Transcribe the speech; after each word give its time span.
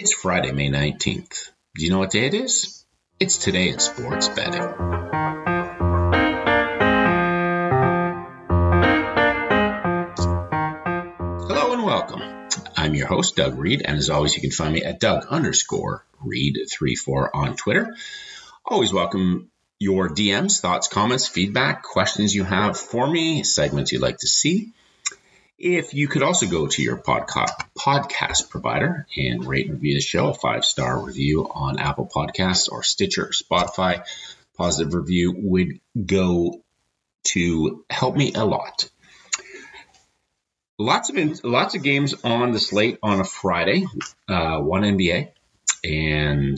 It's 0.00 0.12
Friday, 0.12 0.52
May 0.52 0.70
19th. 0.70 1.50
Do 1.74 1.84
you 1.84 1.90
know 1.90 1.98
what 1.98 2.12
day 2.12 2.26
it 2.26 2.34
is? 2.34 2.84
It's 3.18 3.36
today 3.36 3.68
in 3.68 3.80
sports 3.80 4.28
betting. 4.28 4.62
Hello 11.42 11.72
and 11.72 11.82
welcome. 11.82 12.22
I'm 12.76 12.94
your 12.94 13.08
host, 13.08 13.34
Doug 13.34 13.58
Reed, 13.58 13.82
and 13.84 13.98
as 13.98 14.08
always, 14.08 14.36
you 14.36 14.40
can 14.40 14.52
find 14.52 14.72
me 14.72 14.84
at 14.84 15.00
Doug 15.00 15.26
underscore 15.26 16.06
Reed34 16.24 17.30
on 17.34 17.56
Twitter. 17.56 17.96
Always 18.64 18.92
welcome 18.92 19.50
your 19.80 20.08
DMs, 20.10 20.60
thoughts, 20.60 20.86
comments, 20.86 21.26
feedback, 21.26 21.82
questions 21.82 22.32
you 22.32 22.44
have 22.44 22.78
for 22.78 23.04
me, 23.04 23.42
segments 23.42 23.90
you'd 23.90 24.02
like 24.02 24.18
to 24.18 24.28
see. 24.28 24.74
If 25.58 25.92
you 25.92 26.06
could 26.06 26.22
also 26.22 26.46
go 26.46 26.68
to 26.68 26.82
your 26.82 26.96
podcast 26.98 27.50
podcast 27.76 28.48
provider 28.48 29.08
and 29.16 29.44
rate 29.44 29.66
and 29.66 29.74
review 29.74 29.94
the 29.94 30.00
show, 30.00 30.30
a 30.30 30.34
five 30.34 30.64
star 30.64 31.04
review 31.04 31.50
on 31.52 31.80
Apple 31.80 32.06
Podcasts 32.06 32.70
or 32.70 32.84
Stitcher 32.84 33.24
or 33.24 33.30
Spotify, 33.30 34.04
positive 34.56 34.94
review 34.94 35.34
would 35.36 35.80
go 36.06 36.62
to 37.24 37.84
help 37.90 38.16
me 38.16 38.34
a 38.34 38.44
lot. 38.44 38.88
Lots 40.78 41.10
of 41.10 41.44
lots 41.44 41.74
of 41.74 41.82
games 41.82 42.14
on 42.22 42.52
the 42.52 42.60
slate 42.60 43.00
on 43.02 43.18
a 43.18 43.24
Friday. 43.24 43.84
Uh, 44.28 44.60
one 44.60 44.82
NBA 44.82 45.32
and 45.82 46.56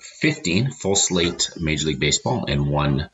15 0.00 0.70
full 0.70 0.96
slate 0.96 1.50
Major 1.60 1.88
League 1.88 2.00
Baseball 2.00 2.46
and 2.48 2.70
one 2.70 3.10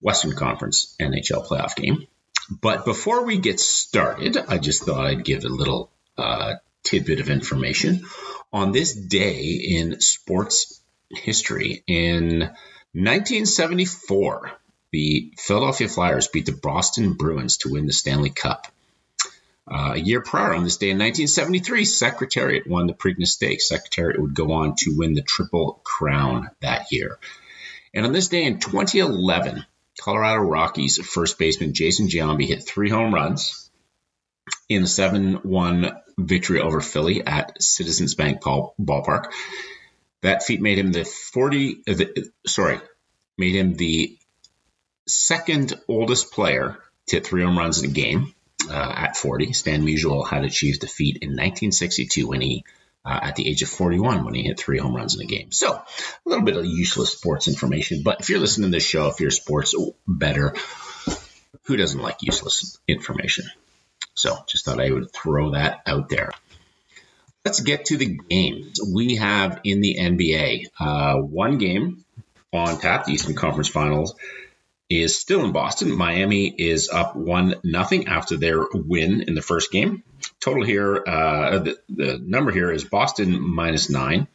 Western 0.00 0.34
Conference 0.34 0.96
NHL 0.98 1.46
playoff 1.46 1.76
game. 1.76 2.06
But 2.50 2.84
before 2.84 3.24
we 3.24 3.38
get 3.38 3.60
started, 3.60 4.36
I 4.36 4.58
just 4.58 4.84
thought 4.84 5.06
I'd 5.06 5.24
give 5.24 5.44
a 5.44 5.48
little 5.48 5.90
uh, 6.18 6.54
tidbit 6.84 7.20
of 7.20 7.30
information. 7.30 8.04
On 8.52 8.72
this 8.72 8.94
day 8.94 9.42
in 9.42 10.00
sports 10.00 10.80
history, 11.10 11.82
in 11.86 12.40
1974, 12.94 14.52
the 14.90 15.32
Philadelphia 15.38 15.88
Flyers 15.88 16.28
beat 16.28 16.46
the 16.46 16.52
Boston 16.52 17.14
Bruins 17.14 17.58
to 17.58 17.72
win 17.72 17.86
the 17.86 17.92
Stanley 17.92 18.30
Cup. 18.30 18.66
Uh, 19.66 19.92
a 19.94 19.98
year 19.98 20.20
prior, 20.20 20.54
on 20.54 20.64
this 20.64 20.76
day 20.76 20.90
in 20.90 20.98
1973, 20.98 21.84
Secretariat 21.84 22.66
won 22.66 22.86
the 22.86 22.92
Preakness 22.92 23.28
Stakes. 23.28 23.68
Secretariat 23.68 24.20
would 24.20 24.34
go 24.34 24.52
on 24.52 24.74
to 24.76 24.96
win 24.96 25.14
the 25.14 25.22
Triple 25.22 25.80
Crown 25.84 26.50
that 26.60 26.92
year. 26.92 27.18
And 27.94 28.04
on 28.04 28.12
this 28.12 28.28
day 28.28 28.44
in 28.44 28.58
2011, 28.58 29.64
Colorado 30.00 30.42
Rockies 30.42 30.98
first 30.98 31.38
baseman 31.38 31.74
Jason 31.74 32.08
Giambi 32.08 32.46
hit 32.46 32.66
three 32.66 32.90
home 32.90 33.14
runs 33.14 33.70
in 34.68 34.82
a 34.82 34.86
7 34.86 35.34
1 35.42 35.92
victory 36.18 36.60
over 36.60 36.80
Philly 36.80 37.24
at 37.24 37.62
Citizens 37.62 38.14
Bank 38.14 38.42
Ballpark. 38.42 39.32
That 40.22 40.42
feat 40.42 40.60
made 40.60 40.78
him 40.78 40.92
the 40.92 41.04
40, 41.04 41.82
uh, 41.88 41.94
the, 41.94 42.30
sorry, 42.46 42.78
made 43.36 43.54
him 43.54 43.74
the 43.74 44.16
second 45.06 45.74
oldest 45.88 46.32
player 46.32 46.78
to 47.08 47.16
hit 47.16 47.26
three 47.26 47.42
home 47.42 47.58
runs 47.58 47.82
in 47.82 47.90
a 47.90 47.92
game 47.92 48.34
uh, 48.70 48.92
at 48.96 49.16
40. 49.16 49.52
Stan 49.52 49.84
Musial 49.84 50.26
had 50.26 50.44
achieved 50.44 50.80
the 50.80 50.86
feat 50.86 51.18
in 51.22 51.30
1962 51.30 52.28
when 52.28 52.40
he 52.40 52.64
uh, 53.04 53.18
at 53.22 53.36
the 53.36 53.48
age 53.48 53.62
of 53.62 53.68
41 53.68 54.24
when 54.24 54.34
he 54.34 54.42
hit 54.42 54.58
three 54.58 54.78
home 54.78 54.94
runs 54.94 55.14
in 55.14 55.22
a 55.22 55.26
game. 55.26 55.52
So 55.52 55.72
a 55.72 55.84
little 56.24 56.44
bit 56.44 56.56
of 56.56 56.64
useless 56.64 57.12
sports 57.12 57.48
information. 57.48 58.02
But 58.02 58.20
if 58.20 58.30
you're 58.30 58.40
listening 58.40 58.70
to 58.70 58.76
this 58.76 58.86
show, 58.86 59.08
if 59.08 59.20
you're 59.20 59.28
a 59.28 59.32
sports 59.32 59.74
better, 60.06 60.54
who 61.64 61.76
doesn't 61.76 62.00
like 62.00 62.22
useless 62.22 62.78
information? 62.86 63.46
So 64.14 64.36
just 64.46 64.64
thought 64.64 64.80
I 64.80 64.90
would 64.90 65.12
throw 65.12 65.50
that 65.50 65.82
out 65.86 66.08
there. 66.08 66.30
Let's 67.44 67.60
get 67.60 67.86
to 67.86 67.96
the 67.96 68.18
games. 68.28 68.80
We 68.86 69.16
have 69.16 69.60
in 69.64 69.80
the 69.80 69.96
NBA 69.98 70.66
uh, 70.78 71.16
one 71.16 71.58
game 71.58 72.04
on 72.52 72.78
tap, 72.78 73.06
the 73.06 73.12
Eastern 73.12 73.34
Conference 73.34 73.68
Finals 73.68 74.14
is 74.88 75.18
still 75.18 75.44
in 75.44 75.52
Boston. 75.52 75.96
Miami 75.96 76.48
is 76.48 76.90
up 76.90 77.16
one 77.16 77.54
nothing 77.64 78.08
after 78.08 78.36
their 78.36 78.62
win 78.72 79.22
in 79.22 79.34
the 79.34 79.42
first 79.42 79.72
game. 79.72 80.02
Total 80.42 80.64
here, 80.64 81.04
uh, 81.06 81.58
the, 81.60 81.78
the, 81.88 82.18
number 82.18 82.50
here 82.50 82.72
is 82.72 82.82
Boston 82.84 83.40
minus 83.40 83.88
nine. 83.88 84.26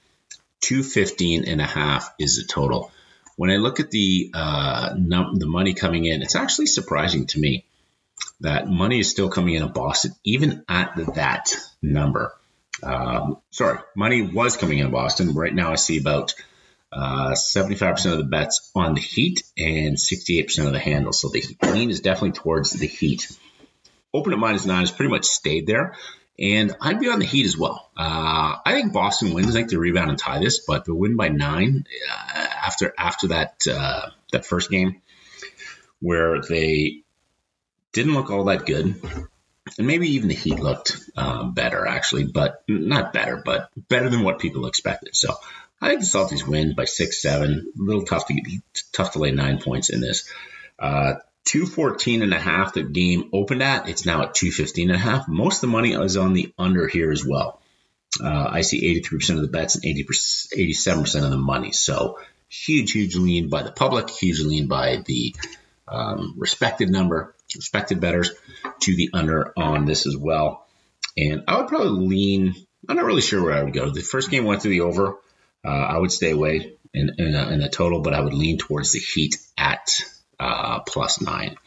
215 0.62 1.44
and 1.46 1.60
a 1.60 1.66
half 1.66 2.14
is 2.18 2.38
the 2.38 2.46
total. 2.46 2.92
When 3.36 3.52
I 3.52 3.58
look 3.58 3.80
at 3.82 3.92
the 3.92 4.32
uh, 4.34 4.96
num- 4.98 5.36
the 5.36 5.46
money 5.46 5.74
coming 5.74 6.06
in, 6.06 6.22
it's 6.22 6.36
actually 6.36 6.68
surprising 6.68 7.28
to 7.28 7.40
me 7.40 7.66
that 8.40 8.70
money 8.70 9.00
is 9.00 9.12
still 9.12 9.30
coming 9.30 9.56
in 9.56 9.64
at 9.64 9.74
Boston, 9.74 10.14
even 10.24 10.64
at 10.70 10.94
that 11.16 11.54
number. 11.82 12.34
Um, 12.82 13.38
sorry, 13.52 13.80
money 13.96 14.22
was 14.22 14.56
coming 14.56 14.80
in 14.80 14.90
Boston. 14.92 15.34
Right 15.34 15.54
now, 15.54 15.74
I 15.74 15.76
see 15.76 16.00
about 16.00 16.34
uh, 16.92 17.32
75% 17.32 18.14
of 18.14 18.18
the 18.18 18.24
bets 18.24 18.72
on 18.74 18.94
the 18.94 19.02
Heat 19.02 19.44
and 19.58 19.98
68% 19.98 20.66
of 20.66 20.72
the 20.72 20.80
handle. 20.80 21.12
So 21.12 21.30
the 21.30 21.44
lean 21.64 21.90
is 21.90 22.00
definitely 22.00 22.32
towards 22.32 22.72
the 22.72 22.88
Heat. 22.88 23.28
Open 24.18 24.34
at 24.34 24.40
minus 24.40 24.66
nine 24.66 24.80
has 24.80 24.92
pretty 24.92 25.12
much 25.12 25.26
stayed 25.26 25.68
there. 25.68 25.96
And 26.40 26.76
I'd 26.82 27.00
be 27.00 27.10
on 27.10 27.20
the 27.20 27.26
Heat 27.26 27.46
as 27.46 27.58
well. 27.58 27.90
Uh, 27.98 28.58
I 28.64 28.74
think 28.74 28.94
Boston 28.94 29.34
wins. 29.34 29.50
I 29.50 29.54
think 29.54 29.70
they 29.70 29.78
rebound 29.78 30.12
and 30.12 30.20
tie 30.20 30.40
this, 30.40 30.60
but 30.60 30.86
they 30.86 30.92
win 30.92 31.16
by 31.16 31.30
nine 31.30 31.86
uh, 32.36 32.48
after 32.68 32.94
after 32.98 33.30
that 33.30 33.66
uh, 33.68 34.10
that 34.32 34.46
first 34.46 34.70
game 34.70 35.02
where 36.00 36.42
they 36.42 37.02
didn't 37.92 38.14
look 38.14 38.30
all 38.30 38.46
that 38.46 38.68
good, 38.68 39.02
and 39.80 39.88
maybe 39.88 40.10
even 40.10 40.30
the 40.30 40.36
Heat 40.36 40.60
looked 40.60 40.98
uh, 41.16 41.46
better 41.46 41.88
actually, 41.88 42.26
but 42.26 42.64
not 42.68 43.14
better, 43.14 43.42
but 43.44 43.70
better 43.90 44.10
than 44.10 44.24
what 44.24 44.38
people 44.38 44.68
expected. 44.68 45.16
So 45.16 45.34
I 45.82 45.90
think 45.90 46.02
the 46.02 46.06
Celtics 46.06 46.48
win 46.48 46.76
by 46.76 46.86
six, 46.86 47.20
seven. 47.20 47.74
A 47.80 47.82
little 47.82 48.06
tough 48.06 48.28
to 48.28 48.36
get, 48.36 48.62
tough 48.94 49.14
to 49.14 49.20
lay 49.20 49.32
nine 49.32 49.58
points 49.58 49.90
in 49.90 50.02
this. 50.02 50.32
Uh, 51.48 51.52
214 51.52 52.24
and 52.24 52.34
a 52.34 52.40
half 52.40 52.74
the 52.74 52.84
game 52.84 53.30
opened 53.34 53.64
at. 53.64 53.88
It's 53.88 54.06
now 54.06 54.24
at 54.24 54.36
215 54.36 54.90
and 54.90 54.96
a 54.96 55.00
half. 55.00 55.28
Most 55.28 55.58
of 55.58 55.62
the 55.62 55.68
money 55.68 55.94
is 55.94 56.18
on 56.18 56.34
the 56.34 56.54
under 56.58 56.88
here 56.88 57.12
as 57.12 57.26
well. 57.26 57.62
Uh, 58.22 58.50
I 58.52 58.62
see 58.62 59.02
83% 59.02 59.36
of 59.36 59.42
the 59.42 59.48
bets 59.48 59.76
and 59.76 59.86
80 59.86 60.04
87% 60.04 61.24
of 61.24 61.32
the 61.32 61.38
money. 61.38 61.72
So 61.72 62.20
huge, 62.50 62.92
huge 62.92 63.16
lean 63.16 63.50
by 63.50 63.64
the 63.64 63.72
public, 63.72 64.10
huge 64.10 64.42
lean 64.42 64.68
by 64.68 64.98
the 65.06 65.36
um, 65.88 66.36
respected 66.38 66.90
number, 66.90 67.36
respected 67.56 68.02
betters 68.02 68.32
to 68.82 68.96
the 68.96 69.10
under 69.14 69.54
on 69.58 69.86
this 69.86 70.06
as 70.06 70.18
well. 70.18 70.68
And 71.16 71.44
I 71.48 71.58
would 71.58 71.68
probably 71.68 72.08
lean. 72.08 72.56
I'm 72.88 72.96
not 72.96 73.06
really 73.06 73.22
sure 73.22 73.44
where 73.44 73.54
I 73.54 73.64
would 73.64 73.74
go. 73.74 73.90
The 73.90 74.02
first 74.02 74.30
game 74.30 74.46
went 74.46 74.62
to 74.62 74.70
the 74.70 74.82
over. 74.82 75.18
Uh, 75.66 75.70
I 75.70 75.98
would 75.98 76.12
stay 76.12 76.32
away 76.32 76.74
in, 76.94 77.12
in, 77.18 77.36
a, 77.36 77.50
in 77.50 77.62
a 77.62 77.70
total, 77.70 78.02
but 78.02 78.14
I 78.14 78.22
would 78.22 78.34
lean 78.34 78.58
towards 78.58 78.92
the 78.92 79.00
Heat 79.00 79.38
at 79.58 79.90
uh, 80.40 80.80
plus 80.82 81.22
nine. 81.22 81.58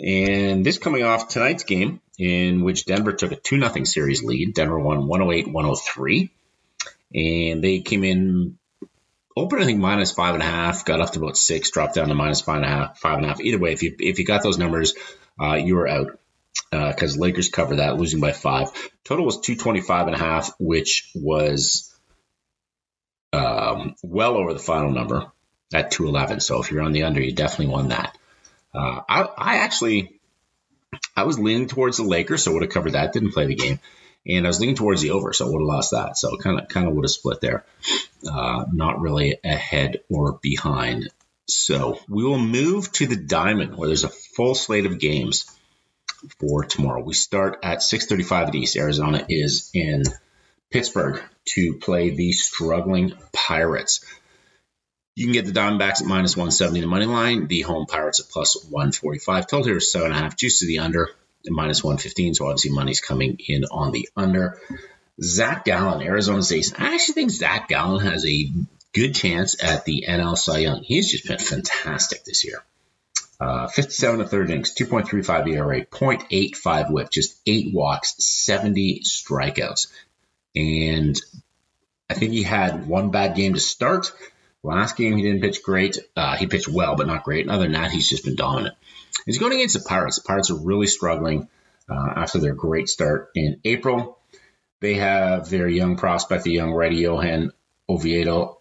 And 0.00 0.64
this 0.64 0.78
coming 0.78 1.04
off 1.04 1.28
tonight's 1.28 1.64
game, 1.64 2.00
in 2.18 2.62
which 2.62 2.84
Denver 2.84 3.12
took 3.12 3.32
a 3.32 3.36
2 3.36 3.60
0 3.60 3.84
series 3.84 4.22
lead. 4.22 4.54
Denver 4.54 4.78
won 4.78 5.06
108 5.06 5.52
103. 5.52 6.30
And 7.14 7.62
they 7.62 7.80
came 7.80 8.04
in 8.04 8.58
open, 9.36 9.60
I 9.60 9.64
think, 9.64 9.78
minus 9.78 10.12
five 10.12 10.34
and 10.34 10.42
a 10.42 10.46
half, 10.46 10.84
got 10.84 11.00
up 11.00 11.12
to 11.12 11.20
about 11.20 11.36
six, 11.36 11.70
dropped 11.70 11.94
down 11.94 12.08
to 12.08 12.14
minus 12.14 12.40
five 12.40 12.56
and 12.56 12.64
a 12.64 12.68
half, 12.68 12.98
five 12.98 13.16
and 13.16 13.24
a 13.24 13.28
half. 13.28 13.40
Either 13.40 13.58
way, 13.58 13.72
if 13.72 13.82
you 13.82 13.94
if 13.98 14.18
you 14.18 14.24
got 14.24 14.42
those 14.42 14.58
numbers, 14.58 14.94
uh, 15.40 15.54
you 15.54 15.76
were 15.76 15.88
out 15.88 16.18
because 16.70 17.16
uh, 17.16 17.20
Lakers 17.20 17.48
covered 17.48 17.76
that, 17.76 17.96
losing 17.96 18.20
by 18.20 18.32
five. 18.32 18.68
Total 19.04 19.24
was 19.24 19.40
225 19.40 20.06
and 20.08 20.16
a 20.16 20.18
half, 20.18 20.52
which 20.58 21.10
was 21.14 21.94
um, 23.32 23.94
well 24.02 24.36
over 24.36 24.52
the 24.52 24.58
final 24.58 24.90
number 24.90 25.30
at 25.72 25.90
211. 25.90 26.40
So 26.40 26.60
if 26.60 26.70
you're 26.70 26.82
on 26.82 26.92
the 26.92 27.04
under, 27.04 27.20
you 27.20 27.32
definitely 27.32 27.72
won 27.72 27.88
that. 27.88 28.16
Uh, 28.74 29.00
I, 29.08 29.22
I 29.22 29.56
actually, 29.58 30.20
I 31.16 31.24
was 31.24 31.38
leaning 31.38 31.68
towards 31.68 31.96
the 31.96 32.04
Lakers, 32.04 32.42
so 32.42 32.52
would 32.52 32.62
have 32.62 32.70
covered 32.70 32.92
that. 32.92 33.12
Didn't 33.12 33.32
play 33.32 33.46
the 33.46 33.54
game, 33.54 33.80
and 34.26 34.46
I 34.46 34.48
was 34.48 34.60
leaning 34.60 34.76
towards 34.76 35.02
the 35.02 35.10
over, 35.10 35.32
so 35.32 35.50
would 35.50 35.60
have 35.60 35.66
lost 35.66 35.92
that. 35.92 36.16
So 36.16 36.36
kind 36.36 36.60
of, 36.60 36.68
kind 36.68 36.86
of 36.86 36.94
would 36.94 37.04
have 37.04 37.10
split 37.10 37.40
there. 37.40 37.64
Uh, 38.30 38.66
not 38.72 39.00
really 39.00 39.38
ahead 39.44 40.00
or 40.10 40.38
behind. 40.42 41.08
So 41.48 42.00
we 42.08 42.24
will 42.24 42.38
move 42.38 42.90
to 42.92 43.06
the 43.06 43.16
Diamond, 43.16 43.76
where 43.76 43.88
there's 43.88 44.04
a 44.04 44.08
full 44.08 44.54
slate 44.54 44.86
of 44.86 44.98
games 44.98 45.46
for 46.40 46.64
tomorrow. 46.64 47.02
We 47.02 47.14
start 47.14 47.60
at 47.62 47.82
6:35 47.82 48.48
at 48.48 48.54
East. 48.54 48.76
Arizona 48.76 49.24
is 49.28 49.70
in 49.72 50.02
Pittsburgh 50.70 51.22
to 51.54 51.74
play 51.74 52.10
the 52.10 52.32
struggling 52.32 53.12
Pirates. 53.32 54.04
You 55.16 55.24
can 55.24 55.32
get 55.32 55.46
the 55.46 55.58
Diamondbacks 55.58 56.02
at 56.02 56.06
minus 56.06 56.36
170 56.36 56.80
the 56.80 56.86
money 56.86 57.06
line, 57.06 57.46
the 57.46 57.62
home 57.62 57.86
Pirates 57.86 58.20
at 58.20 58.28
plus 58.28 58.62
145. 58.68 59.46
Total 59.46 59.64
here 59.64 59.76
is 59.78 59.90
seven 59.90 60.12
and 60.12 60.16
a 60.16 60.18
half. 60.22 60.36
Juice 60.36 60.60
to 60.60 60.66
the 60.66 60.80
under 60.80 61.08
minus 61.46 61.82
115. 61.82 62.34
So 62.34 62.46
obviously 62.46 62.70
money's 62.70 63.00
coming 63.00 63.38
in 63.48 63.64
on 63.64 63.92
the 63.92 64.08
under. 64.14 64.60
Zac 65.22 65.64
Gallen, 65.64 66.02
Arizona 66.02 66.42
State. 66.42 66.74
I 66.78 66.94
actually 66.94 67.14
think 67.14 67.30
Zac 67.30 67.68
Gallen 67.68 68.04
has 68.04 68.26
a 68.26 68.50
good 68.92 69.14
chance 69.14 69.62
at 69.64 69.86
the 69.86 70.04
NL 70.06 70.36
Cy 70.36 70.58
Young. 70.58 70.82
He's 70.82 71.10
just 71.10 71.26
been 71.26 71.38
fantastic 71.38 72.24
this 72.24 72.44
year. 72.44 72.62
Uh, 73.40 73.68
57 73.68 74.18
to 74.18 74.26
third 74.26 74.50
innings, 74.50 74.74
2.35 74.74 75.48
ERA, 75.52 75.84
0.85 75.84 76.90
whip, 76.90 77.10
just 77.10 77.38
eight 77.46 77.72
walks, 77.72 78.14
70 78.18 79.00
strikeouts. 79.00 79.88
And 80.54 81.18
I 82.08 82.14
think 82.14 82.32
he 82.32 82.42
had 82.42 82.86
one 82.86 83.10
bad 83.10 83.34
game 83.34 83.54
to 83.54 83.60
start. 83.60 84.12
Last 84.66 84.96
game, 84.96 85.16
he 85.16 85.22
didn't 85.22 85.42
pitch 85.42 85.62
great. 85.62 85.96
Uh, 86.16 86.36
he 86.36 86.48
pitched 86.48 86.68
well, 86.68 86.96
but 86.96 87.06
not 87.06 87.22
great. 87.22 87.42
And 87.42 87.50
other 87.50 87.62
than 87.62 87.72
that, 87.72 87.92
he's 87.92 88.08
just 88.08 88.24
been 88.24 88.34
dominant. 88.34 88.74
He's 89.24 89.38
going 89.38 89.52
against 89.52 89.74
the 89.74 89.88
Pirates. 89.88 90.16
The 90.20 90.26
Pirates 90.26 90.50
are 90.50 90.58
really 90.58 90.88
struggling 90.88 91.48
uh, 91.88 92.12
after 92.16 92.38
their 92.38 92.54
great 92.54 92.88
start 92.88 93.30
in 93.36 93.60
April. 93.64 94.18
They 94.80 94.94
have 94.94 95.48
their 95.48 95.68
young 95.68 95.96
prospect, 95.96 96.42
the 96.42 96.50
young 96.50 96.72
righty 96.72 96.96
Johan 96.96 97.52
Oviedo, 97.88 98.58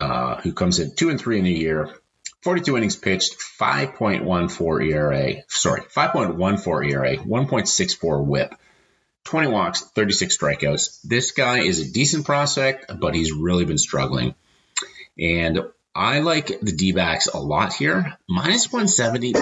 uh, 0.00 0.40
who 0.40 0.54
comes 0.54 0.78
in 0.78 0.94
two 0.94 1.10
and 1.10 1.20
three 1.20 1.38
in 1.38 1.44
the 1.44 1.52
year. 1.52 1.94
42 2.42 2.76
innings 2.76 2.96
pitched, 2.96 3.36
5.14 3.60 4.90
ERA. 4.90 5.34
Sorry, 5.48 5.82
5.14 5.82 6.90
ERA, 6.90 7.16
1.64 7.16 8.24
WHIP. 8.24 8.54
20 9.24 9.48
walks, 9.48 9.80
36 9.80 10.36
strikeouts. 10.36 11.00
This 11.02 11.32
guy 11.32 11.60
is 11.60 11.80
a 11.80 11.92
decent 11.92 12.26
prospect, 12.26 12.92
but 13.00 13.14
he's 13.14 13.32
really 13.32 13.64
been 13.64 13.78
struggling. 13.78 14.34
And 15.18 15.60
I 15.94 16.20
like 16.20 16.60
the 16.60 16.72
D 16.72 16.92
backs 16.92 17.26
a 17.26 17.38
lot 17.38 17.72
here. 17.72 18.16
Minus 18.28 18.72
170, 18.72 19.34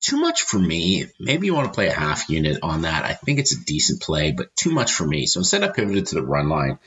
too 0.00 0.16
much 0.18 0.42
for 0.42 0.58
me. 0.58 1.06
Maybe 1.18 1.46
you 1.46 1.54
want 1.54 1.66
to 1.68 1.74
play 1.74 1.88
a 1.88 1.92
half 1.92 2.30
unit 2.30 2.58
on 2.62 2.82
that. 2.82 3.04
I 3.04 3.14
think 3.14 3.38
it's 3.38 3.52
a 3.52 3.64
decent 3.64 4.00
play, 4.00 4.32
but 4.32 4.54
too 4.54 4.70
much 4.70 4.92
for 4.92 5.06
me. 5.06 5.26
So 5.26 5.40
instead, 5.40 5.64
I 5.64 5.68
pivoted 5.68 6.06
to 6.06 6.14
the 6.16 6.22
run 6.22 6.48
line. 6.48 6.78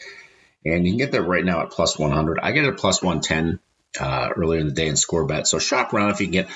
And 0.64 0.86
you 0.86 0.92
can 0.92 1.00
get 1.00 1.12
that 1.12 1.24
right 1.24 1.44
now 1.44 1.62
at 1.62 1.72
plus 1.72 1.98
100. 1.98 2.40
I 2.40 2.52
get 2.52 2.66
it 2.66 2.74
at 2.74 2.78
plus 2.78 3.02
110 3.02 3.60
uh, 4.00 4.30
earlier 4.36 4.60
in 4.60 4.68
the 4.68 4.74
day 4.74 4.88
in 4.88 4.96
score 4.96 5.26
bet. 5.26 5.48
So 5.48 5.60
shop 5.60 5.94
around 5.94 6.12
if 6.12 6.22
you 6.22 6.28
can 6.28 6.34
get, 6.34 6.50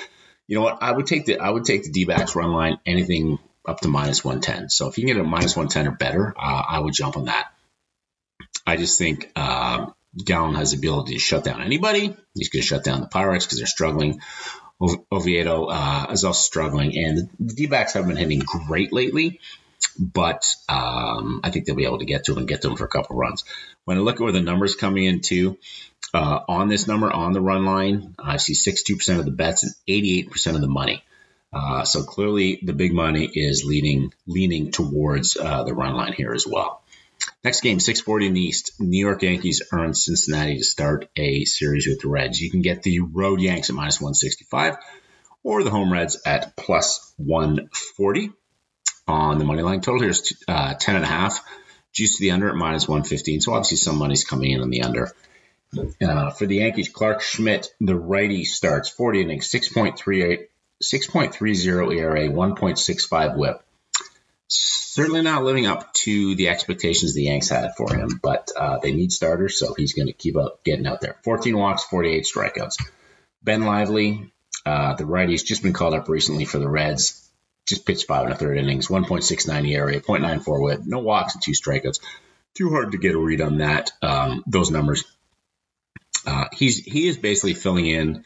you 0.47 0.55
know 0.55 0.63
what? 0.63 0.81
I 0.81 0.91
would 0.91 1.07
take 1.07 1.25
the 1.25 1.39
I 1.39 1.49
would 1.49 1.65
take 1.65 1.83
the 1.83 1.91
D 1.91 2.05
backs 2.05 2.35
run 2.35 2.51
line 2.51 2.77
anything 2.85 3.39
up 3.67 3.81
to 3.81 3.87
minus 3.87 4.23
110. 4.23 4.69
So 4.69 4.87
if 4.87 4.97
you 4.97 5.05
can 5.05 5.15
get 5.15 5.25
a 5.25 5.27
minus 5.27 5.55
110 5.55 5.87
or 5.87 5.97
better, 5.97 6.33
uh, 6.37 6.63
I 6.69 6.79
would 6.79 6.93
jump 6.93 7.17
on 7.17 7.25
that. 7.25 7.47
I 8.65 8.77
just 8.77 8.97
think 8.97 9.31
uh, 9.35 9.87
Gallen 10.23 10.55
has 10.55 10.71
the 10.71 10.77
ability 10.77 11.13
to 11.13 11.19
shut 11.19 11.43
down 11.43 11.61
anybody. 11.61 12.15
He's 12.33 12.49
going 12.49 12.61
to 12.61 12.67
shut 12.67 12.83
down 12.83 13.01
the 13.01 13.07
Pirates 13.07 13.45
because 13.45 13.57
they're 13.57 13.67
struggling. 13.67 14.21
Oviedo 15.11 15.65
uh, 15.65 16.07
is 16.11 16.25
also 16.25 16.41
struggling, 16.41 16.97
and 16.97 17.29
the 17.39 17.53
D 17.53 17.67
backs 17.67 17.93
haven't 17.93 18.09
been 18.09 18.17
hitting 18.17 18.39
great 18.39 18.91
lately, 18.91 19.39
but 19.97 20.53
um, 20.67 21.39
I 21.43 21.49
think 21.49 21.65
they'll 21.65 21.75
be 21.75 21.85
able 21.85 21.99
to 21.99 22.05
get 22.05 22.25
to 22.25 22.33
him 22.33 22.39
and 22.39 22.47
get 22.47 22.61
to 22.63 22.69
him 22.69 22.75
for 22.75 22.83
a 22.83 22.89
couple 22.89 23.15
runs. 23.15 23.45
When 23.85 23.97
I 23.97 24.01
look 24.01 24.15
at 24.15 24.21
where 24.21 24.33
the 24.33 24.41
numbers 24.41 24.75
coming 24.75 25.05
in 25.05 25.21
too, 25.21 25.57
uh, 26.13 26.41
on 26.47 26.67
this 26.67 26.87
number 26.87 27.11
on 27.11 27.31
the 27.31 27.41
run 27.41 27.65
line, 27.65 28.15
I 28.19 28.37
see 28.37 28.53
62% 28.53 29.19
of 29.19 29.25
the 29.25 29.31
bets 29.31 29.63
and 29.63 29.73
88% 29.87 30.55
of 30.55 30.61
the 30.61 30.67
money. 30.67 31.03
Uh, 31.53 31.85
so 31.85 32.03
clearly, 32.03 32.59
the 32.63 32.73
big 32.73 32.93
money 32.93 33.29
is 33.33 33.63
leaning 33.63 34.11
leaning 34.27 34.71
towards 34.71 35.37
uh, 35.37 35.63
the 35.63 35.73
run 35.73 35.95
line 35.95 36.11
here 36.11 36.33
as 36.33 36.45
well. 36.45 36.81
Next 37.43 37.61
game, 37.61 37.79
640 37.79 38.27
in 38.27 38.33
the 38.33 38.41
East. 38.41 38.71
New 38.79 39.05
York 39.05 39.21
Yankees 39.21 39.61
earn 39.71 39.93
Cincinnati 39.93 40.57
to 40.57 40.63
start 40.63 41.09
a 41.15 41.45
series 41.45 41.87
with 41.87 42.01
the 42.01 42.07
Reds. 42.07 42.41
You 42.41 42.49
can 42.49 42.61
get 42.61 42.81
the 42.81 42.99
road 43.01 43.39
Yanks 43.39 43.69
at 43.69 43.75
minus 43.75 44.01
165 44.01 44.77
or 45.43 45.63
the 45.63 45.69
home 45.69 45.93
Reds 45.93 46.21
at 46.25 46.55
plus 46.55 47.13
140 47.17 48.31
on 49.07 49.37
the 49.37 49.45
money 49.45 49.61
line. 49.61 49.81
Total 49.81 50.01
here 50.01 50.09
is 50.09 50.33
uh, 50.47 50.73
10 50.73 50.95
and 50.95 51.03
a 51.03 51.07
half. 51.07 51.43
Juice 51.93 52.17
to 52.17 52.21
the 52.21 52.31
under 52.31 52.49
at 52.49 52.55
minus 52.55 52.87
115. 52.87 53.41
So 53.41 53.53
obviously 53.53 53.77
some 53.77 53.97
money's 53.97 54.23
coming 54.23 54.51
in 54.51 54.61
on 54.61 54.69
the 54.69 54.81
under. 54.81 55.11
Uh, 56.01 56.31
for 56.31 56.45
the 56.45 56.57
Yankees, 56.57 56.89
Clarke 56.89 57.21
Schmidt, 57.21 57.67
the 57.79 57.95
righty 57.95 58.43
starts 58.45 58.89
40 58.89 59.21
innings, 59.21 59.49
6.38 59.49 60.47
6.30 60.83 61.97
ERA, 61.97 62.29
1.65 62.29 63.37
whip. 63.37 63.61
Certainly 64.47 65.21
not 65.21 65.43
living 65.43 65.65
up 65.65 65.93
to 65.93 66.35
the 66.35 66.49
expectations 66.49 67.13
the 67.13 67.23
Yanks 67.23 67.49
had 67.49 67.75
for 67.75 67.93
him, 67.93 68.19
but 68.21 68.49
uh, 68.57 68.77
they 68.79 68.93
need 68.93 69.11
starters, 69.11 69.59
so 69.59 69.73
he's 69.73 69.93
going 69.93 70.07
to 70.07 70.13
keep 70.13 70.37
up 70.37 70.63
getting 70.63 70.87
out 70.87 71.01
there. 71.01 71.17
14 71.23 71.57
walks, 71.57 71.83
48 71.83 72.23
strikeouts. 72.23 72.77
Ben 73.43 73.63
Lively, 73.63 74.31
uh, 74.65 74.95
the 74.95 75.05
righty's 75.05 75.43
just 75.43 75.63
been 75.63 75.73
called 75.73 75.93
up 75.93 76.07
recently 76.07 76.45
for 76.45 76.59
the 76.59 76.69
Reds. 76.69 77.29
Just 77.67 77.85
pitched 77.85 78.07
five 78.07 78.25
and 78.25 78.33
a 78.33 78.37
third 78.37 78.57
innings, 78.57 78.87
1.69 78.87 79.69
ERA, 79.69 79.99
0.94 79.99 80.61
whip, 80.61 80.81
no 80.85 80.99
walks 80.99 81.33
and 81.33 81.43
two 81.43 81.51
strikeouts. 81.51 81.99
Too 82.53 82.69
hard 82.69 82.91
to 82.91 82.97
get 82.97 83.15
a 83.15 83.19
read 83.19 83.41
on 83.41 83.57
that. 83.57 83.91
Um, 84.01 84.43
those 84.47 84.71
numbers. 84.71 85.03
Uh, 86.25 86.45
he's 86.53 86.77
he 86.77 87.07
is 87.07 87.17
basically 87.17 87.53
filling 87.53 87.85
in 87.85 88.23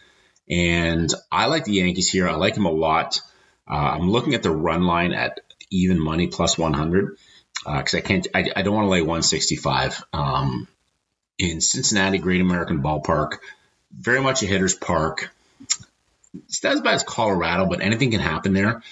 and 0.49 1.13
I 1.31 1.45
like 1.45 1.65
the 1.65 1.73
Yankees 1.73 2.09
here. 2.09 2.27
I 2.27 2.35
like 2.35 2.55
him 2.55 2.65
a 2.65 2.71
lot. 2.71 3.21
Uh, 3.69 3.75
I'm 3.75 4.09
looking 4.09 4.33
at 4.33 4.41
the 4.43 4.51
run 4.51 4.83
line 4.83 5.13
at 5.13 5.39
even 5.69 5.99
money 5.99 6.27
plus 6.27 6.57
100 6.57 7.17
because 7.65 7.93
uh, 7.93 7.97
I 7.97 8.01
can't. 8.01 8.27
I, 8.33 8.49
I 8.55 8.61
don't 8.61 8.73
want 8.73 8.85
to 8.85 8.91
lay 8.91 9.01
165. 9.01 10.03
Um, 10.13 10.67
in 11.37 11.61
Cincinnati, 11.61 12.17
Great 12.17 12.41
American 12.41 12.81
Ballpark, 12.81 13.37
very 13.91 14.21
much 14.21 14.43
a 14.43 14.45
hitter's 14.45 14.75
park. 14.75 15.31
It's 16.45 16.63
not 16.63 16.73
as 16.73 16.81
as 16.85 17.03
Colorado, 17.03 17.65
but 17.65 17.81
anything 17.81 18.11
can 18.11 18.19
happen 18.19 18.53
there. 18.53 18.83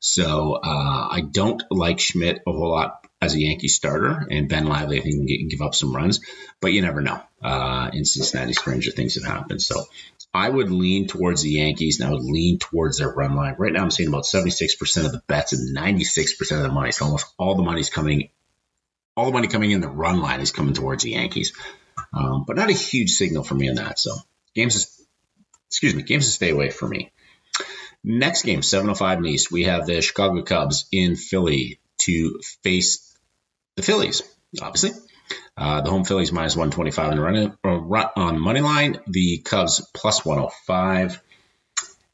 So 0.00 0.54
uh, 0.62 1.08
I 1.10 1.22
don't 1.22 1.62
like 1.70 1.98
Schmidt 1.98 2.42
a 2.46 2.52
whole 2.52 2.70
lot 2.70 3.06
as 3.22 3.34
a 3.34 3.40
Yankee 3.40 3.68
starter, 3.68 4.26
and 4.30 4.48
Ben 4.48 4.66
Lively 4.66 5.00
I 5.00 5.02
think 5.02 5.28
can 5.28 5.48
give 5.48 5.62
up 5.62 5.74
some 5.74 5.96
runs, 5.96 6.20
but 6.60 6.72
you 6.72 6.82
never 6.82 7.00
know. 7.00 7.20
Uh, 7.42 7.90
in 7.92 8.04
Cincinnati, 8.04 8.52
stranger 8.52 8.90
things 8.90 9.14
have 9.14 9.24
happened. 9.24 9.62
So 9.62 9.84
I 10.34 10.48
would 10.48 10.70
lean 10.70 11.06
towards 11.06 11.42
the 11.42 11.50
Yankees 11.50 12.00
and 12.00 12.08
I 12.08 12.12
would 12.12 12.24
lean 12.24 12.58
towards 12.58 12.98
their 12.98 13.08
run 13.08 13.36
line. 13.36 13.54
Right 13.56 13.72
now, 13.72 13.82
I'm 13.82 13.90
seeing 13.92 14.08
about 14.08 14.24
76% 14.24 15.06
of 15.06 15.12
the 15.12 15.22
bets 15.28 15.52
and 15.52 15.76
96% 15.76 16.56
of 16.56 16.62
the 16.62 16.68
money. 16.70 16.90
So 16.90 17.04
almost 17.04 17.26
all 17.38 17.54
the 17.54 17.62
money's 17.62 17.88
coming, 17.88 18.30
all 19.16 19.26
the 19.26 19.32
money 19.32 19.46
coming 19.46 19.70
in 19.70 19.80
the 19.80 19.88
run 19.88 20.20
line 20.20 20.40
is 20.40 20.50
coming 20.50 20.74
towards 20.74 21.04
the 21.04 21.12
Yankees. 21.12 21.52
Um, 22.12 22.44
but 22.46 22.56
not 22.56 22.68
a 22.68 22.72
huge 22.72 23.10
signal 23.10 23.44
for 23.44 23.54
me 23.54 23.68
on 23.68 23.76
that. 23.76 24.00
So 24.00 24.12
games, 24.56 24.74
is, 24.74 25.06
excuse 25.68 25.94
me, 25.94 26.02
games 26.02 26.26
to 26.26 26.32
stay 26.32 26.50
away 26.50 26.70
for 26.70 26.88
me. 26.88 27.12
Next 28.02 28.42
game, 28.42 28.60
7:05 28.60 29.18
in 29.18 29.26
East, 29.26 29.52
we 29.52 29.64
have 29.64 29.86
the 29.86 30.02
Chicago 30.02 30.42
Cubs 30.42 30.86
in 30.92 31.16
Philly 31.16 31.78
to 31.98 32.40
face 32.62 33.16
the 33.76 33.82
Phillies. 33.82 34.22
Obviously, 34.60 34.90
uh, 35.56 35.80
the 35.82 35.90
home 35.90 36.04
Phillies 36.04 36.32
minus 36.32 36.56
125 36.56 37.10
on 37.10 37.16
the 37.16 37.22
run, 37.22 37.58
uh, 37.64 38.20
on 38.20 38.40
money 38.40 38.60
line. 38.60 38.98
The 39.06 39.38
Cubs 39.38 39.86
plus 39.94 40.24
105. 40.24 41.20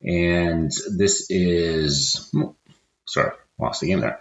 And 0.03 0.71
this 0.97 1.31
is, 1.31 2.33
sorry, 3.07 3.33
lost 3.59 3.81
the 3.81 3.89
game 3.89 4.01
there. 4.01 4.21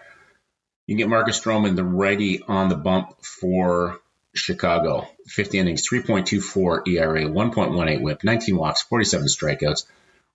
You 0.88 0.96
get 0.96 1.10
Marcus 1.10 1.40
Stroman, 1.40 1.76
the 1.76 1.84
righty, 1.84 2.42
on 2.42 2.70
the 2.70 2.76
bump 2.76 3.24
for 3.24 4.00
Chicago. 4.34 5.08
50 5.28 5.60
innings, 5.60 5.88
3.24 5.88 6.88
ERA, 6.88 7.24
1.18 7.26 8.02
whip, 8.02 8.24
19 8.24 8.58
walks, 8.58 8.82
47 8.84 9.28
strikeouts. 9.28 9.86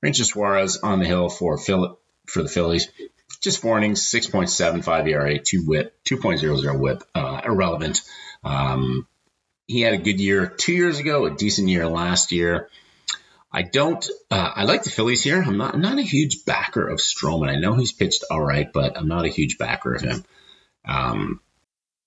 Ranger 0.03 0.25
Suarez 0.25 0.77
on 0.77 1.01
the 1.01 1.07
hill 1.07 1.29
for 1.29 1.59
Phil- 1.59 1.99
for 2.27 2.43
the 2.43 2.49
Phillies. 2.49 2.89
Just 3.41 3.61
four 3.61 3.79
innings, 3.79 4.03
6.75 4.03 5.09
ERA, 5.09 5.39
2 5.39 5.67
whip, 5.67 5.95
2.00 6.05 6.79
whip. 6.79 7.03
Uh, 7.15 7.41
irrelevant. 7.45 8.01
Um, 8.45 9.07
he 9.67 9.81
had 9.81 9.95
a 9.95 9.99
good 9.99 10.21
year 10.21 10.47
two 10.47 10.75
years 10.75 10.99
ago, 10.99 11.25
a 11.25 11.31
decent 11.31 11.69
year 11.69 11.89
last 11.89 12.33
year. 12.33 12.69
I 13.51 13.63
don't. 13.63 14.05
Uh, 14.31 14.51
I 14.57 14.65
like 14.65 14.83
the 14.83 14.91
Phillies 14.91 15.23
here. 15.23 15.41
I'm 15.41 15.57
not. 15.57 15.75
I'm 15.75 15.81
not 15.81 15.99
a 15.99 16.03
huge 16.03 16.45
backer 16.45 16.89
of 16.89 16.99
Stroman. 16.99 17.49
I 17.49 17.57
know 17.57 17.75
he's 17.75 17.93
pitched 17.93 18.25
all 18.31 18.43
right, 18.43 18.71
but 18.73 18.99
I'm 18.99 19.09
not 19.09 19.25
a 19.25 19.29
huge 19.29 19.59
backer 19.59 19.95
of 19.95 20.03
him. 20.03 20.25
Um, 20.85 21.41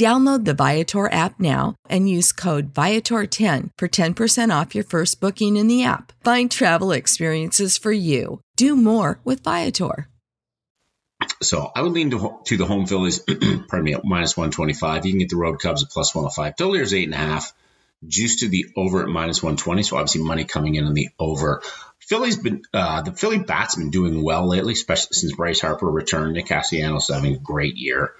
Download 0.00 0.46
the 0.46 0.54
Viator 0.54 1.12
app 1.12 1.38
now 1.38 1.74
and 1.90 2.08
use 2.08 2.32
code 2.32 2.72
Viator10 2.72 3.68
for 3.76 3.86
10% 3.86 4.60
off 4.60 4.74
your 4.74 4.82
first 4.82 5.20
booking 5.20 5.58
in 5.58 5.66
the 5.66 5.84
app. 5.84 6.14
Find 6.24 6.50
travel 6.50 6.90
experiences 6.90 7.76
for 7.76 7.92
you. 7.92 8.40
Do 8.56 8.76
more 8.76 9.20
with 9.24 9.44
Viator. 9.44 10.08
So 11.42 11.70
I 11.76 11.82
would 11.82 11.92
lean 11.92 12.12
to, 12.12 12.38
to 12.46 12.56
the 12.56 12.64
home 12.64 12.86
Phillies, 12.86 13.18
pardon 13.68 13.82
me, 13.82 13.94
minus 14.02 14.38
125. 14.38 15.04
You 15.04 15.12
can 15.12 15.18
get 15.18 15.28
the 15.28 15.36
road 15.36 15.60
Cubs 15.60 15.82
at 15.82 15.90
plus 15.90 16.14
105. 16.14 16.56
Total 16.56 16.80
is 16.80 16.94
8.5. 16.94 17.52
Juice 18.08 18.36
to 18.36 18.48
the 18.48 18.68
over 18.78 19.02
at 19.02 19.08
minus 19.08 19.42
120. 19.42 19.82
So 19.82 19.96
obviously 19.98 20.22
money 20.22 20.46
coming 20.46 20.76
in 20.76 20.86
on 20.86 20.94
the 20.94 21.10
over. 21.18 21.60
Philly's 21.98 22.38
been, 22.38 22.62
uh, 22.72 23.02
the 23.02 23.12
Philly 23.12 23.40
bats 23.40 23.76
been 23.76 23.90
doing 23.90 24.22
well 24.22 24.48
lately, 24.48 24.72
especially 24.72 25.12
since 25.12 25.36
Bryce 25.36 25.60
Harper 25.60 25.90
returned. 25.90 26.32
Nick 26.32 26.46
Castellanos 26.46 27.08
having 27.12 27.34
a 27.34 27.38
great 27.38 27.76
year. 27.76 28.14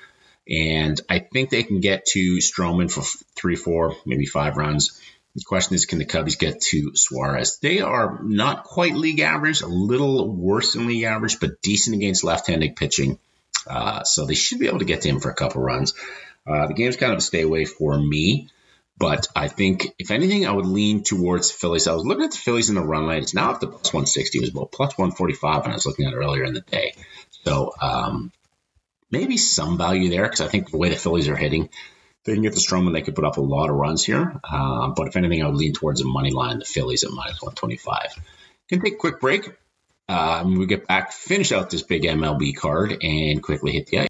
And 0.48 1.00
I 1.08 1.20
think 1.20 1.50
they 1.50 1.62
can 1.62 1.80
get 1.80 2.06
to 2.06 2.38
Stroman 2.38 2.90
for 2.90 3.02
three, 3.36 3.56
four, 3.56 3.96
maybe 4.04 4.26
five 4.26 4.56
runs. 4.56 5.00
The 5.36 5.44
question 5.44 5.76
is, 5.76 5.86
can 5.86 5.98
the 5.98 6.06
Cubbies 6.06 6.38
get 6.38 6.60
to 6.62 6.96
Suarez? 6.96 7.58
They 7.58 7.80
are 7.80 8.18
not 8.22 8.64
quite 8.64 8.94
league 8.94 9.20
average, 9.20 9.60
a 9.60 9.68
little 9.68 10.28
worse 10.28 10.72
than 10.72 10.88
league 10.88 11.04
average, 11.04 11.38
but 11.38 11.62
decent 11.62 11.94
against 11.94 12.24
left-handed 12.24 12.74
pitching. 12.74 13.18
Uh, 13.66 14.02
so 14.02 14.24
they 14.24 14.34
should 14.34 14.58
be 14.58 14.66
able 14.66 14.80
to 14.80 14.84
get 14.84 15.02
to 15.02 15.08
him 15.08 15.20
for 15.20 15.30
a 15.30 15.34
couple 15.34 15.62
runs. 15.62 15.94
Uh, 16.46 16.66
the 16.66 16.74
game's 16.74 16.96
kind 16.96 17.12
of 17.12 17.18
a 17.18 17.22
stay 17.22 17.42
away 17.42 17.64
for 17.64 17.96
me, 17.96 18.48
but 18.98 19.28
I 19.36 19.48
think 19.48 19.94
if 19.98 20.10
anything, 20.10 20.46
I 20.46 20.52
would 20.52 20.66
lean 20.66 21.04
towards 21.04 21.50
Phillies. 21.50 21.86
I 21.86 21.94
was 21.94 22.04
looking 22.04 22.24
at 22.24 22.32
the 22.32 22.36
Phillies 22.36 22.68
in 22.68 22.74
the 22.74 22.82
run 22.82 23.06
line. 23.06 23.22
It's 23.22 23.34
now 23.34 23.52
up 23.52 23.60
to 23.60 23.66
plus 23.68 23.92
160. 23.92 24.38
It 24.38 24.40
was 24.40 24.50
about 24.50 24.72
plus 24.72 24.98
145 24.98 25.62
when 25.62 25.70
I 25.70 25.74
was 25.74 25.86
looking 25.86 26.06
at 26.06 26.12
it 26.12 26.16
earlier 26.16 26.44
in 26.44 26.54
the 26.54 26.60
day. 26.60 26.94
So 27.44 27.72
um, 27.80 28.32
maybe 29.10 29.36
some 29.36 29.78
value 29.78 30.10
there 30.10 30.24
because 30.24 30.40
I 30.40 30.48
think 30.48 30.70
the 30.70 30.76
way 30.76 30.88
the 30.90 30.96
Phillies 30.96 31.28
are 31.28 31.36
hitting, 31.36 31.68
they 32.24 32.34
can 32.34 32.42
get 32.42 32.54
the 32.54 32.60
Stroman. 32.60 32.92
They 32.92 33.02
could 33.02 33.14
put 33.14 33.24
up 33.24 33.38
a 33.38 33.40
lot 33.40 33.70
of 33.70 33.76
runs 33.76 34.04
here. 34.04 34.40
Uh, 34.44 34.88
but 34.88 35.08
if 35.08 35.16
anything, 35.16 35.42
I 35.42 35.46
would 35.46 35.56
lean 35.56 35.72
towards 35.72 36.00
a 36.00 36.06
money 36.06 36.30
line, 36.30 36.58
the 36.58 36.64
Phillies 36.64 37.04
at 37.04 37.10
minus 37.10 37.40
125. 37.40 38.14
Can 38.68 38.80
take 38.80 38.94
a 38.94 38.96
quick 38.96 39.20
break. 39.20 39.50
When 40.06 40.58
we 40.58 40.66
get 40.66 40.86
back, 40.86 41.12
finish 41.12 41.52
out 41.52 41.70
this 41.70 41.82
big 41.82 42.02
MLB 42.02 42.56
card 42.56 42.96
and 43.02 43.42
quickly 43.42 43.72
hit 43.72 43.86
the 43.86 44.00
ice. 44.00 44.09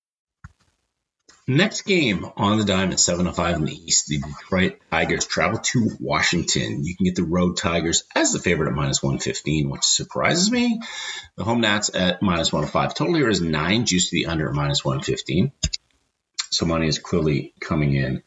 Next 1.47 1.81
game 1.81 2.25
on 2.37 2.59
the 2.59 2.65
diamond, 2.65 2.99
705 2.99 3.57
in 3.57 3.65
the 3.65 3.73
East. 3.73 4.07
The 4.07 4.19
Detroit 4.19 4.79
Tigers 4.91 5.25
travel 5.25 5.57
to 5.59 5.89
Washington. 5.99 6.83
You 6.83 6.95
can 6.95 7.05
get 7.05 7.15
the 7.15 7.23
road 7.23 7.57
Tigers 7.57 8.03
as 8.15 8.31
the 8.31 8.39
favorite 8.39 8.69
at 8.69 8.75
minus 8.75 9.01
115, 9.01 9.69
which 9.69 9.83
surprises 9.83 10.51
me. 10.51 10.79
The 11.35 11.43
home 11.43 11.61
Nats 11.61 11.89
at 11.93 12.21
minus 12.21 12.53
105. 12.53 12.93
Total 12.93 13.15
here 13.15 13.29
is 13.29 13.41
nine, 13.41 13.85
juice 13.85 14.09
to 14.09 14.15
the 14.15 14.27
under 14.27 14.49
at 14.49 14.55
minus 14.55 14.85
115. 14.85 15.51
So 16.51 16.65
money 16.65 16.87
is 16.87 16.99
clearly 16.99 17.53
coming 17.59 17.95
in 17.95 18.23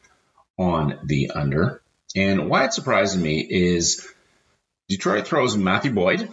on 0.57 0.99
the 1.05 1.31
under. 1.31 1.81
And 2.15 2.49
why 2.49 2.65
it 2.65 2.73
surprises 2.73 3.21
me 3.21 3.39
is 3.39 4.07
Detroit 4.89 5.25
throws 5.25 5.55
Matthew 5.55 5.91
Boyd, 5.91 6.29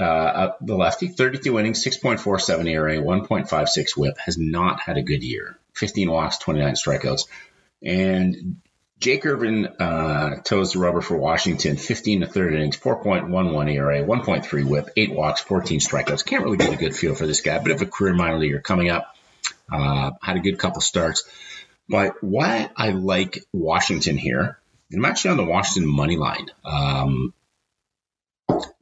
uh, 0.00 0.52
the 0.60 0.76
lefty, 0.76 1.08
32 1.08 1.58
innings, 1.58 1.84
6.47 1.84 2.68
ERA, 2.70 2.96
1.56 2.96 3.96
WHIP, 3.96 4.18
has 4.18 4.38
not 4.38 4.80
had 4.80 4.96
a 4.96 5.02
good 5.02 5.22
year. 5.22 5.58
15 5.74 6.10
walks, 6.10 6.38
29 6.38 6.74
strikeouts, 6.74 7.26
and 7.82 8.60
Jake 9.00 9.24
Irvin 9.24 9.66
uh, 9.66 10.36
toes 10.42 10.72
the 10.72 10.78
rubber 10.78 11.00
for 11.00 11.16
Washington, 11.16 11.78
15 11.78 12.20
to 12.20 12.26
third 12.26 12.52
innings, 12.52 12.76
4.11 12.76 13.72
ERA, 13.72 14.02
1.3 14.02 14.64
WHIP, 14.64 14.90
eight 14.96 15.12
walks, 15.12 15.40
14 15.40 15.80
strikeouts. 15.80 16.24
Can't 16.24 16.44
really 16.44 16.58
get 16.58 16.74
a 16.74 16.76
good 16.76 16.94
feel 16.94 17.14
for 17.14 17.26
this 17.26 17.40
guy. 17.40 17.58
Bit 17.58 17.74
of 17.74 17.82
a 17.82 17.86
career 17.86 18.14
minor 18.14 18.38
leaguer 18.38 18.60
coming 18.60 18.90
up. 18.90 19.16
Uh, 19.72 20.10
had 20.22 20.36
a 20.36 20.40
good 20.40 20.58
couple 20.58 20.82
starts. 20.82 21.24
But 21.88 22.22
why 22.22 22.70
I 22.76 22.90
like 22.90 23.42
Washington 23.54 24.18
here, 24.18 24.58
I'm 24.92 25.04
actually 25.04 25.30
on 25.30 25.36
the 25.38 25.44
Washington 25.44 25.90
money 25.90 26.16
line. 26.16 26.50
Um, 26.64 27.32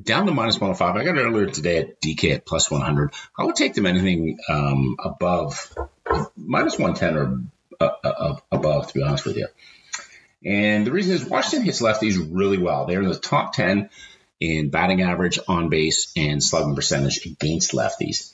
down 0.03 0.27
to 0.27 0.33
minus 0.33 0.61
105. 0.61 0.97
I 0.97 1.05
got 1.05 1.17
it 1.17 1.23
earlier 1.23 1.47
today 1.47 1.79
at 1.79 2.01
DK 2.01 2.35
at 2.35 2.47
plus 2.47 2.71
100. 2.71 3.13
I 3.37 3.45
would 3.45 3.57
take 3.57 3.75
them 3.75 3.87
anything 3.87 4.39
um, 4.49 4.97
above 5.03 5.75
minus 6.37 6.79
110 6.79 7.17
or 7.17 7.43
uh, 7.81 7.91
uh, 8.05 8.09
uh, 8.09 8.37
above, 8.51 8.89
to 8.89 8.95
be 8.95 9.03
honest 9.03 9.25
with 9.25 9.37
you. 9.37 9.49
And 10.45 10.87
the 10.87 10.93
reason 10.93 11.15
is 11.15 11.25
Washington 11.25 11.65
hits 11.65 11.83
lefties 11.83 12.29
really 12.31 12.59
well. 12.59 12.87
They're 12.87 13.03
in 13.03 13.09
the 13.09 13.19
top 13.19 13.53
10 13.53 13.91
in 14.41 14.71
batting 14.71 15.03
average, 15.03 15.39
on 15.49 15.69
base, 15.69 16.13
and 16.17 16.43
slugging 16.43 16.77
percentage 16.77 17.25
against 17.27 17.73
lefties. 17.73 18.33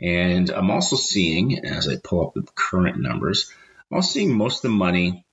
And 0.00 0.50
I'm 0.50 0.70
also 0.70 0.96
seeing, 0.96 1.64
as 1.64 1.88
I 1.88 1.96
pull 1.96 2.26
up 2.26 2.34
the 2.34 2.46
current 2.54 2.98
numbers, 3.00 3.50
I'm 3.90 3.96
also 3.96 4.10
seeing 4.10 4.36
most 4.36 4.64
of 4.64 4.70
the 4.70 4.76
money 4.76 5.24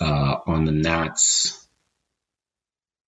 uh, 0.00 0.36
on 0.46 0.64
the 0.64 0.72
Nats 0.72 1.61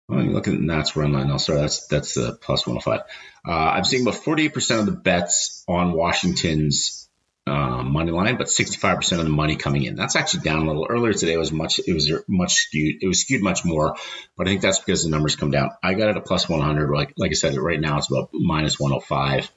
well, 0.09 0.23
you 0.23 0.33
look 0.33 0.49
at 0.49 0.55
Nats 0.55 0.97
run 0.97 1.13
line. 1.13 1.31
I'll 1.31 1.39
start. 1.39 1.61
That's 1.61 1.87
that's 1.87 2.17
uh, 2.17 2.35
plus 2.41 2.67
105. 2.67 3.01
Uh, 3.47 3.51
I'm 3.51 3.85
seeing 3.85 4.03
about 4.03 4.15
48% 4.15 4.81
of 4.81 4.87
the 4.87 4.93
bets 4.93 5.65
on 5.69 5.93
Washington's 5.93 7.09
uh, 7.47 7.83
money 7.83 8.11
line, 8.11 8.37
but 8.37 8.47
65% 8.47 9.19
of 9.19 9.25
the 9.25 9.31
money 9.31 9.57
coming 9.57 9.85
in. 9.85 9.97
That's 9.97 10.17
actually 10.17 10.45
down 10.45 10.63
a 10.63 10.67
little. 10.67 10.87
Earlier 10.89 11.13
today 11.13 11.37
was 11.37 11.53
much. 11.53 11.79
It 11.79 11.93
was 11.93 12.13
much 12.29 12.55
skewed. 12.55 13.03
It 13.03 13.07
was 13.07 13.21
skewed 13.21 13.43
much 13.43 13.65
more, 13.65 13.97
but 14.37 14.47
I 14.47 14.51
think 14.51 14.63
that's 14.63 14.79
because 14.79 15.05
the 15.05 15.11
numbers 15.11 15.37
come 15.37 15.51
down. 15.51 15.71
I 15.83 15.95
got 15.95 16.09
it 16.09 16.17
at 16.17 16.25
plus 16.25 16.49
100. 16.49 16.91
Like 16.91 17.15
like 17.17 17.31
I 17.31 17.35
said, 17.35 17.57
right 17.57 17.81
now 17.81 17.99
it's 17.99 18.11
about 18.11 18.31
minus 18.33 18.79
105. 18.79 19.51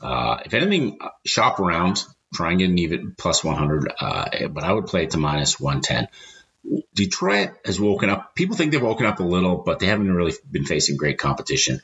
Uh, 0.00 0.38
if 0.44 0.54
anything, 0.54 0.98
shop 1.24 1.60
around. 1.60 2.04
Try 2.34 2.50
and 2.50 2.58
get 2.58 2.70
an 2.70 2.78
even 2.78 3.14
plus 3.16 3.44
100, 3.44 3.92
uh, 4.00 4.48
but 4.48 4.64
I 4.64 4.72
would 4.72 4.86
play 4.86 5.02
it 5.02 5.10
to 5.10 5.18
minus 5.18 5.60
110. 5.60 6.08
Detroit 6.94 7.50
has 7.64 7.80
woken 7.80 8.10
up. 8.10 8.34
People 8.34 8.56
think 8.56 8.72
they've 8.72 8.82
woken 8.82 9.06
up 9.06 9.20
a 9.20 9.24
little, 9.24 9.56
but 9.56 9.78
they 9.78 9.86
haven't 9.86 10.12
really 10.12 10.34
been 10.50 10.64
facing 10.64 10.96
great 10.96 11.18
competition. 11.18 11.80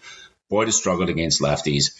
Boyd 0.48 0.68
has 0.68 0.76
struggled 0.76 1.08
against 1.08 1.42
lefties. 1.42 1.94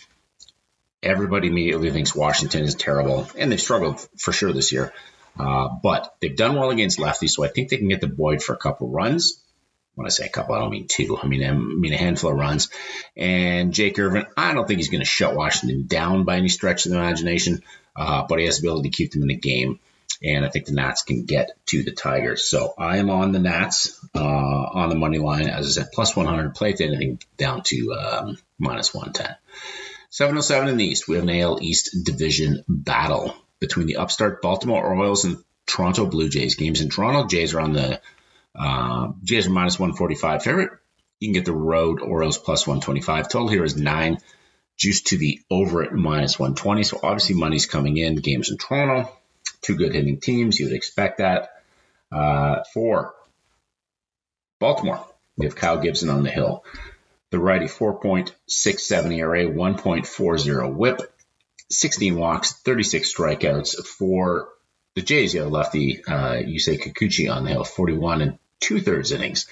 Everybody 1.03 1.49
immediately 1.49 1.91
thinks 1.91 2.15
Washington 2.15 2.65
is 2.65 2.75
terrible, 2.75 3.29
and 3.37 3.51
they've 3.51 3.61
struggled 3.61 4.07
for 4.19 4.33
sure 4.33 4.53
this 4.53 4.73
year. 4.73 4.93
Uh, 5.39 5.69
but 5.83 6.15
they've 6.21 6.37
done 6.37 6.57
well 6.57 6.71
against 6.71 6.99
lefties, 6.99 7.31
so 7.31 7.45
I 7.45 7.49
think 7.49 7.69
they 7.71 7.77
can 7.77 7.89
get 7.89 8.01
the 8.01 8.09
Boyd 8.09 8.43
for 8.43 8.55
a 8.55 8.59
couple 8.59 8.89
runs. 8.89 9.43
When 9.95 10.07
I 10.07 10.11
say 10.11 10.27
a 10.27 10.31
couple, 10.31 10.55
I 10.55 10.61
don't 10.61 10.71
mean 10.71 10.87
two. 10.89 11.19
I 11.21 11.27
mean 11.27 11.45
I 11.45 11.53
mean 11.53 11.93
a 11.93 11.97
handful 11.97 12.31
of 12.31 12.37
runs. 12.37 12.69
And 13.17 13.73
Jake 13.73 13.99
Irvin, 13.99 14.27
I 14.37 14.55
don't 14.55 14.67
think 14.67 14.79
he's 14.79 14.91
going 14.91 15.01
to 15.01 15.07
shut 15.07 15.35
Washington 15.35 15.87
down 15.87 16.25
by 16.25 16.37
any 16.37 16.49
stretch 16.49 16.87
of 16.87 16.93
the 16.93 16.99
imagination, 16.99 17.63
uh, 17.97 18.25
but 18.29 18.39
he 18.39 18.45
has 18.47 18.61
the 18.61 18.69
ability 18.69 18.91
to 18.91 18.97
keep 18.97 19.13
them 19.13 19.23
in 19.23 19.29
the 19.29 19.37
game 19.37 19.81
and 20.23 20.45
I 20.45 20.49
think 20.49 20.67
the 20.67 20.73
Nats 20.73 21.03
can 21.03 21.25
get 21.25 21.53
to 21.67 21.83
the 21.83 21.93
Tigers. 21.93 22.49
So 22.49 22.75
I 22.77 22.99
am 22.99 23.11
on 23.11 23.33
the 23.33 23.39
Nats 23.39 23.99
uh, 24.15 24.21
on 24.21 24.89
the 24.89 24.97
money 24.97 25.19
line, 25.19 25.49
as 25.49 25.67
I 25.67 25.83
said, 25.83 25.93
plus 25.93 26.17
100. 26.17 26.55
Play 26.55 26.71
it 26.71 26.81
anything 26.81 27.21
down 27.37 27.63
to 27.67 27.93
um, 27.95 28.39
minus 28.59 28.93
110. 28.93 29.37
707 30.11 30.69
in 30.69 30.77
the 30.79 30.85
East, 30.85 31.07
we 31.07 31.17
have 31.17 31.25
an 31.25 31.31
AL 31.31 31.63
East 31.63 31.97
division 32.03 32.65
battle 32.67 33.35
between 33.61 33.87
the 33.87 33.97
upstart 33.97 34.43
Baltimore 34.43 34.83
Orioles 34.83 35.25
and 35.25 35.37
Toronto 35.67 36.07
Blue 36.07 36.29
Jays. 36.29 36.55
Games 36.55 36.81
in 36.81 36.89
Toronto, 36.89 37.29
Jays 37.29 37.55
are 37.55 37.61
on 37.61 37.73
the 37.75 38.01
uh, 38.55 39.13
Jays 39.23 39.47
are 39.47 39.51
minus 39.51 39.79
145 39.79 40.43
favorite. 40.43 40.71
You 41.21 41.29
can 41.29 41.35
get 41.35 41.45
the 41.45 41.53
road 41.53 42.01
Orioles 42.01 42.39
plus 42.39 42.67
125. 42.67 43.29
Total 43.29 43.49
here 43.49 43.65
is 43.65 43.77
nine. 43.77 44.19
Juice 44.77 45.03
to 45.03 45.19
the 45.19 45.41
over 45.51 45.83
at 45.83 45.93
minus 45.93 46.39
120. 46.39 46.85
So 46.85 47.01
obviously 47.03 47.35
money's 47.35 47.67
coming 47.67 47.97
in. 47.97 48.17
Games 48.17 48.51
in 48.51 48.57
Toronto 48.57 49.11
two 49.69 49.77
good 49.77 49.95
hitting 49.95 50.19
teams. 50.19 50.59
You 50.59 50.67
would 50.67 50.75
expect 50.75 51.19
that. 51.19 51.51
Uh, 52.11 52.63
for 52.73 53.15
Baltimore, 54.59 55.07
we 55.37 55.45
have 55.45 55.55
Kyle 55.55 55.79
Gibson 55.79 56.09
on 56.09 56.23
the 56.23 56.31
hill. 56.31 56.65
The 57.31 57.39
righty 57.39 57.67
4.67 57.67 59.19
ERA, 59.19 59.45
1.40 59.45 60.75
whip, 60.75 61.01
16 61.71 62.17
walks, 62.17 62.55
36 62.55 63.15
strikeouts. 63.15 63.87
For 63.87 64.49
the 64.95 65.03
Jays, 65.03 65.35
you 65.35 65.43
have 65.43 65.53
lefty 65.53 66.03
uh, 66.03 66.37
Yusei 66.37 66.81
Kikuchi 66.81 67.31
on 67.31 67.45
the 67.45 67.51
hill, 67.51 67.65
41 67.65 68.23
and 68.23 68.39
two 68.61 68.81
thirds 68.81 69.13
innings, 69.13 69.47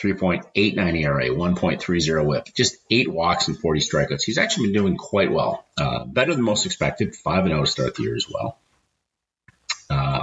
3.89 0.00 1.00
ERA, 1.02 1.30
1.30 1.30 2.24
whip, 2.24 2.46
just 2.54 2.76
eight 2.92 3.10
walks 3.10 3.48
and 3.48 3.58
40 3.58 3.80
strikeouts. 3.80 4.22
He's 4.22 4.38
actually 4.38 4.68
been 4.68 4.84
doing 4.84 4.96
quite 4.96 5.32
well, 5.32 5.66
uh, 5.76 6.04
better 6.04 6.32
than 6.32 6.44
most 6.44 6.64
expected, 6.64 7.16
5 7.16 7.46
0 7.48 7.60
to 7.60 7.66
start 7.66 7.96
the 7.96 8.04
year 8.04 8.14
as 8.14 8.28
well. 8.32 8.56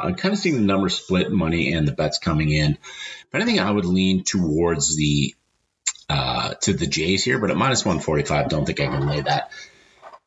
I'm 0.05 0.15
kind 0.15 0.33
of 0.33 0.39
seeing 0.39 0.55
the 0.55 0.61
numbers 0.61 0.95
split 0.95 1.31
money 1.31 1.73
and 1.73 1.87
the 1.87 1.91
bets 1.91 2.19
coming 2.19 2.51
in. 2.51 2.77
But 3.31 3.41
I 3.41 3.45
think 3.45 3.59
I 3.59 3.69
would 3.69 3.85
lean 3.85 4.23
towards 4.23 4.95
the 4.95 5.35
uh, 6.09 6.53
to 6.61 6.73
the 6.73 6.87
Jays 6.87 7.23
here, 7.23 7.39
but 7.39 7.51
at 7.51 7.57
minus 7.57 7.83
145, 7.83 8.49
don't 8.49 8.65
think 8.65 8.79
I 8.79 8.87
can 8.87 9.07
lay 9.07 9.21
that. 9.21 9.51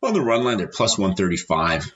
On 0.03 0.13
the 0.13 0.21
run 0.21 0.45
line, 0.45 0.59
they're 0.59 0.67
plus 0.67 0.99
135. 0.99 1.93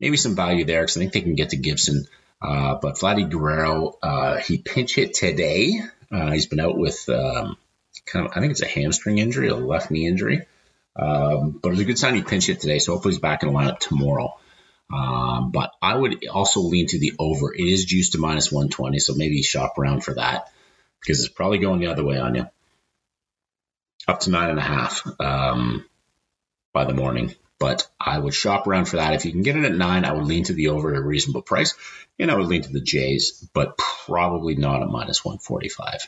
Maybe 0.00 0.16
some 0.16 0.36
value 0.36 0.64
there 0.64 0.82
because 0.82 0.96
I 0.96 1.00
think 1.00 1.12
they 1.12 1.20
can 1.20 1.34
get 1.34 1.50
to 1.50 1.56
Gibson. 1.56 2.04
Uh, 2.40 2.76
but 2.80 2.96
Vladdy 2.96 3.28
Guerrero, 3.28 3.96
uh, 4.02 4.38
he 4.38 4.58
pinch 4.58 4.94
hit 4.94 5.14
today. 5.14 5.80
Uh, 6.10 6.30
he's 6.32 6.46
been 6.46 6.60
out 6.60 6.76
with 6.76 7.08
um, 7.08 7.56
kind 8.04 8.26
of, 8.26 8.32
I 8.34 8.40
think 8.40 8.52
it's 8.52 8.62
a 8.62 8.66
hamstring 8.66 9.18
injury, 9.18 9.48
a 9.48 9.56
left 9.56 9.90
knee 9.90 10.06
injury. 10.06 10.42
Um, 10.94 11.58
but 11.62 11.68
it 11.68 11.72
was 11.72 11.80
a 11.80 11.84
good 11.84 11.98
sign 11.98 12.14
he 12.14 12.22
pinch 12.22 12.46
hit 12.46 12.60
today, 12.60 12.78
so 12.78 12.92
hopefully 12.92 13.14
he's 13.14 13.20
back 13.20 13.42
in 13.42 13.52
the 13.52 13.58
lineup 13.58 13.78
tomorrow. 13.78 14.38
Um, 14.92 15.50
but 15.50 15.72
I 15.82 15.96
would 15.96 16.26
also 16.28 16.60
lean 16.60 16.86
to 16.88 16.98
the 16.98 17.14
over. 17.18 17.52
It 17.52 17.64
is 17.64 17.84
juiced 17.84 18.12
to 18.12 18.18
minus 18.18 18.52
120, 18.52 18.98
so 18.98 19.14
maybe 19.14 19.42
shop 19.42 19.78
around 19.78 20.04
for 20.04 20.14
that 20.14 20.52
because 21.00 21.20
it's 21.20 21.32
probably 21.32 21.58
going 21.58 21.80
the 21.80 21.88
other 21.88 22.04
way 22.04 22.18
on 22.18 22.34
you. 22.34 22.46
Up 24.08 24.20
to 24.20 24.30
nine 24.30 24.50
and 24.50 24.58
a 24.58 24.62
half 24.62 25.02
um, 25.20 25.84
by 26.72 26.84
the 26.84 26.94
morning. 26.94 27.34
But 27.58 27.88
I 27.98 28.18
would 28.18 28.34
shop 28.34 28.66
around 28.66 28.84
for 28.84 28.96
that. 28.96 29.14
If 29.14 29.24
you 29.24 29.32
can 29.32 29.42
get 29.42 29.56
it 29.56 29.64
at 29.64 29.72
nine, 29.72 30.04
I 30.04 30.12
would 30.12 30.26
lean 30.26 30.44
to 30.44 30.52
the 30.52 30.68
over 30.68 30.92
at 30.92 30.98
a 30.98 31.02
reasonable 31.02 31.42
price, 31.42 31.74
and 32.18 32.30
I 32.30 32.36
would 32.36 32.48
lean 32.48 32.62
to 32.62 32.72
the 32.72 32.82
Jays, 32.82 33.48
but 33.54 33.78
probably 33.78 34.56
not 34.56 34.82
at 34.82 34.88
minus 34.88 35.24
145. 35.24 36.00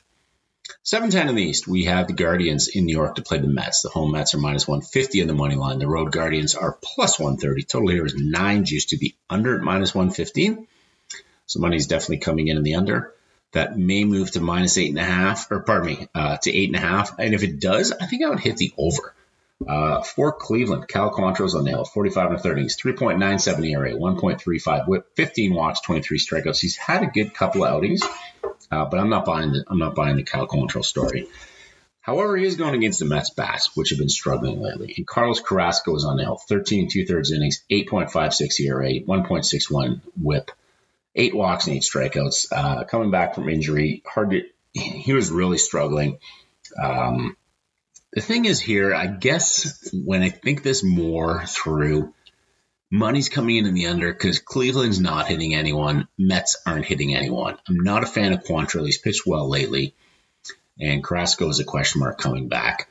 710 0.82 1.28
in 1.28 1.34
the 1.34 1.42
East, 1.42 1.66
we 1.66 1.84
have 1.84 2.06
the 2.06 2.12
Guardians 2.12 2.68
in 2.68 2.84
New 2.86 2.96
York 2.96 3.16
to 3.16 3.22
play 3.22 3.38
the 3.38 3.48
Mets. 3.48 3.82
The 3.82 3.88
home 3.88 4.12
Mets 4.12 4.34
are 4.34 4.38
minus 4.38 4.68
150 4.68 5.20
in 5.20 5.28
the 5.28 5.34
money 5.34 5.54
line. 5.54 5.78
The 5.78 5.88
road 5.88 6.12
Guardians 6.12 6.54
are 6.54 6.78
plus 6.82 7.18
130. 7.18 7.64
Total 7.64 7.88
here 7.88 8.06
is 8.06 8.14
nine 8.14 8.64
juice 8.64 8.86
to 8.86 8.98
the 8.98 9.14
under 9.30 9.56
at 9.56 9.62
minus 9.62 9.94
115. 9.94 10.66
So 11.46 11.60
money 11.60 11.76
is 11.76 11.86
definitely 11.86 12.18
coming 12.18 12.48
in 12.48 12.56
in 12.56 12.62
the 12.62 12.74
under. 12.74 13.14
That 13.52 13.78
may 13.78 14.04
move 14.04 14.30
to 14.32 14.40
minus 14.40 14.76
eight 14.76 14.90
and 14.90 14.98
a 14.98 15.04
half, 15.04 15.50
or 15.50 15.60
pardon 15.60 15.86
me, 15.86 16.08
uh, 16.14 16.36
to 16.36 16.54
eight 16.54 16.68
and 16.68 16.76
a 16.76 16.86
half. 16.86 17.18
And 17.18 17.34
if 17.34 17.42
it 17.42 17.60
does, 17.60 17.92
I 17.92 18.06
think 18.06 18.22
I 18.22 18.28
would 18.28 18.40
hit 18.40 18.58
the 18.58 18.72
over. 18.76 19.14
Uh, 19.66 20.02
for 20.02 20.32
Cleveland, 20.32 20.86
Cal 20.86 21.10
Quantrill's 21.10 21.54
on 21.56 21.64
the 21.64 21.70
nail, 21.70 21.84
45 21.84 22.30
and 22.30 22.40
30. 22.40 22.62
He's 22.62 22.80
3.97 22.80 23.68
ERA, 23.68 23.92
1.35 23.92 24.86
whip, 24.86 25.06
15 25.16 25.52
walks, 25.52 25.80
23 25.80 26.18
strikeouts. 26.18 26.60
He's 26.60 26.76
had 26.76 27.02
a 27.02 27.06
good 27.06 27.34
couple 27.34 27.64
outings. 27.64 28.02
Uh, 28.70 28.84
but 28.84 29.00
I'm 29.00 29.08
not 29.08 29.24
buying 29.24 29.52
the 29.52 29.64
I'm 29.68 29.78
not 29.78 29.94
buying 29.94 30.16
the 30.16 30.22
Cal 30.22 30.46
Quantrill 30.46 30.84
story. 30.84 31.26
However, 32.00 32.38
he 32.38 32.46
is 32.46 32.56
going 32.56 32.74
against 32.74 33.00
the 33.00 33.04
Mets 33.04 33.30
bats, 33.30 33.76
which 33.76 33.90
have 33.90 33.98
been 33.98 34.08
struggling 34.08 34.62
lately. 34.62 34.94
And 34.96 35.06
Carlos 35.06 35.40
Carrasco 35.40 35.94
is 35.94 36.06
on 36.06 36.16
now 36.16 36.36
13 36.36 36.88
two 36.90 37.04
thirds 37.04 37.32
innings, 37.32 37.62
8.56 37.70 38.60
ERA, 38.60 38.92
1.61 39.00 40.00
WHIP, 40.18 40.50
eight 41.14 41.34
walks 41.34 41.66
and 41.66 41.76
eight 41.76 41.82
strikeouts. 41.82 42.46
Uh, 42.50 42.84
coming 42.84 43.10
back 43.10 43.34
from 43.34 43.50
injury, 43.50 44.02
hard 44.06 44.30
to. 44.30 44.42
He 44.72 45.12
was 45.12 45.30
really 45.30 45.58
struggling. 45.58 46.18
Um, 46.82 47.36
the 48.12 48.22
thing 48.22 48.46
is 48.46 48.60
here, 48.60 48.94
I 48.94 49.06
guess 49.06 49.90
when 49.92 50.22
I 50.22 50.30
think 50.30 50.62
this 50.62 50.82
more 50.82 51.44
through, 51.46 52.14
Money's 52.90 53.28
coming 53.28 53.56
in 53.56 53.66
in 53.66 53.74
the 53.74 53.88
under 53.88 54.12
because 54.12 54.38
Cleveland's 54.38 55.00
not 55.00 55.28
hitting 55.28 55.54
anyone. 55.54 56.07
Mets 56.18 56.56
aren't 56.66 56.84
hitting 56.84 57.14
anyone. 57.14 57.56
I'm 57.68 57.80
not 57.80 58.02
a 58.02 58.06
fan 58.06 58.32
of 58.32 58.44
Quantrill. 58.44 58.84
He's 58.84 58.98
pitched 58.98 59.26
well 59.26 59.48
lately. 59.48 59.94
And 60.80 61.02
Carrasco 61.02 61.48
is 61.48 61.60
a 61.60 61.64
question 61.64 62.00
mark 62.00 62.18
coming 62.18 62.48
back. 62.48 62.88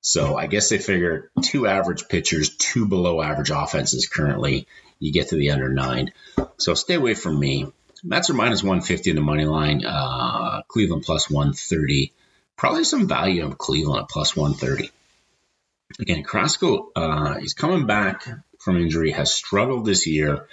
So 0.00 0.36
I 0.36 0.46
guess 0.46 0.70
they 0.70 0.78
figure 0.78 1.30
two 1.42 1.66
average 1.66 2.08
pitchers, 2.08 2.56
two 2.56 2.86
below 2.86 3.20
average 3.20 3.50
offenses 3.50 4.08
currently. 4.08 4.66
You 4.98 5.12
get 5.12 5.28
to 5.28 5.36
the 5.36 5.50
under 5.50 5.68
nine. 5.68 6.12
So 6.58 6.74
stay 6.74 6.94
away 6.94 7.14
from 7.14 7.38
me. 7.38 7.66
Mets 8.02 8.30
are 8.30 8.34
minus 8.34 8.62
150 8.62 9.10
in 9.10 9.16
the 9.16 9.22
money 9.22 9.44
line. 9.44 9.84
Uh, 9.84 10.62
Cleveland 10.68 11.02
plus 11.04 11.30
130. 11.30 12.12
Probably 12.56 12.84
some 12.84 13.08
value 13.08 13.44
of 13.44 13.58
Cleveland 13.58 14.02
at 14.02 14.08
plus 14.08 14.34
130. 14.34 14.90
Again, 15.98 16.22
Carrasco, 16.22 16.90
uh, 16.94 17.38
he's 17.38 17.54
coming 17.54 17.86
back 17.86 18.26
from 18.58 18.76
injury, 18.76 19.10
has 19.10 19.32
struggled 19.32 19.84
this 19.84 20.06
year. 20.06 20.46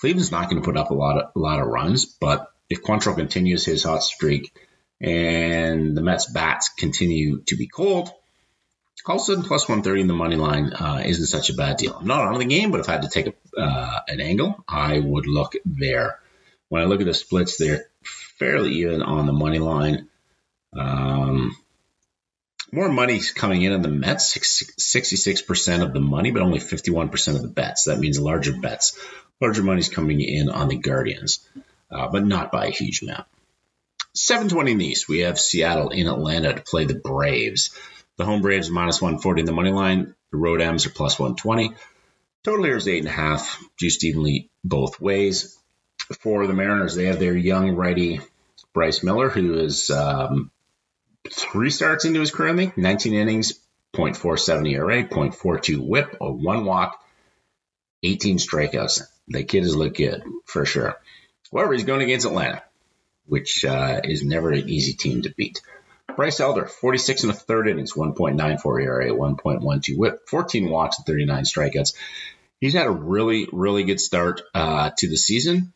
Cleveland's 0.00 0.32
not 0.32 0.50
going 0.50 0.60
to 0.60 0.66
put 0.66 0.76
up 0.76 0.90
a 0.90 0.94
lot 0.94 1.18
of 1.18 1.30
a 1.34 1.38
lot 1.38 1.60
of 1.60 1.66
runs, 1.66 2.04
but 2.04 2.50
if 2.68 2.82
Quantrill 2.82 3.16
continues 3.16 3.64
his 3.64 3.82
hot 3.82 4.02
streak 4.02 4.52
and 5.00 5.96
the 5.96 6.02
Mets 6.02 6.30
bats 6.30 6.68
continue 6.68 7.42
to 7.46 7.56
be 7.56 7.66
cold, 7.66 8.10
all 9.08 9.16
of 9.16 9.22
a 9.22 9.24
sudden 9.24 9.44
plus 9.44 9.68
130 9.68 10.00
in 10.00 10.06
the 10.08 10.14
money 10.14 10.36
line 10.36 10.72
uh, 10.72 11.02
isn't 11.04 11.26
such 11.26 11.50
a 11.50 11.54
bad 11.54 11.76
deal. 11.76 11.94
I'm 11.94 12.06
not 12.06 12.22
on 12.22 12.38
the 12.38 12.44
game, 12.44 12.70
but 12.70 12.80
if 12.80 12.88
I 12.88 12.92
had 12.92 13.02
to 13.02 13.08
take 13.08 13.28
a, 13.28 13.60
uh, 13.60 14.00
an 14.08 14.20
angle, 14.20 14.64
I 14.68 14.98
would 14.98 15.26
look 15.26 15.54
there. 15.64 16.18
When 16.68 16.82
I 16.82 16.86
look 16.86 17.00
at 17.00 17.06
the 17.06 17.14
splits, 17.14 17.56
they're 17.56 17.84
fairly 18.38 18.72
even 18.74 19.02
on 19.02 19.26
the 19.26 19.32
money 19.32 19.60
line. 19.60 20.08
Um, 20.76 21.56
more 22.76 22.90
money's 22.90 23.32
coming 23.32 23.62
in 23.62 23.72
on 23.72 23.80
the 23.80 23.88
Mets, 23.88 24.36
66% 24.36 25.82
of 25.82 25.94
the 25.94 26.00
money, 26.00 26.30
but 26.30 26.42
only 26.42 26.58
51% 26.58 27.34
of 27.34 27.40
the 27.40 27.48
bets. 27.48 27.84
That 27.84 27.98
means 27.98 28.20
larger 28.20 28.52
bets. 28.52 28.98
Larger 29.40 29.62
money's 29.62 29.88
coming 29.88 30.20
in 30.20 30.50
on 30.50 30.68
the 30.68 30.76
Guardians, 30.76 31.40
uh, 31.90 32.08
but 32.08 32.26
not 32.26 32.52
by 32.52 32.66
a 32.66 32.70
huge 32.70 33.00
amount. 33.00 33.26
720 34.14 34.72
in 34.72 34.78
the 34.78 34.86
East, 34.88 35.08
we 35.08 35.20
have 35.20 35.40
Seattle 35.40 35.88
in 35.88 36.06
Atlanta 36.06 36.52
to 36.52 36.60
play 36.60 36.84
the 36.84 36.94
Braves. 36.94 37.74
The 38.18 38.26
home 38.26 38.42
Braves 38.42 38.68
minus 38.68 39.00
140 39.00 39.40
in 39.40 39.46
the 39.46 39.52
money 39.52 39.72
line. 39.72 40.14
The 40.30 40.36
road 40.36 40.60
M's 40.60 40.84
are 40.84 40.90
plus 40.90 41.18
120. 41.18 41.74
Total 42.44 42.64
here 42.64 42.76
is 42.76 42.86
8.5, 42.86 43.56
juiced 43.78 44.04
evenly 44.04 44.50
both 44.62 45.00
ways. 45.00 45.56
For 46.20 46.46
the 46.46 46.52
Mariners, 46.52 46.94
they 46.94 47.06
have 47.06 47.20
their 47.20 47.36
young 47.36 47.74
righty 47.74 48.20
Bryce 48.74 49.02
Miller, 49.02 49.30
who 49.30 49.54
is 49.54 49.88
um, 49.88 50.50
three 51.32 51.70
starts 51.70 52.04
into 52.04 52.20
his 52.20 52.30
currently, 52.30 52.72
19 52.76 53.14
innings, 53.14 53.54
0.47 53.94 54.70
ERA, 54.72 55.04
0.42 55.04 55.78
whip, 55.78 56.16
a 56.20 56.30
one 56.30 56.64
walk, 56.64 57.00
18 58.02 58.38
strikeouts. 58.38 59.02
The 59.28 59.44
kid 59.44 59.62
has 59.62 59.74
looked 59.74 59.96
good 59.96 60.22
for 60.44 60.66
sure. 60.66 60.96
However, 61.52 61.72
he's 61.72 61.84
going 61.84 62.02
against 62.02 62.26
Atlanta, 62.26 62.62
which 63.26 63.64
uh, 63.64 64.00
is 64.04 64.22
never 64.22 64.52
an 64.52 64.68
easy 64.68 64.92
team 64.92 65.22
to 65.22 65.34
beat. 65.36 65.60
Bryce 66.14 66.40
Elder, 66.40 66.66
46 66.66 67.24
and 67.24 67.32
a 67.32 67.34
third 67.34 67.68
innings, 67.68 67.94
1.94 67.94 68.82
ERA, 68.82 69.10
1.12 69.10 69.98
whip, 69.98 70.28
14 70.28 70.70
walks, 70.70 70.98
and 70.98 71.06
39 71.06 71.44
strikeouts. 71.44 71.94
He's 72.60 72.74
had 72.74 72.86
a 72.86 72.90
really, 72.90 73.48
really 73.52 73.84
good 73.84 74.00
start 74.00 74.42
uh, 74.54 74.90
to 74.98 75.08
the 75.08 75.16
season. 75.16 75.72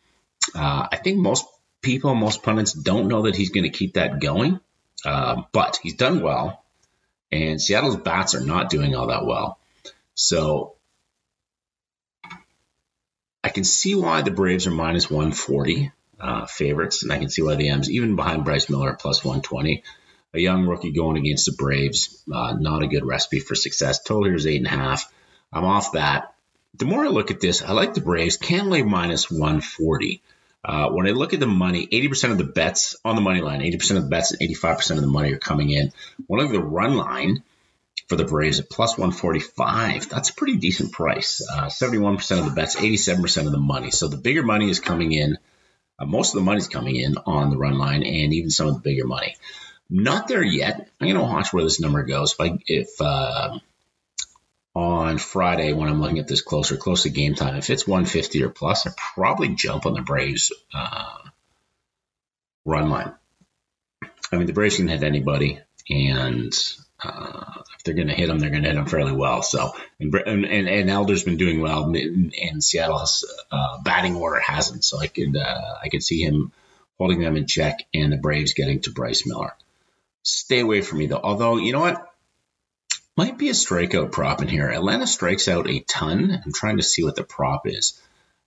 Uh, 0.54 0.88
I 0.90 0.96
think 0.96 1.18
most 1.18 1.46
people, 1.82 2.14
most 2.14 2.42
pundits 2.42 2.72
don't 2.72 3.08
know 3.08 3.22
that 3.22 3.36
he's 3.36 3.50
going 3.50 3.70
to 3.70 3.76
keep 3.76 3.94
that 3.94 4.20
going. 4.20 4.60
Um, 5.04 5.46
but 5.52 5.78
he's 5.82 5.94
done 5.94 6.22
well, 6.22 6.62
and 7.32 7.60
Seattle's 7.60 7.96
bats 7.96 8.34
are 8.34 8.44
not 8.44 8.70
doing 8.70 8.94
all 8.94 9.08
that 9.08 9.24
well. 9.24 9.58
So 10.14 10.74
I 13.42 13.48
can 13.48 13.64
see 13.64 13.94
why 13.94 14.22
the 14.22 14.30
Braves 14.30 14.66
are 14.66 14.72
minus 14.72 15.10
140 15.10 15.92
uh, 16.20 16.46
favorites, 16.46 17.02
and 17.02 17.12
I 17.12 17.18
can 17.18 17.30
see 17.30 17.42
why 17.42 17.54
the 17.54 17.68
M's, 17.70 17.90
even 17.90 18.16
behind 18.16 18.44
Bryce 18.44 18.68
Miller, 18.68 18.96
plus 18.98 19.24
120. 19.24 19.82
A 20.32 20.38
young 20.38 20.66
rookie 20.66 20.92
going 20.92 21.16
against 21.16 21.46
the 21.46 21.56
Braves, 21.58 22.22
uh, 22.32 22.52
not 22.52 22.82
a 22.82 22.86
good 22.86 23.04
recipe 23.04 23.40
for 23.40 23.54
success. 23.54 24.02
Total 24.02 24.26
here 24.26 24.36
is 24.36 24.46
eight 24.46 24.58
and 24.58 24.66
a 24.66 24.70
half. 24.70 25.12
I'm 25.52 25.64
off 25.64 25.92
that. 25.92 26.34
The 26.74 26.84
more 26.84 27.04
I 27.04 27.08
look 27.08 27.32
at 27.32 27.40
this, 27.40 27.62
I 27.62 27.72
like 27.72 27.94
the 27.94 28.00
Braves. 28.00 28.36
Can 28.36 28.70
lay 28.70 28.82
minus 28.82 29.30
140. 29.30 30.22
Uh, 30.62 30.90
when 30.90 31.06
I 31.06 31.10
look 31.10 31.32
at 31.32 31.40
the 31.40 31.46
money, 31.46 31.86
80% 31.86 32.32
of 32.32 32.38
the 32.38 32.44
bets 32.44 32.96
on 33.04 33.14
the 33.14 33.22
money 33.22 33.40
line, 33.40 33.60
80% 33.60 33.96
of 33.96 34.02
the 34.04 34.10
bets 34.10 34.32
and 34.32 34.40
85% 34.40 34.96
of 34.96 35.00
the 35.00 35.06
money 35.06 35.32
are 35.32 35.38
coming 35.38 35.70
in. 35.70 35.92
One 36.26 36.40
of 36.40 36.50
the 36.50 36.60
run 36.60 36.96
line 36.96 37.42
for 38.08 38.16
the 38.16 38.24
Braves 38.24 38.60
at 38.60 38.68
plus 38.68 38.98
145. 38.98 40.08
That's 40.08 40.30
a 40.30 40.34
pretty 40.34 40.56
decent 40.56 40.92
price. 40.92 41.46
Uh, 41.50 41.66
71% 41.66 42.38
of 42.38 42.44
the 42.44 42.50
bets, 42.50 42.76
87% 42.76 43.46
of 43.46 43.52
the 43.52 43.58
money. 43.58 43.90
So 43.90 44.08
the 44.08 44.16
bigger 44.16 44.42
money 44.42 44.68
is 44.68 44.80
coming 44.80 45.12
in. 45.12 45.38
Uh, 45.98 46.06
most 46.06 46.34
of 46.34 46.40
the 46.40 46.44
money 46.44 46.58
is 46.58 46.68
coming 46.68 46.96
in 46.96 47.16
on 47.24 47.50
the 47.50 47.56
run 47.56 47.78
line 47.78 48.02
and 48.02 48.34
even 48.34 48.50
some 48.50 48.66
of 48.66 48.74
the 48.74 48.80
bigger 48.80 49.06
money. 49.06 49.36
Not 49.88 50.28
there 50.28 50.42
yet. 50.42 50.88
I'm 51.00 51.08
going 51.08 51.14
to 51.14 51.22
watch 51.22 51.52
where 51.52 51.64
this 51.64 51.80
number 51.80 52.02
goes. 52.02 52.32
If, 52.32 52.40
I, 52.40 52.58
if 52.66 52.88
uh, 53.00 53.58
on 54.74 55.18
Friday 55.18 55.72
when 55.72 55.88
I'm 55.88 56.00
looking 56.00 56.18
at 56.18 56.28
this 56.28 56.42
closer, 56.42 56.76
close 56.76 57.02
to 57.02 57.10
game 57.10 57.34
time. 57.34 57.56
If 57.56 57.70
it's 57.70 57.86
150 57.86 58.42
or 58.44 58.50
plus, 58.50 58.86
I 58.86 58.90
probably 59.14 59.54
jump 59.54 59.86
on 59.86 59.94
the 59.94 60.02
Braves 60.02 60.52
uh, 60.72 61.18
run 62.64 62.90
line. 62.90 63.12
I 64.32 64.36
mean, 64.36 64.46
the 64.46 64.52
Braves 64.52 64.76
can 64.76 64.88
hit 64.88 65.02
anybody, 65.02 65.58
and 65.88 66.52
uh, 67.02 67.62
if 67.76 67.82
they're 67.82 67.94
going 67.94 68.08
to 68.08 68.14
hit 68.14 68.28
them, 68.28 68.38
they're 68.38 68.50
going 68.50 68.62
to 68.62 68.68
hit 68.68 68.76
them 68.76 68.86
fairly 68.86 69.12
well. 69.12 69.42
So, 69.42 69.72
and 69.98 70.14
and, 70.14 70.46
and 70.46 70.90
Elder's 70.90 71.24
been 71.24 71.36
doing 71.36 71.60
well, 71.60 71.84
and, 71.92 72.62
Seattle's 72.62 73.26
uh, 73.50 73.82
batting 73.82 74.14
order 74.14 74.38
hasn't. 74.38 74.84
So 74.84 75.00
I 75.00 75.08
could 75.08 75.36
uh, 75.36 75.74
I 75.82 75.88
could 75.88 76.02
see 76.02 76.22
him 76.22 76.52
holding 76.96 77.20
them 77.20 77.36
in 77.36 77.46
check, 77.46 77.86
and 77.92 78.12
the 78.12 78.18
Braves 78.18 78.54
getting 78.54 78.80
to 78.82 78.92
Bryce 78.92 79.26
Miller. 79.26 79.52
Stay 80.22 80.60
away 80.60 80.82
from 80.82 80.98
me 80.98 81.06
though. 81.06 81.20
Although 81.22 81.56
you 81.56 81.72
know 81.72 81.80
what, 81.80 82.09
might 83.16 83.38
be 83.38 83.48
a 83.48 83.52
strikeout 83.52 84.12
prop 84.12 84.42
in 84.42 84.48
here. 84.48 84.68
Atlanta 84.68 85.06
strikes 85.06 85.48
out 85.48 85.68
a 85.68 85.80
ton. 85.80 86.42
I'm 86.44 86.52
trying 86.52 86.78
to 86.78 86.82
see 86.82 87.04
what 87.04 87.16
the 87.16 87.24
prop 87.24 87.66
is. 87.66 88.00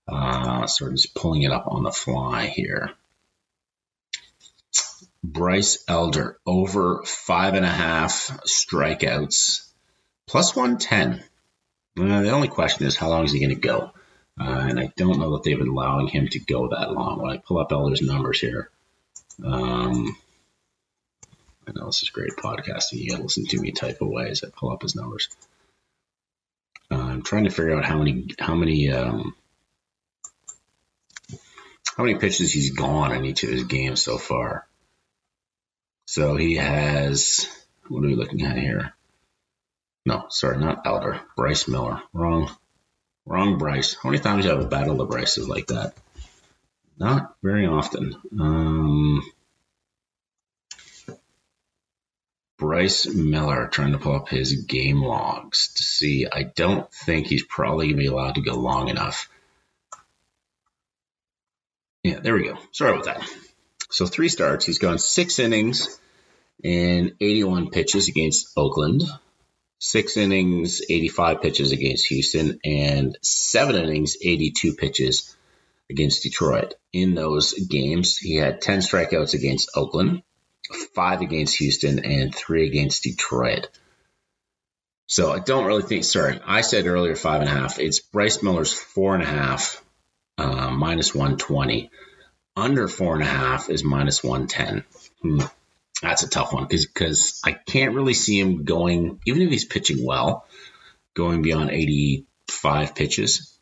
Uh, 0.07 0.67
sort 0.67 0.91
of 0.91 0.97
just 0.97 1.15
pulling 1.15 1.43
it 1.43 1.51
up 1.51 1.67
on 1.67 1.83
the 1.83 1.91
fly 1.91 2.47
here. 2.47 2.91
Bryce 5.23 5.83
Elder 5.87 6.37
over 6.45 7.03
five 7.05 7.53
and 7.53 7.65
a 7.65 7.69
half 7.69 8.41
strikeouts, 8.45 9.69
plus 10.27 10.55
110. 10.55 11.23
Uh, 11.97 12.21
the 12.21 12.31
only 12.31 12.49
question 12.49 12.85
is 12.85 12.97
how 12.97 13.09
long 13.09 13.23
is 13.23 13.31
he 13.31 13.39
going 13.39 13.49
to 13.49 13.55
go? 13.55 13.91
Uh, 14.39 14.65
and 14.67 14.79
I 14.79 14.91
don't 14.97 15.19
know 15.19 15.33
that 15.33 15.43
they've 15.43 15.57
been 15.57 15.69
allowing 15.69 16.07
him 16.07 16.27
to 16.29 16.39
go 16.39 16.69
that 16.69 16.91
long. 16.91 17.21
When 17.21 17.31
I 17.31 17.37
pull 17.37 17.59
up 17.59 17.71
Elder's 17.71 18.01
numbers 18.01 18.41
here, 18.41 18.69
um, 19.45 20.15
I 21.67 21.71
know 21.73 21.85
this 21.87 22.03
is 22.03 22.09
great 22.09 22.31
podcasting. 22.31 22.99
You 22.99 23.09
got 23.09 23.17
to 23.17 23.23
listen 23.23 23.45
to 23.45 23.59
me 23.59 23.71
type 23.71 24.01
away 24.01 24.29
as 24.29 24.43
I 24.43 24.49
pull 24.49 24.71
up 24.71 24.81
his 24.81 24.95
numbers. 24.95 25.29
Uh, 26.91 26.97
I'm 26.97 27.21
trying 27.23 27.45
to 27.45 27.49
figure 27.49 27.75
out 27.75 27.85
how 27.85 27.97
many 27.97 28.27
how 28.39 28.55
many 28.55 28.91
um, 28.91 29.35
how 31.97 32.03
many 32.03 32.15
pitches 32.19 32.51
he's 32.51 32.71
gone 32.71 33.13
in 33.13 33.25
each 33.25 33.43
of 33.43 33.49
his 33.49 33.63
games 33.63 34.01
so 34.01 34.17
far. 34.17 34.67
So 36.05 36.35
he 36.35 36.55
has 36.55 37.47
what 37.87 38.03
are 38.03 38.07
we 38.07 38.15
looking 38.15 38.43
at 38.43 38.57
here? 38.57 38.93
No, 40.05 40.25
sorry, 40.29 40.57
not 40.57 40.85
Elder. 40.85 41.21
Bryce 41.37 41.67
Miller. 41.67 42.01
Wrong. 42.11 42.51
Wrong 43.25 43.57
Bryce. 43.57 43.95
How 43.95 44.09
many 44.09 44.21
times 44.21 44.45
have 44.45 44.59
a 44.59 44.67
battle 44.67 45.01
of 45.01 45.09
Bryces 45.09 45.47
like 45.47 45.67
that? 45.67 45.93
Not 46.97 47.35
very 47.41 47.65
often. 47.65 48.15
Um, 48.39 49.23
Bryce 52.63 53.05
Miller 53.05 53.67
trying 53.67 53.91
to 53.91 53.97
pull 53.97 54.15
up 54.15 54.29
his 54.29 54.53
game 54.53 55.01
logs 55.01 55.73
to 55.73 55.83
see. 55.83 56.27
I 56.31 56.43
don't 56.43 56.89
think 56.93 57.27
he's 57.27 57.43
probably 57.43 57.87
going 57.87 57.97
to 57.97 58.01
be 58.03 58.07
allowed 58.07 58.35
to 58.35 58.41
go 58.41 58.53
long 58.53 58.87
enough. 58.87 59.27
Yeah, 62.03 62.21
there 62.21 62.35
we 62.35 62.45
go. 62.45 62.57
Sorry 62.71 62.93
about 62.93 63.03
that. 63.03 63.29
So 63.89 64.05
three 64.05 64.29
starts. 64.29 64.65
He's 64.65 64.79
gone 64.79 64.97
six 64.97 65.39
innings 65.39 65.99
and 66.63 67.11
81 67.19 67.69
pitches 67.69 68.07
against 68.07 68.53
Oakland, 68.55 69.03
six 69.79 70.15
innings, 70.15 70.81
85 70.89 71.41
pitches 71.41 71.73
against 71.73 72.07
Houston, 72.07 72.61
and 72.63 73.17
seven 73.21 73.75
innings, 73.75 74.15
82 74.21 74.75
pitches 74.75 75.35
against 75.89 76.23
Detroit. 76.23 76.75
In 76.93 77.13
those 77.13 77.51
games, 77.67 78.15
he 78.15 78.37
had 78.37 78.61
10 78.61 78.79
strikeouts 78.79 79.33
against 79.33 79.69
Oakland, 79.75 80.23
five 80.95 81.21
against 81.21 81.57
Houston, 81.57 82.05
and 82.05 82.33
three 82.33 82.67
against 82.67 83.03
Detroit. 83.03 83.69
So 85.07 85.31
I 85.31 85.39
don't 85.39 85.65
really 85.65 85.83
think. 85.83 86.03
Sorry, 86.03 86.39
I 86.45 86.61
said 86.61 86.87
earlier 86.87 87.15
five 87.15 87.41
and 87.41 87.49
a 87.49 87.53
half. 87.53 87.79
It's 87.79 87.99
Bryce 87.99 88.41
Miller's 88.41 88.73
four 88.73 89.13
and 89.13 89.23
a 89.23 89.27
half, 89.27 89.83
uh, 90.37 90.71
minus 90.71 91.13
one 91.13 91.37
twenty. 91.37 91.91
Under 92.55 92.87
four 92.87 93.15
and 93.15 93.23
a 93.23 93.27
half 93.27 93.69
is 93.69 93.83
minus 93.83 94.23
one 94.23 94.47
ten. 94.47 94.83
Hmm. 95.21 95.39
That's 96.01 96.23
a 96.23 96.29
tough 96.29 96.53
one 96.53 96.63
because 96.65 96.85
because 96.85 97.41
I 97.45 97.51
can't 97.53 97.95
really 97.95 98.13
see 98.13 98.39
him 98.39 98.65
going, 98.65 99.19
even 99.25 99.41
if 99.41 99.49
he's 99.49 99.65
pitching 99.65 100.05
well, 100.05 100.45
going 101.15 101.41
beyond 101.41 101.71
eighty 101.71 102.25
five 102.49 102.95
pitches. 102.95 103.57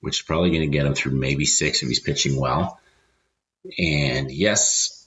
which 0.00 0.18
is 0.20 0.22
probably 0.22 0.50
going 0.50 0.60
to 0.70 0.76
get 0.76 0.84
him 0.84 0.94
through 0.94 1.12
maybe 1.18 1.46
six 1.46 1.82
if 1.82 1.88
he's 1.88 2.00
pitching 2.00 2.38
well. 2.38 2.78
And 3.78 4.30
yes, 4.30 5.03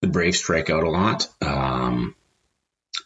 the 0.00 0.08
Braves 0.08 0.38
strike 0.38 0.70
out 0.70 0.84
a 0.84 0.90
lot. 0.90 1.28
Um, 1.42 2.14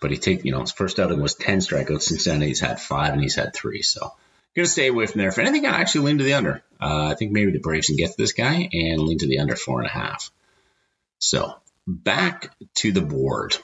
but 0.01 0.11
he 0.11 0.17
take 0.17 0.45
you 0.45 0.53
know 0.53 0.61
his 0.61 0.73
first 0.73 0.99
outing 0.99 1.21
was 1.21 1.35
ten 1.35 1.59
strikeouts. 1.59 2.03
Since 2.03 2.25
then 2.25 2.41
he's 2.41 2.61
had 2.61 2.81
five 2.81 3.13
and 3.13 3.23
he's 3.23 3.37
had 3.37 3.55
three. 3.55 3.83
So 3.83 4.13
gonna 4.55 4.67
stay 4.67 4.89
away 4.89 5.07
from 5.07 5.21
there. 5.21 5.29
If 5.29 5.39
anything, 5.39 5.67
I 5.67 5.81
actually 5.81 6.07
lean 6.07 6.19
to 6.19 6.25
the 6.25 6.35
under. 6.35 6.63
Uh, 6.81 7.09
I 7.11 7.15
think 7.15 7.33
maybe 7.33 7.53
the 7.53 7.61
Braves 7.61 7.87
can 7.87 7.97
get 7.97 8.11
to 8.11 8.17
this 8.17 8.33
guy 8.33 8.69
and 8.73 9.01
lean 9.01 9.19
to 9.19 9.27
the 9.27 9.39
under 9.39 9.57
four 9.57 9.81
and 9.81 9.87
a 9.87 9.93
half. 9.93 10.31
So 11.19 11.55
back 11.87 12.55
to 12.77 12.93
the 12.93 13.01
board. 13.01 13.57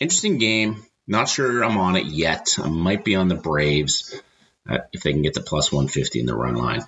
Interesting 0.00 0.38
game. 0.38 0.82
Not 1.06 1.28
sure 1.28 1.62
I'm 1.64 1.78
on 1.78 1.96
it 1.96 2.06
yet. 2.06 2.56
I 2.58 2.68
might 2.68 3.04
be 3.04 3.16
on 3.16 3.28
the 3.28 3.34
Braves 3.34 4.20
uh, 4.68 4.78
if 4.92 5.02
they 5.02 5.12
can 5.12 5.22
get 5.22 5.34
the 5.34 5.40
plus 5.40 5.72
150 5.72 6.20
in 6.20 6.26
the 6.26 6.34
run 6.34 6.54
line. 6.54 6.82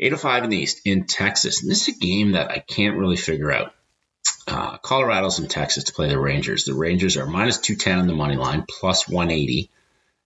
805 0.00 0.44
in 0.44 0.50
the 0.50 0.56
East 0.56 0.80
in 0.84 1.04
Texas. 1.04 1.62
And 1.62 1.70
this 1.70 1.86
is 1.86 1.96
a 1.96 1.98
game 1.98 2.32
that 2.32 2.50
I 2.50 2.58
can't 2.58 2.96
really 2.96 3.16
figure 3.16 3.52
out. 3.52 3.74
Uh, 4.46 4.78
Colorado's 4.78 5.38
in 5.38 5.48
Texas 5.48 5.84
to 5.84 5.92
play 5.92 6.08
the 6.08 6.18
Rangers. 6.18 6.64
The 6.64 6.74
Rangers 6.74 7.16
are 7.16 7.26
minus 7.26 7.58
210 7.58 8.00
on 8.00 8.06
the 8.06 8.14
money 8.14 8.36
line, 8.36 8.64
plus 8.68 9.08
180. 9.08 9.70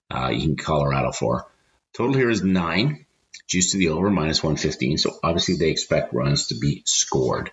Uh, 0.09 0.29
you 0.29 0.41
can 0.41 0.55
Colorado 0.57 1.11
for. 1.11 1.47
Total 1.93 2.15
here 2.15 2.29
is 2.29 2.43
nine. 2.43 3.05
Juice 3.47 3.71
to 3.71 3.77
the 3.77 3.89
over, 3.89 4.09
minus 4.09 4.41
115. 4.41 4.97
So 4.97 5.11
obviously 5.23 5.57
they 5.57 5.69
expect 5.69 6.13
runs 6.13 6.47
to 6.47 6.55
be 6.55 6.81
scored. 6.85 7.51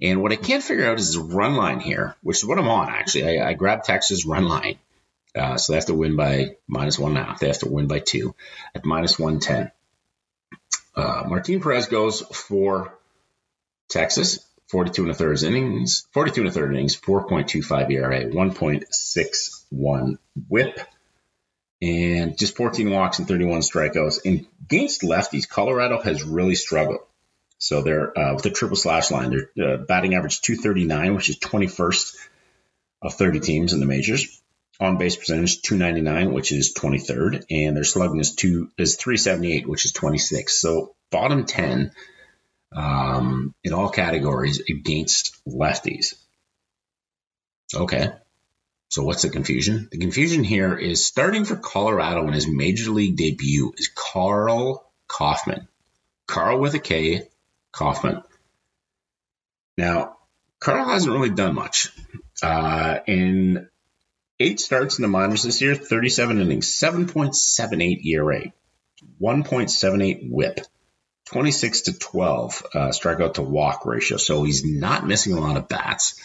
And 0.00 0.20
what 0.20 0.32
I 0.32 0.36
can't 0.36 0.62
figure 0.62 0.90
out 0.90 0.98
is 0.98 1.14
the 1.14 1.20
run 1.20 1.56
line 1.56 1.80
here, 1.80 2.16
which 2.22 2.38
is 2.38 2.44
what 2.44 2.58
I'm 2.58 2.68
on 2.68 2.90
actually. 2.90 3.38
I, 3.38 3.50
I 3.50 3.54
grabbed 3.54 3.84
Texas 3.84 4.26
run 4.26 4.44
line. 4.44 4.78
Uh, 5.34 5.56
so 5.56 5.72
they 5.72 5.76
have 5.76 5.86
to 5.86 5.94
win 5.94 6.16
by 6.16 6.56
minus 6.66 6.98
one 6.98 7.16
and 7.16 7.20
a 7.20 7.24
half. 7.24 7.40
They 7.40 7.48
have 7.48 7.58
to 7.58 7.70
win 7.70 7.86
by 7.86 7.98
two 7.98 8.34
at 8.74 8.84
minus 8.84 9.18
110. 9.18 9.70
Uh, 10.94 11.24
Martin 11.26 11.60
Perez 11.60 11.86
goes 11.86 12.20
for 12.22 12.94
Texas, 13.88 14.38
42 14.76 15.02
and 15.04 15.10
a 15.10 15.14
third 15.14 15.42
innings, 15.42 16.06
42 16.12 16.42
and 16.42 16.50
a 16.50 16.52
third 16.52 16.74
innings, 16.74 17.00
4.25 17.00 17.90
ERA, 17.92 18.26
1.61 18.26 20.18
whip, 20.50 20.78
and 21.80 22.36
just 22.36 22.58
14 22.58 22.90
walks 22.90 23.18
and 23.18 23.26
31 23.26 23.60
strikeouts. 23.60 24.18
And 24.26 24.46
against 24.66 25.00
lefties, 25.00 25.48
Colorado 25.48 26.02
has 26.02 26.22
really 26.24 26.56
struggled. 26.56 27.00
So 27.56 27.80
they're 27.80 28.18
uh, 28.18 28.34
with 28.34 28.42
the 28.42 28.50
triple 28.50 28.76
slash 28.76 29.10
line, 29.10 29.30
their 29.30 29.48
uh, 29.66 29.78
batting 29.78 30.14
average 30.14 30.42
239, 30.42 31.14
which 31.14 31.30
is 31.30 31.38
21st 31.38 32.14
of 33.00 33.14
30 33.14 33.40
teams 33.40 33.72
in 33.72 33.80
the 33.80 33.86
majors. 33.86 34.42
On 34.78 34.98
base 34.98 35.16
percentage 35.16 35.62
299, 35.62 36.34
which 36.34 36.52
is 36.52 36.74
23rd, 36.74 37.46
and 37.50 37.74
their 37.74 37.82
slugging 37.82 38.20
is 38.20 38.34
two 38.34 38.70
is 38.76 38.96
378, 38.96 39.66
which 39.66 39.86
is 39.86 39.92
26. 39.92 40.60
So 40.60 40.94
bottom 41.10 41.46
10 41.46 41.92
um, 42.76 43.54
in 43.64 43.72
all 43.72 43.88
categories 43.88 44.60
against 44.68 45.36
lefties. 45.48 46.14
Okay. 47.74 48.10
So 48.88 49.02
what's 49.02 49.22
the 49.22 49.30
confusion? 49.30 49.88
The 49.90 49.98
confusion 49.98 50.44
here 50.44 50.76
is 50.76 51.04
starting 51.04 51.44
for 51.44 51.56
Colorado 51.56 52.26
in 52.26 52.32
his 52.32 52.46
major 52.46 52.90
league 52.90 53.16
debut 53.16 53.72
is 53.76 53.90
Karl 53.94 54.92
Kauffmann. 55.08 55.66
Karl 56.26 56.60
with 56.60 56.74
a 56.74 56.78
K, 56.78 57.28
Kauffmann. 57.72 58.22
Now, 59.76 60.16
Karl 60.60 60.88
hasn't 60.88 61.12
really 61.12 61.30
done 61.30 61.54
much. 61.54 61.92
Uh, 62.42 62.98
in 63.06 63.68
eight 64.38 64.60
starts 64.60 64.98
in 64.98 65.02
the 65.02 65.08
minors 65.08 65.42
this 65.42 65.60
year, 65.60 65.74
37 65.74 66.40
innings, 66.40 66.68
7.78 66.78 68.04
ERA, 68.04 68.52
1.78 69.20 70.30
whip, 70.30 70.60
26 71.26 71.82
to 71.82 71.98
12 71.98 72.62
uh, 72.74 72.78
strikeout 72.88 73.34
to 73.34 73.42
walk 73.42 73.84
ratio. 73.84 74.16
So 74.16 74.44
he's 74.44 74.64
not 74.64 75.06
missing 75.06 75.34
a 75.34 75.40
lot 75.40 75.56
of 75.56 75.68
bats, 75.68 76.20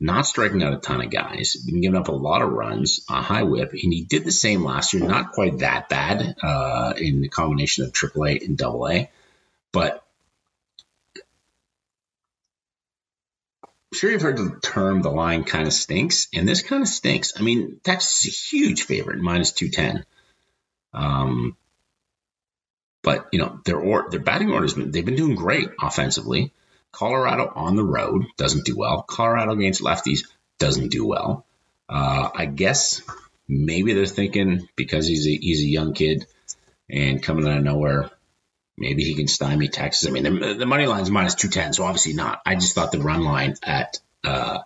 not 0.00 0.26
striking 0.26 0.62
out 0.62 0.74
a 0.74 0.78
ton 0.78 1.00
of 1.00 1.10
guys, 1.10 1.56
been 1.56 1.80
giving 1.80 1.98
up 1.98 2.08
a 2.08 2.12
lot 2.12 2.42
of 2.42 2.50
runs, 2.50 3.04
a 3.08 3.22
high 3.22 3.44
whip, 3.44 3.70
and 3.72 3.92
he 3.92 4.04
did 4.04 4.24
the 4.24 4.32
same 4.32 4.64
last 4.64 4.92
year. 4.92 5.06
Not 5.06 5.32
quite 5.32 5.58
that 5.58 5.88
bad 5.88 6.36
uh, 6.42 6.94
in 6.96 7.20
the 7.20 7.28
combination 7.28 7.84
of 7.84 7.92
AAA 7.92 8.44
and 8.44 8.60
AA, 8.60 9.08
but 9.72 10.04
sure 13.94 14.10
you've 14.10 14.22
heard 14.22 14.36
the 14.36 14.58
term 14.60 15.02
the 15.02 15.10
line 15.10 15.44
kind 15.44 15.68
of 15.68 15.72
stinks, 15.72 16.26
and 16.34 16.48
this 16.48 16.62
kind 16.62 16.82
of 16.82 16.88
stinks. 16.88 17.34
I 17.38 17.42
mean, 17.42 17.80
Texas 17.84 18.26
is 18.26 18.34
a 18.34 18.56
huge 18.56 18.82
favorite, 18.82 19.20
minus 19.20 19.52
210. 19.52 20.04
Um, 20.92 21.56
but, 23.04 23.28
you 23.32 23.38
know, 23.38 23.60
their, 23.64 23.78
or, 23.78 24.08
their 24.10 24.20
batting 24.20 24.50
orders, 24.50 24.74
they've 24.74 25.04
been 25.04 25.16
doing 25.16 25.34
great 25.36 25.68
offensively. 25.80 26.52
Colorado 26.90 27.52
on 27.54 27.76
the 27.76 27.84
road 27.84 28.24
doesn't 28.36 28.64
do 28.64 28.76
well. 28.76 29.02
Colorado 29.02 29.52
against 29.52 29.82
lefties 29.82 30.26
doesn't 30.58 30.90
do 30.90 31.06
well. 31.06 31.44
Uh, 31.88 32.30
I 32.34 32.46
guess 32.46 33.02
maybe 33.46 33.92
they're 33.92 34.06
thinking 34.06 34.68
because 34.74 35.06
he's 35.06 35.26
a, 35.26 35.36
he's 35.36 35.60
a 35.60 35.68
young 35.68 35.92
kid 35.92 36.26
and 36.88 37.22
coming 37.22 37.46
out 37.46 37.58
of 37.58 37.64
nowhere, 37.64 38.10
Maybe 38.76 39.04
he 39.04 39.14
can 39.14 39.28
stymie 39.28 39.68
Texas. 39.68 40.08
I 40.08 40.10
mean, 40.10 40.24
the, 40.24 40.54
the 40.54 40.66
money 40.66 40.86
line's 40.86 41.10
minus 41.10 41.36
210, 41.36 41.74
so 41.74 41.84
obviously 41.84 42.14
not. 42.14 42.42
I 42.44 42.56
just 42.56 42.74
thought 42.74 42.90
the 42.90 42.98
run 42.98 43.22
line 43.22 43.54
at 43.62 44.00
uh, 44.24 44.60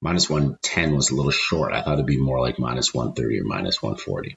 minus 0.00 0.28
110 0.28 0.96
was 0.96 1.10
a 1.10 1.14
little 1.14 1.30
short. 1.30 1.72
I 1.72 1.82
thought 1.82 1.94
it'd 1.94 2.06
be 2.06 2.18
more 2.18 2.40
like 2.40 2.58
minus 2.58 2.92
130 2.92 3.40
or 3.40 3.44
minus 3.44 3.80
140. 3.80 4.36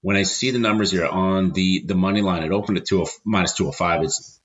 When 0.00 0.16
I 0.16 0.22
see 0.22 0.50
the 0.50 0.58
numbers 0.58 0.90
here 0.90 1.06
on 1.06 1.52
the, 1.52 1.82
the 1.84 1.94
money 1.94 2.22
line, 2.22 2.42
it 2.42 2.52
opened 2.52 2.78
at 2.78 2.86
two 2.86 3.06
minus 3.24 3.54
two 3.54 3.64
hundred 3.64 3.76
five. 3.76 4.02
It's 4.02 4.40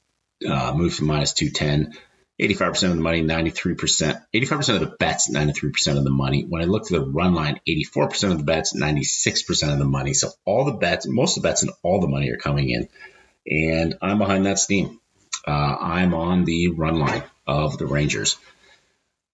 uh, 0.47 0.73
moved 0.75 0.97
to 0.97 1.03
minus 1.03 1.33
210. 1.33 1.97
85% 2.41 2.89
of 2.89 2.95
the 2.95 3.01
money, 3.01 3.21
93%. 3.21 4.19
85% 4.33 4.73
of 4.73 4.79
the 4.79 4.95
bets, 4.97 5.29
93% 5.29 5.97
of 5.97 6.03
the 6.03 6.09
money. 6.09 6.43
When 6.43 6.63
I 6.63 6.65
looked 6.65 6.91
at 6.91 6.99
the 6.99 7.05
run 7.05 7.35
line, 7.35 7.59
84% 7.67 8.31
of 8.31 8.39
the 8.39 8.43
bets, 8.43 8.75
96% 8.75 9.71
of 9.71 9.77
the 9.77 9.85
money. 9.85 10.15
So 10.15 10.31
all 10.43 10.65
the 10.65 10.73
bets, 10.73 11.07
most 11.07 11.37
of 11.37 11.43
the 11.43 11.49
bets 11.49 11.61
and 11.61 11.71
all 11.83 12.01
the 12.01 12.07
money 12.07 12.31
are 12.31 12.37
coming 12.37 12.71
in 12.71 12.89
and 13.47 13.95
I'm 14.01 14.17
behind 14.17 14.45
that 14.45 14.59
steam. 14.59 14.99
Uh, 15.45 15.51
I'm 15.79 16.13
on 16.13 16.45
the 16.45 16.69
run 16.69 16.99
line 16.99 17.23
of 17.45 17.77
the 17.77 17.85
Rangers 17.85 18.37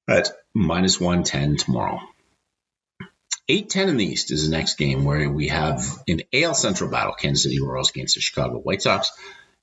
at 0.08 0.32
minus 0.54 1.00
110 1.00 1.58
tomorrow. 1.58 2.00
8-10 3.50 3.88
in 3.88 3.98
the 3.98 4.06
East 4.06 4.32
is 4.32 4.48
the 4.48 4.56
next 4.56 4.78
game 4.78 5.06
where 5.06 5.28
we 5.28 5.48
have 5.48 5.84
an 6.08 6.22
AL 6.32 6.54
Central 6.54 6.92
battle, 6.92 7.14
Kansas 7.14 7.44
City 7.44 7.60
Royals 7.60 7.90
against 7.90 8.14
the 8.14 8.22
Chicago 8.22 8.60
White 8.60 8.84
Sox. 8.84 9.12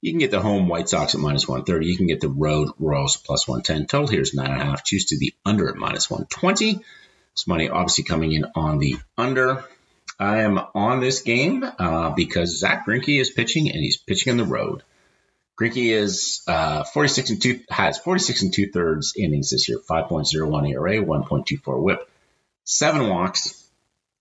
You 0.00 0.10
can 0.10 0.18
get 0.18 0.32
the 0.32 0.40
home 0.40 0.66
White 0.66 0.88
Sox 0.88 1.14
at 1.14 1.20
minus 1.20 1.46
130. 1.46 1.86
You 1.86 1.96
can 1.96 2.08
get 2.08 2.20
the 2.20 2.28
road 2.28 2.70
Royals 2.80 3.16
plus 3.16 3.46
110. 3.46 3.86
Total 3.86 4.08
here 4.08 4.22
is 4.22 4.34
9.5. 4.34 4.84
Choose 4.84 5.04
to 5.06 5.18
the 5.18 5.34
under 5.44 5.68
at 5.68 5.76
minus 5.76 6.10
120. 6.10 6.74
This 6.74 7.46
money 7.46 7.68
obviously 7.68 8.02
coming 8.02 8.32
in 8.32 8.46
on 8.56 8.78
the 8.78 8.96
under. 9.16 9.64
I 10.18 10.38
am 10.38 10.58
on 10.74 10.98
this 10.98 11.22
game 11.22 11.64
uh, 11.64 12.10
because 12.10 12.58
Zack 12.58 12.86
Greinke 12.86 13.20
is 13.20 13.30
pitching 13.30 13.70
and 13.70 13.78
he's 13.78 13.98
pitching 13.98 14.32
on 14.32 14.36
the 14.36 14.44
road. 14.44 14.82
Greinke 15.60 15.92
is 15.92 16.42
uh, 16.48 16.82
46 16.82 17.30
and 17.30 17.42
two 17.42 17.60
has 17.70 17.98
46 17.98 18.42
and 18.42 18.52
two 18.52 18.70
thirds 18.72 19.14
innings 19.16 19.50
this 19.50 19.68
year, 19.68 19.78
5.01 19.88 20.70
ERA, 20.70 21.04
1.24 21.04 21.82
WHIP, 21.82 22.10
seven 22.64 23.08
walks, 23.08 23.65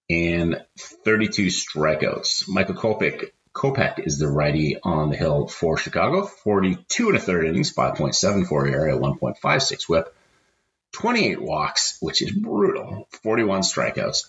and 0.10 0.62
32 0.78 1.48
strikeouts. 1.48 2.48
Michael 2.48 2.76
Kopech 2.76 4.06
is 4.06 4.20
the 4.20 4.28
righty 4.28 4.78
on 4.84 5.10
the 5.10 5.16
hill 5.16 5.48
for 5.48 5.78
Chicago, 5.78 6.26
42 6.26 7.08
and 7.08 7.18
a 7.18 7.22
third 7.22 7.46
innings, 7.46 7.74
5.74 7.74 8.72
ERA, 8.72 8.98
1.56 8.98 9.90
WHIP, 9.90 10.14
28 10.92 11.42
walks, 11.42 11.98
which 12.02 12.22
is 12.22 12.32
brutal, 12.32 13.08
41 13.24 13.62
strikeouts. 13.62 14.26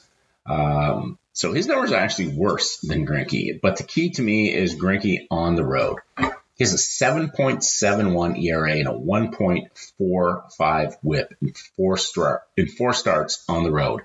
Um, 0.47 1.19
so 1.33 1.53
his 1.53 1.67
numbers 1.67 1.91
are 1.93 2.01
actually 2.01 2.29
worse 2.29 2.79
than 2.79 3.07
Greinke. 3.07 3.61
But 3.61 3.77
the 3.77 3.83
key 3.83 4.09
to 4.11 4.23
me 4.23 4.55
is 4.55 4.75
Greinke 4.75 5.27
on 5.31 5.57
the 5.57 5.65
road. 5.65 5.99
He 6.19 6.65
has 6.65 6.73
a 6.73 6.79
7.71 6.79 8.43
ERA 8.43 8.73
and 8.73 8.89
a 8.89 8.93
1.45 8.93 10.97
WHIP 11.03 11.35
in 11.43 11.53
four 11.77 11.99
start 11.99 12.43
in 12.57 12.69
four 12.69 12.95
starts 12.95 13.45
on 13.49 13.65
the 13.65 13.71
road. 13.71 14.01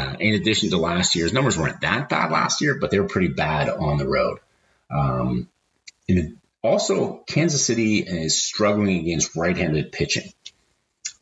Uh, 0.00 0.16
in 0.18 0.34
addition 0.34 0.70
to 0.70 0.78
last 0.78 1.14
year's 1.14 1.32
numbers 1.32 1.58
weren't 1.58 1.82
that 1.82 2.08
bad 2.08 2.30
last 2.30 2.62
year, 2.62 2.78
but 2.80 2.90
they 2.90 2.98
were 2.98 3.08
pretty 3.08 3.28
bad 3.28 3.68
on 3.68 3.98
the 3.98 4.08
road. 4.08 4.38
Um, 4.90 5.48
also, 6.62 7.22
Kansas 7.26 7.64
City 7.64 7.98
is 7.98 8.42
struggling 8.42 9.00
against 9.00 9.36
right-handed 9.36 9.92
pitching, 9.92 10.32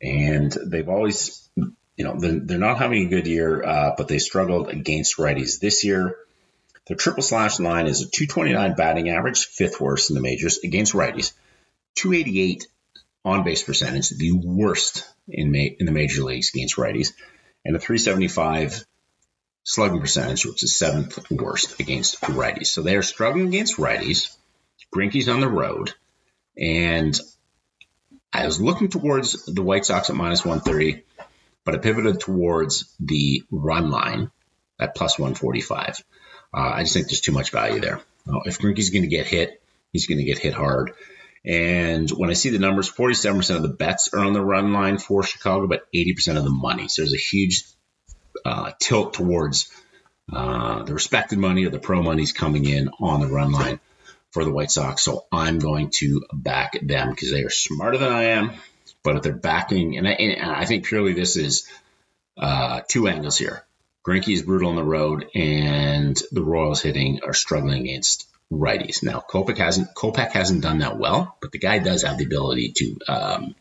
and 0.01 0.57
they've 0.67 0.89
always 0.89 1.49
you 1.99 2.05
know, 2.05 2.15
they're, 2.17 2.39
they're 2.39 2.59
not 2.59 2.79
having 2.79 3.07
a 3.07 3.11
good 3.11 3.27
year, 3.27 3.63
uh, 3.63 3.95
but 3.97 4.07
they 4.07 4.21
struggled 4.21 4.69
against 4.69 5.19
righties 5.19 5.59
this 5.59 5.83
year. 5.83 6.17
Their 6.87 6.97
triple 6.97 7.25
slash 7.25 7.59
line 7.59 7.89
is 7.89 8.01
a 8.01 8.05
229 8.09 8.77
batting 8.77 9.09
average, 9.11 9.47
fifth 9.47 9.81
worst 9.81 10.09
in 10.09 10.15
the 10.15 10.23
majors 10.23 10.59
against 10.59 10.95
righties, 10.95 11.33
288 11.97 12.69
on 13.25 13.43
base 13.43 13.65
percentage, 13.65 14.11
the 14.11 14.31
worst 14.33 15.05
in, 15.29 15.51
ma- 15.51 15.75
in 15.79 15.87
the 15.87 15.93
major 15.93 16.23
leagues 16.23 16.53
against 16.55 16.77
righties, 16.77 17.13
and 17.69 17.77
a 17.77 17.79
375 17.79 18.87
slugging 19.63 20.01
percentage, 20.01 20.47
which 20.47 20.63
is 20.63 20.79
seventh 20.79 21.31
worst 21.31 21.79
against 21.79 22.19
righties. 22.23 22.69
So 22.69 22.81
they 22.81 22.97
are 22.97 23.03
struggling 23.03 23.49
against 23.49 23.77
righties. 23.77 24.35
Greinke's 24.93 25.29
on 25.29 25.41
the 25.41 25.49
road. 25.49 25.93
And 26.57 27.17
I 28.33 28.47
was 28.47 28.59
looking 28.59 28.89
towards 28.89 29.45
the 29.45 29.63
White 29.63 29.85
Sox 29.85 30.09
at 30.09 30.17
minus 30.17 30.47
130, 30.47 31.05
but 31.63 31.75
I 31.75 31.79
pivoted 31.79 32.21
towards 32.21 32.91
the 33.01 33.45
run 33.51 33.91
line 33.91 34.31
at 34.81 34.95
plus 34.95 35.19
145. 35.19 36.03
Uh, 36.55 36.57
I 36.57 36.85
just 36.85 36.95
think 36.95 37.09
there's 37.09 37.21
too 37.21 37.33
much 37.33 37.51
value 37.51 37.81
there. 37.81 38.01
Uh, 38.27 38.41
if 38.47 38.59
Greinke's 38.59 38.89
going 38.89 39.03
to 39.03 39.09
get 39.09 39.27
hit, 39.27 39.61
he's 39.93 40.07
going 40.07 40.19
to 40.19 40.25
get 40.25 40.39
hit 40.39 40.55
hard. 40.55 40.93
And 41.45 42.11
when 42.11 42.31
I 42.31 42.35
see 42.35 42.51
the 42.51 42.59
numbers, 42.59 42.91
47% 42.91 43.57
of 43.57 43.63
the 43.63 43.69
bets 43.69 44.13
are 44.13 44.21
on 44.21 44.33
the 44.33 44.45
run 44.45 44.73
line 44.73 44.99
for 44.99 45.23
Chicago, 45.23 45.67
but 45.67 45.87
80% 45.95 46.37
of 46.37 46.45
the 46.45 46.51
money. 46.51 46.89
So 46.89 47.03
there's 47.03 47.15
a 47.15 47.17
huge 47.17 47.65
uh, 48.45 48.73
tilt 48.81 49.15
towards 49.15 49.71
uh, 50.33 50.83
the 50.83 50.95
respected 50.95 51.39
money 51.39 51.65
or 51.65 51.71
the 51.71 51.79
pro 51.79 52.03
money's 52.03 52.33
coming 52.33 52.67
in 52.67 52.91
on 53.01 53.21
the 53.21 53.29
run 53.29 53.53
line 53.53 53.81
for 54.33 54.45
the 54.45 54.53
White 54.53 54.71
Sox. 54.71 55.03
So 55.03 55.27
I'm 55.33 55.59
going 55.59 55.91
to 55.97 56.25
back 56.33 56.79
them 56.83 57.11
because 57.11 57.31
they 57.31 57.45
are 57.45 57.51
smarter 57.51 57.99
than 57.99 58.13
I 58.13 58.25
am. 58.25 58.53
But 59.03 59.17
if 59.17 59.23
they're 59.23 59.33
backing, 59.33 59.97
and 59.97 60.07
I, 60.07 60.13
and 60.13 60.51
I 60.51 60.65
think 60.65 60.85
purely 60.85 61.13
this 61.13 61.37
is 61.37 61.69
uh, 62.37 62.81
two 62.89 63.09
angles 63.09 63.39
here. 63.39 63.65
Greinke 64.07 64.33
is 64.33 64.43
brutal 64.43 64.71
on 64.71 64.77
the 64.77 64.85
road, 64.85 65.27
and 65.35 66.21
the 66.31 66.43
Royals 66.43 66.83
hitting 66.83 67.21
are 67.25 67.35
struggling 67.35 67.83
against 67.83 68.28
righties. 68.53 69.03
Now, 69.03 69.23
Kopech 69.29 69.59
hasn't 69.59 69.95
Kopech 69.95 70.33
hasn't 70.33 70.63
done 70.63 70.79
that 70.79 70.99
well, 70.99 71.37
but 71.41 71.53
the 71.53 71.59
guy 71.59 71.79
does 71.79 72.03
have 72.03 72.19
the 72.19 72.25
ability 72.25 72.73
to 72.77 72.99
um, 73.09 73.55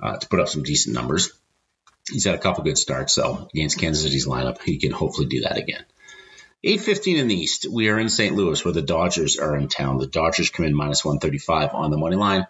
uh, 0.00 0.16
to 0.16 0.28
put 0.28 0.40
up 0.40 0.48
some 0.48 0.62
decent 0.62 0.94
numbers. 0.94 1.32
He's 2.10 2.24
had 2.24 2.34
a 2.34 2.38
couple 2.38 2.64
good 2.64 2.78
starts, 2.78 3.12
so 3.14 3.48
against 3.54 3.78
Kansas 3.78 4.02
City's 4.02 4.26
lineup, 4.26 4.60
he 4.62 4.78
can 4.78 4.90
hopefully 4.90 5.28
do 5.28 5.42
that 5.42 5.56
again. 5.56 5.84
8:15 6.64 7.18
in 7.18 7.28
the 7.28 7.34
East. 7.34 7.66
We 7.70 7.88
are 7.88 7.98
in 7.98 8.10
St. 8.10 8.34
Louis, 8.34 8.62
where 8.64 8.74
the 8.74 8.82
Dodgers 8.82 9.38
are 9.38 9.56
in 9.56 9.68
town. 9.68 9.98
The 9.98 10.06
Dodgers 10.06 10.50
come 10.50 10.66
in 10.66 10.74
minus 10.74 11.04
135 11.04 11.74
on 11.74 11.90
the 11.90 11.96
money 11.96 12.16
line. 12.16 12.46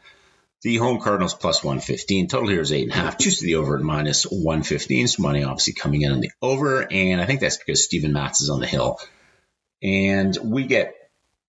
The 0.62 0.77
home 0.77 1.01
Cardinals 1.01 1.33
plus 1.33 1.64
115. 1.64 2.29
Total 2.29 2.49
here 2.49 2.61
is 2.61 2.73
eight 2.73 2.83
and 2.83 2.93
a 2.93 2.97
half. 2.97 3.19
Choose 3.19 3.38
to 3.38 3.45
the 3.45 3.55
over 3.55 3.77
at 3.77 3.83
minus 3.83 4.25
115. 4.25 5.09
So 5.09 5.23
money 5.23 5.45
obviously 5.45 5.75
coming 5.75 6.03
in 6.03 6.12
on 6.12 6.21
the 6.21 6.33
over, 6.43 6.87
and 6.90 7.21
I 7.21 7.25
think 7.25 7.40
that's 7.40 7.57
because 7.57 7.85
Steven 7.85 8.12
Matz 8.12 8.43
is 8.43 8.51
on 8.51 8.61
the 8.61 8.66
hill. 8.66 8.99
And 9.83 10.37
we 10.43 10.66
get 10.66 10.99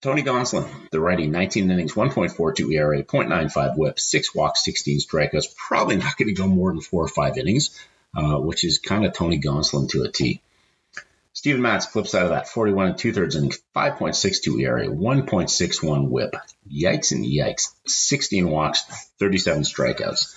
Tony 0.02 0.24
Gonsolin, 0.24 0.68
the 0.90 1.00
righty, 1.00 1.28
19 1.28 1.70
innings, 1.70 1.94
1.42 1.94 2.72
ERA, 2.72 3.04
0.95 3.04 3.76
WHIP, 3.76 4.00
six 4.00 4.34
walks, 4.34 4.64
16 4.64 4.98
strikeouts. 4.98 5.54
Probably 5.56 5.96
not 5.96 6.16
going 6.16 6.26
to 6.26 6.34
go 6.34 6.48
more 6.48 6.72
than 6.72 6.80
four 6.80 7.04
or 7.04 7.08
five 7.08 7.38
innings, 7.38 7.78
uh, 8.16 8.38
which 8.38 8.64
is 8.64 8.78
kind 8.78 9.04
of 9.04 9.12
Tony 9.12 9.40
Gonsolin 9.40 9.88
to 9.90 10.02
a 10.02 10.10
T. 10.10 10.42
Steven 11.34 11.62
Matz, 11.62 11.86
flip 11.86 12.08
side 12.08 12.24
of 12.24 12.30
that, 12.30 12.48
41 12.48 12.86
and 12.88 12.98
two 12.98 13.12
thirds 13.12 13.36
innings, 13.36 13.60
5.62 13.76 14.60
ERA, 14.62 14.88
1.61 14.88 16.08
whip. 16.08 16.34
Yikes 16.68 17.12
and 17.12 17.24
yikes. 17.24 17.68
16 17.86 18.50
walks, 18.50 18.82
37 19.20 19.62
strikeouts. 19.62 20.36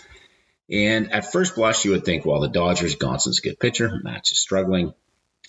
And 0.69 1.11
at 1.11 1.31
first 1.31 1.55
blush, 1.55 1.85
you 1.85 1.91
would 1.91 2.05
think, 2.05 2.23
well, 2.23 2.39
the 2.39 2.49
Dodgers, 2.49 2.95
Gonsolin's 2.95 3.39
a 3.39 3.41
good 3.41 3.59
pitcher. 3.59 3.99
Matz 4.03 4.31
is 4.31 4.39
struggling. 4.39 4.93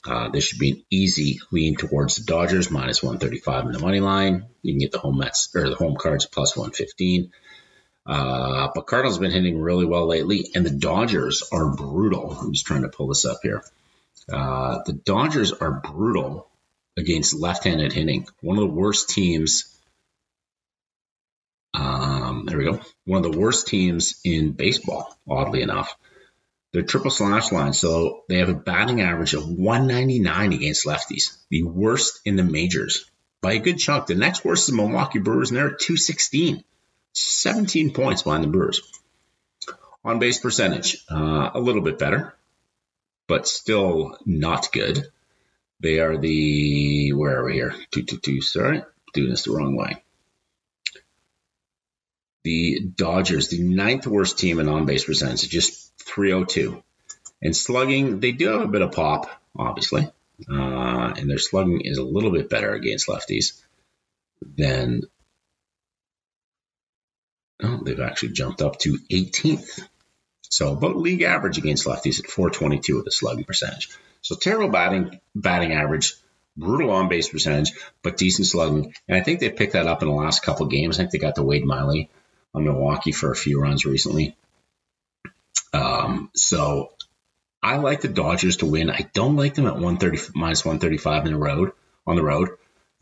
Uh, 0.06 0.28
this 0.28 0.44
should 0.44 0.58
be 0.58 0.70
an 0.70 0.82
easy 0.90 1.40
lean 1.50 1.76
towards 1.76 2.16
the 2.16 2.24
Dodgers, 2.24 2.70
minus 2.70 3.02
135 3.02 3.66
in 3.66 3.72
the 3.72 3.78
money 3.78 4.00
line. 4.00 4.46
You 4.62 4.72
can 4.72 4.78
get 4.78 4.92
the 4.92 4.98
home 4.98 5.18
Mets 5.18 5.54
or 5.54 5.68
the 5.68 5.74
home 5.74 5.96
cards 5.96 6.26
plus 6.26 6.56
115. 6.56 7.32
Uh, 8.06 8.68
but 8.72 8.86
Cardinals 8.86 9.16
have 9.16 9.22
been 9.22 9.32
hitting 9.32 9.60
really 9.60 9.84
well 9.84 10.06
lately, 10.06 10.48
and 10.54 10.64
the 10.64 10.70
Dodgers 10.70 11.42
are 11.50 11.74
brutal. 11.74 12.30
I'm 12.30 12.52
just 12.52 12.66
trying 12.66 12.82
to 12.82 12.88
pull 12.88 13.08
this 13.08 13.24
up 13.24 13.38
here. 13.42 13.64
Uh, 14.32 14.78
the 14.86 14.92
Dodgers 14.92 15.52
are 15.52 15.80
brutal 15.80 16.48
against 16.96 17.34
left-handed 17.34 17.92
hitting. 17.92 18.26
One 18.40 18.58
of 18.58 18.62
the 18.62 18.74
worst 18.74 19.10
teams. 19.10 19.72
Um, 21.74 22.44
there 22.46 22.58
we 22.58 22.64
go. 22.64 22.80
One 23.04 23.24
of 23.24 23.32
the 23.32 23.38
worst 23.38 23.66
teams 23.66 24.20
in 24.24 24.52
baseball, 24.52 25.16
oddly 25.28 25.62
enough. 25.62 25.96
They're 26.76 26.84
triple 26.84 27.10
slash 27.10 27.52
line, 27.52 27.72
so 27.72 28.24
they 28.28 28.36
have 28.36 28.50
a 28.50 28.54
batting 28.54 29.00
average 29.00 29.32
of 29.32 29.48
199 29.48 30.52
against 30.52 30.84
lefties, 30.84 31.34
the 31.48 31.62
worst 31.62 32.20
in 32.26 32.36
the 32.36 32.44
majors 32.44 33.10
by 33.40 33.54
a 33.54 33.60
good 33.60 33.78
chunk. 33.78 34.08
The 34.08 34.14
next 34.14 34.44
worst 34.44 34.68
is 34.68 34.76
the 34.76 34.82
Milwaukee 34.82 35.20
Brewers, 35.20 35.48
and 35.48 35.56
they're 35.56 35.68
at 35.70 35.80
216, 35.80 36.62
17 37.14 37.94
points 37.94 38.24
behind 38.24 38.44
the 38.44 38.48
Brewers. 38.48 38.82
On 40.04 40.18
base 40.18 40.38
percentage, 40.38 41.02
uh, 41.10 41.48
a 41.54 41.60
little 41.60 41.80
bit 41.80 41.98
better, 41.98 42.36
but 43.26 43.48
still 43.48 44.18
not 44.26 44.70
good. 44.70 45.02
They 45.80 46.00
are 46.00 46.18
the 46.18 47.14
where 47.14 47.40
are 47.40 47.46
we 47.46 47.54
here? 47.54 47.74
Two 47.90 48.02
two 48.02 48.18
two. 48.18 48.42
Sorry, 48.42 48.82
doing 49.14 49.30
this 49.30 49.44
the 49.44 49.52
wrong 49.52 49.76
way. 49.76 50.02
The 52.46 52.78
Dodgers, 52.94 53.48
the 53.48 53.58
ninth 53.58 54.06
worst 54.06 54.38
team 54.38 54.60
in 54.60 54.68
on 54.68 54.86
base 54.86 55.04
percentage, 55.04 55.48
just 55.48 55.92
302. 56.04 56.80
And 57.42 57.56
slugging, 57.56 58.20
they 58.20 58.30
do 58.30 58.46
have 58.50 58.60
a 58.60 58.68
bit 58.68 58.82
of 58.82 58.92
pop, 58.92 59.28
obviously, 59.58 60.08
uh, 60.48 61.14
and 61.16 61.28
their 61.28 61.38
slugging 61.38 61.80
is 61.80 61.98
a 61.98 62.04
little 62.04 62.30
bit 62.30 62.48
better 62.48 62.72
against 62.72 63.08
lefties 63.08 63.60
than. 64.56 65.02
Oh, 67.60 67.80
they've 67.82 67.98
actually 67.98 68.32
jumped 68.32 68.62
up 68.62 68.78
to 68.80 68.98
18th 69.10 69.80
so 70.48 70.72
about 70.72 70.96
league 70.96 71.22
average 71.22 71.58
against 71.58 71.86
lefties 71.86 72.20
at 72.20 72.30
422 72.30 72.96
with 72.96 73.06
a 73.08 73.10
slugging 73.10 73.44
percentage. 73.44 73.90
So 74.22 74.36
terrible 74.36 74.68
batting 74.68 75.20
batting 75.34 75.72
average, 75.72 76.14
brutal 76.56 76.90
on 76.90 77.08
base 77.08 77.28
percentage, 77.28 77.72
but 78.02 78.16
decent 78.16 78.46
slugging. 78.46 78.94
And 79.08 79.16
I 79.16 79.22
think 79.22 79.40
they 79.40 79.50
picked 79.50 79.72
that 79.72 79.86
up 79.86 80.02
in 80.02 80.08
the 80.08 80.14
last 80.14 80.44
couple 80.44 80.66
games. 80.66 80.96
I 80.96 81.02
think 81.02 81.10
they 81.10 81.18
got 81.18 81.34
the 81.34 81.42
Wade 81.42 81.64
Miley 81.64 82.08
Milwaukee 82.64 83.12
for 83.12 83.30
a 83.30 83.36
few 83.36 83.60
runs 83.60 83.84
recently. 83.84 84.36
Um, 85.72 86.30
so 86.34 86.92
I 87.62 87.76
like 87.76 88.00
the 88.00 88.08
Dodgers 88.08 88.58
to 88.58 88.66
win. 88.66 88.90
I 88.90 89.08
don't 89.12 89.36
like 89.36 89.54
them 89.54 89.66
at 89.66 89.74
130 89.74 90.32
minus 90.34 90.64
135 90.64 91.26
in 91.26 91.32
the 91.32 91.38
road 91.38 91.72
on 92.06 92.16
the 92.16 92.22
road. 92.22 92.50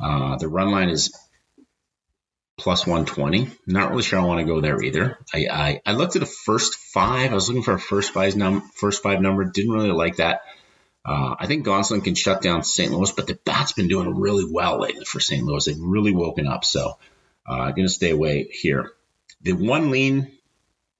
Uh, 0.01 0.37
the 0.37 0.49
run 0.49 0.71
line 0.71 0.89
is 0.89 1.15
plus 2.59 2.87
120. 2.87 3.51
Not 3.67 3.91
really 3.91 4.03
sure 4.03 4.19
I 4.19 4.25
want 4.25 4.41
to 4.41 4.47
go 4.47 4.61
there 4.61 4.83
either. 4.83 5.19
I, 5.33 5.47
I, 5.51 5.81
I 5.87 5.93
looked 5.93 6.17
at 6.17 6.21
the 6.21 6.27
first 6.27 6.77
five. 6.77 7.31
I 7.31 7.35
was 7.35 7.49
looking 7.49 7.63
for 7.63 7.75
a 7.75 7.81
first 7.81 8.13
five, 8.13 8.37
num- 8.37 8.71
first 8.75 9.03
five 9.03 9.21
number. 9.21 9.45
Didn't 9.45 9.73
really 9.73 9.91
like 9.91 10.17
that. 10.17 10.43
Uh, 11.05 11.35
I 11.39 11.47
think 11.47 11.67
Gonsolin 11.67 12.03
can 12.03 12.15
shut 12.15 12.41
down 12.41 12.63
St. 12.63 12.91
Louis, 12.91 13.13
but 13.13 13.27
the 13.27 13.39
bat's 13.45 13.73
been 13.73 13.89
doing 13.89 14.19
really 14.19 14.47
well 14.51 14.81
lately 14.81 15.05
for 15.05 15.21
St. 15.21 15.45
Louis. 15.45 15.65
They've 15.65 15.79
really 15.79 16.13
woken 16.13 16.47
up. 16.47 16.65
So 16.65 16.99
I'm 17.47 17.61
uh, 17.61 17.71
going 17.73 17.87
to 17.87 17.93
stay 17.93 18.11
away 18.11 18.45
here. 18.51 18.93
The 19.45 19.53
one 19.53 19.91
lean 19.91 20.33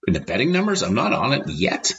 in 0.07 0.13
the 0.13 0.21
betting 0.21 0.53
numbers, 0.53 0.83
I'm 0.83 0.95
not 0.95 1.13
on 1.13 1.33
it 1.33 1.49
yet, 1.49 1.93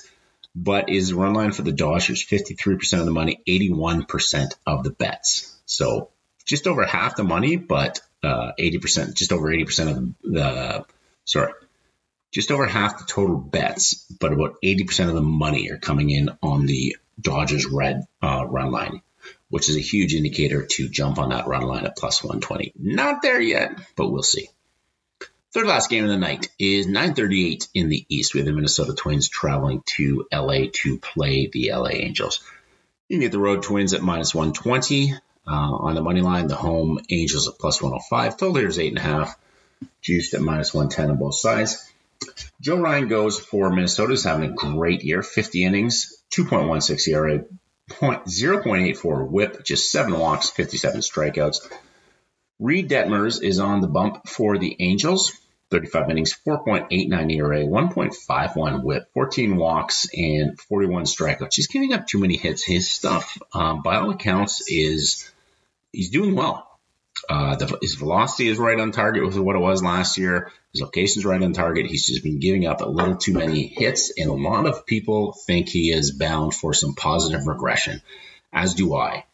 but 0.55 0.89
is 0.89 1.13
run 1.13 1.33
line 1.33 1.51
for 1.51 1.63
the 1.63 1.71
Dodgers 1.71 2.25
53% 2.25 2.99
of 2.99 3.05
the 3.05 3.11
money, 3.11 3.41
81% 3.47 4.53
of 4.65 4.83
the 4.83 4.91
bets. 4.91 5.59
So 5.65 6.11
just 6.45 6.67
over 6.67 6.85
half 6.85 7.15
the 7.15 7.23
money, 7.23 7.57
but 7.57 7.99
uh, 8.23 8.51
80%, 8.59 9.15
just 9.15 9.31
over 9.31 9.47
80% 9.47 9.97
of 9.97 10.15
the, 10.23 10.85
sorry, 11.25 11.53
just 12.31 12.51
over 12.51 12.65
half 12.65 12.99
the 12.99 13.05
total 13.05 13.37
bets, 13.37 14.05
but 14.19 14.31
about 14.31 14.57
80% 14.63 15.09
of 15.09 15.15
the 15.15 15.21
money 15.21 15.71
are 15.71 15.77
coming 15.77 16.09
in 16.09 16.29
on 16.43 16.65
the 16.65 16.95
Dodgers 17.19 17.65
red 17.65 18.05
uh, 18.21 18.45
run 18.47 18.71
line, 18.71 19.01
which 19.49 19.69
is 19.69 19.77
a 19.77 19.81
huge 19.81 20.13
indicator 20.13 20.65
to 20.65 20.89
jump 20.89 21.17
on 21.17 21.29
that 21.29 21.47
run 21.47 21.63
line 21.63 21.85
at 21.85 21.97
plus 21.97 22.23
120. 22.23 22.73
Not 22.77 23.21
there 23.21 23.41
yet, 23.41 23.79
but 23.95 24.11
we'll 24.11 24.21
see. 24.21 24.49
Third 25.55 25.67
last 25.67 25.89
game 25.89 26.03
of 26.03 26.09
the 26.09 26.17
night 26.17 26.49
is 26.59 26.85
9:38 26.85 27.69
in 27.73 27.87
the 27.87 28.05
East. 28.09 28.33
We 28.33 28.41
have 28.41 28.45
the 28.45 28.51
Minnesota 28.51 28.93
Twins 28.93 29.29
traveling 29.29 29.83
to 29.95 30.27
LA 30.29 30.65
to 30.69 30.99
play 30.99 31.47
the 31.47 31.71
LA 31.71 31.91
Angels. 31.91 32.41
You 33.07 33.15
can 33.15 33.21
get 33.21 33.31
the 33.31 33.39
Road 33.39 33.63
Twins 33.63 33.93
at 33.93 34.01
minus 34.01 34.35
120. 34.35 35.13
Uh, 35.13 35.17
on 35.47 35.95
the 35.95 36.01
money 36.01 36.19
line, 36.19 36.47
the 36.47 36.57
home 36.57 36.99
Angels 37.09 37.47
at 37.47 37.57
plus 37.57 37.81
105. 37.81 38.35
Total 38.35 38.53
here 38.53 38.67
is 38.67 38.77
8.5. 38.77 39.33
Juiced 40.01 40.33
at 40.33 40.41
minus 40.41 40.73
110 40.73 41.11
on 41.11 41.19
both 41.19 41.35
sides. 41.35 41.89
Joe 42.59 42.81
Ryan 42.81 43.07
goes 43.07 43.39
for 43.39 43.69
Minnesota. 43.69 44.11
Is 44.11 44.25
having 44.25 44.51
a 44.51 44.53
great 44.55 45.05
year. 45.05 45.23
50 45.23 45.63
innings, 45.63 46.21
2.16 46.31 47.07
ERA, 47.07 47.45
0.84 47.91 49.29
whip, 49.29 49.63
just 49.63 49.89
7 49.89 50.19
walks, 50.19 50.49
57 50.49 50.99
strikeouts. 50.99 51.65
Reed 52.59 52.89
Detmers 52.89 53.41
is 53.41 53.59
on 53.59 53.79
the 53.79 53.87
bump 53.87 54.27
for 54.27 54.57
the 54.57 54.75
Angels. 54.81 55.31
35 55.75 56.09
innings, 56.09 56.37
4.89 56.47 57.33
ERA, 57.33 57.65
1.51 57.65 58.81
whip, 58.81 59.09
14 59.13 59.57
walks, 59.57 60.07
and 60.15 60.57
41 60.57 61.03
strikeouts. 61.03 61.55
He's 61.55 61.67
giving 61.67 61.91
up 61.91 62.07
too 62.07 62.19
many 62.19 62.37
hits. 62.37 62.63
His 62.63 62.89
stuff, 62.89 63.37
um, 63.53 63.81
by 63.81 63.97
all 63.97 64.09
accounts, 64.09 64.63
is 64.69 65.29
he's 65.91 66.11
doing 66.11 66.33
well. 66.33 66.65
Uh, 67.29 67.57
the, 67.57 67.77
his 67.81 67.95
velocity 67.95 68.47
is 68.47 68.57
right 68.57 68.79
on 68.79 68.93
target 68.93 69.25
with 69.25 69.37
what 69.37 69.57
it 69.57 69.59
was 69.59 69.83
last 69.83 70.17
year. 70.17 70.49
His 70.71 70.81
location 70.81 71.19
is 71.19 71.25
right 71.25 71.43
on 71.43 71.51
target. 71.51 71.87
He's 71.87 72.07
just 72.07 72.23
been 72.23 72.39
giving 72.39 72.65
up 72.65 72.79
a 72.79 72.87
little 72.87 73.17
too 73.17 73.33
many 73.33 73.67
hits, 73.67 74.13
and 74.17 74.29
a 74.29 74.33
lot 74.33 74.67
of 74.67 74.85
people 74.85 75.33
think 75.45 75.67
he 75.67 75.91
is 75.91 76.11
bound 76.11 76.53
for 76.53 76.73
some 76.73 76.95
positive 76.95 77.47
regression. 77.47 78.01
as 78.53 78.75
do 78.75 78.95
I. 78.95 79.25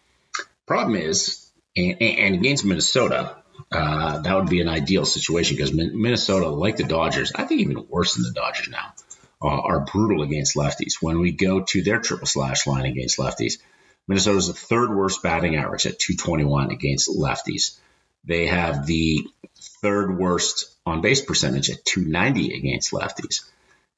Problem 0.65 0.95
is, 0.95 1.47
and, 1.77 2.01
and 2.01 2.33
against 2.33 2.65
Minnesota, 2.65 3.35
uh, 3.71 4.19
that 4.19 4.35
would 4.35 4.49
be 4.49 4.61
an 4.61 4.67
ideal 4.67 5.05
situation 5.05 5.55
because 5.55 5.73
Minnesota, 5.73 6.49
like 6.49 6.77
the 6.77 6.83
Dodgers, 6.83 7.31
I 7.33 7.43
think 7.43 7.61
even 7.61 7.87
worse 7.87 8.15
than 8.15 8.23
the 8.23 8.31
Dodgers 8.31 8.69
now, 8.69 8.93
uh, 9.41 9.47
are 9.47 9.85
brutal 9.85 10.23
against 10.23 10.55
lefties. 10.55 11.01
When 11.01 11.19
we 11.19 11.31
go 11.31 11.61
to 11.61 11.81
their 11.81 11.99
triple 11.99 12.27
slash 12.27 12.67
line 12.67 12.85
against 12.85 13.17
lefties, 13.17 13.59
Minnesota 14.07 14.37
is 14.37 14.47
the 14.47 14.53
third 14.53 14.95
worst 14.95 15.23
batting 15.23 15.55
average 15.55 15.85
at 15.85 15.99
221 15.99 16.71
against 16.71 17.09
lefties. 17.09 17.77
They 18.25 18.47
have 18.47 18.85
the 18.85 19.25
third 19.81 20.17
worst 20.17 20.75
on 20.85 21.01
base 21.01 21.21
percentage 21.21 21.69
at 21.69 21.85
290 21.85 22.55
against 22.55 22.91
lefties. 22.91 23.41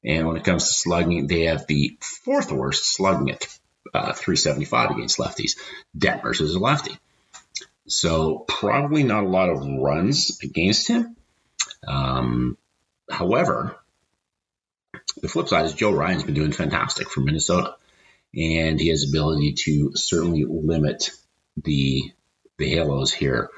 And 0.04 0.26
when 0.26 0.36
it 0.36 0.44
comes 0.44 0.66
to 0.66 0.72
slugging, 0.72 1.26
they 1.26 1.42
have 1.44 1.66
the 1.66 1.96
fourth 2.00 2.52
worst 2.52 2.94
slugging 2.94 3.30
at 3.30 3.46
uh, 3.92 4.12
375 4.12 4.90
against 4.92 5.18
lefties. 5.18 5.58
Detmers 5.96 6.40
is 6.40 6.54
a 6.54 6.58
lefty. 6.58 6.96
So 7.86 8.44
probably 8.48 9.02
not 9.02 9.24
a 9.24 9.28
lot 9.28 9.50
of 9.50 9.64
runs 9.64 10.38
against 10.42 10.88
him. 10.88 11.16
Um, 11.86 12.56
however, 13.10 13.76
the 15.20 15.28
flip 15.28 15.48
side 15.48 15.66
is 15.66 15.74
Joe 15.74 15.92
Ryan's 15.92 16.24
been 16.24 16.34
doing 16.34 16.52
fantastic 16.52 17.10
for 17.10 17.20
Minnesota, 17.20 17.76
and 18.34 18.80
he 18.80 18.88
has 18.88 19.08
ability 19.08 19.54
to 19.64 19.92
certainly 19.94 20.44
limit 20.44 21.10
the 21.62 22.12
the 22.56 22.70
halos 22.70 23.12
here 23.12 23.50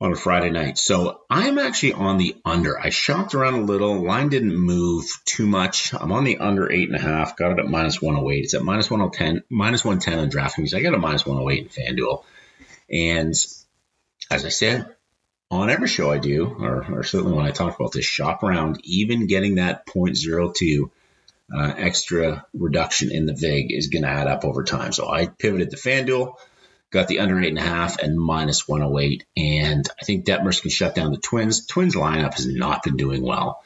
on 0.00 0.12
a 0.12 0.16
Friday 0.16 0.50
night. 0.50 0.78
So 0.78 1.20
I'm 1.28 1.58
actually 1.58 1.92
on 1.92 2.16
the 2.16 2.36
under. 2.44 2.78
I 2.78 2.90
shopped 2.90 3.34
around 3.34 3.54
a 3.54 3.60
little. 3.60 4.02
Line 4.02 4.28
didn't 4.28 4.56
move 4.56 5.04
too 5.26 5.46
much. 5.46 5.92
I'm 5.92 6.12
on 6.12 6.24
the 6.24 6.38
under 6.38 6.72
eight 6.72 6.88
and 6.88 6.96
a 6.96 7.02
half. 7.02 7.36
Got 7.36 7.52
it 7.52 7.58
at 7.58 7.68
minus 7.68 8.00
108. 8.00 8.44
It's 8.44 8.54
at 8.54 8.62
minus 8.62 8.90
110, 8.90 9.44
minus 9.50 9.84
110 9.84 10.18
on 10.18 10.30
DraftKings. 10.30 10.74
I 10.74 10.80
got 10.80 10.94
a 10.94 10.98
minus 10.98 11.26
108 11.26 11.62
in 11.62 11.96
FanDuel. 11.96 12.24
And 12.90 13.34
as 14.30 14.44
I 14.44 14.48
said, 14.48 14.94
on 15.50 15.70
every 15.70 15.88
show 15.88 16.10
I 16.10 16.18
do, 16.18 16.46
or, 16.46 16.86
or 16.92 17.02
certainly 17.02 17.36
when 17.36 17.46
I 17.46 17.50
talk 17.50 17.78
about 17.78 17.92
this 17.92 18.04
shop 18.04 18.42
around, 18.42 18.80
even 18.84 19.26
getting 19.26 19.56
that 19.56 19.86
0.02 19.86 20.90
uh, 21.52 21.74
extra 21.76 22.46
reduction 22.54 23.10
in 23.10 23.26
the 23.26 23.34
VIG 23.34 23.72
is 23.72 23.88
going 23.88 24.02
to 24.02 24.08
add 24.08 24.28
up 24.28 24.44
over 24.44 24.62
time. 24.62 24.92
So 24.92 25.08
I 25.08 25.26
pivoted 25.26 25.70
to 25.70 25.76
FanDuel 25.76 26.36
got 26.90 27.06
the 27.08 27.20
under 27.20 27.40
eight 27.40 27.48
and 27.48 27.58
a 27.58 27.62
half 27.62 27.98
and 27.98 28.18
minus 28.18 28.68
108. 28.68 29.24
And 29.36 29.88
I 30.00 30.04
think 30.04 30.24
Detmers 30.24 30.60
can 30.60 30.70
shut 30.70 30.94
down 30.94 31.12
the 31.12 31.18
Twins. 31.18 31.66
Twins 31.66 31.94
lineup 31.94 32.34
has 32.34 32.46
not 32.46 32.82
been 32.82 32.96
doing 32.96 33.22
well. 33.22 33.62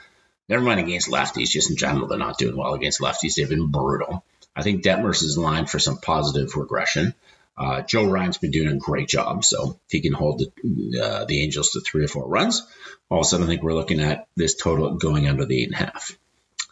Never 0.49 0.63
mind 0.63 0.81
against 0.81 1.11
lefties, 1.11 1.49
just 1.49 1.71
in 1.71 1.77
general, 1.77 2.07
they're 2.07 2.19
not 2.19 2.39
doing 2.39 2.57
well 2.57 2.75
against 2.75 3.01
lefties. 3.01 3.35
They've 3.35 3.49
been 3.49 3.71
brutal. 3.71 4.25
I 4.55 4.63
think 4.63 4.85
Detmers 4.85 5.23
is 5.23 5.39
lined 5.39 5.71
for 5.71 5.79
some 5.79 5.99
positive 5.99 6.55
regression. 6.55 7.15
Uh, 7.57 7.83
Joe 7.83 8.11
Ryan's 8.11 8.39
been 8.39 8.51
doing 8.51 8.69
a 8.69 8.77
great 8.77 9.09
job, 9.09 9.45
so 9.45 9.81
if 9.87 9.93
he 9.93 10.01
can 10.01 10.13
hold 10.13 10.41
the, 10.41 11.01
uh, 11.01 11.25
the 11.25 11.43
Angels 11.43 11.71
to 11.71 11.81
three 11.81 12.05
or 12.05 12.09
four 12.09 12.29
runs, 12.29 12.67
all 13.09 13.21
of 13.21 13.27
a 13.27 13.29
sudden 13.29 13.47
I 13.47 13.49
think 13.49 13.63
we're 13.63 13.75
looking 13.75 14.01
at 14.01 14.27
this 14.37 14.57
total 14.57 14.97
going 14.97 15.29
under 15.29 15.45
the 15.45 15.63
eight 15.63 15.69
and 15.69 15.75
a 15.75 15.91
half. 15.91 16.19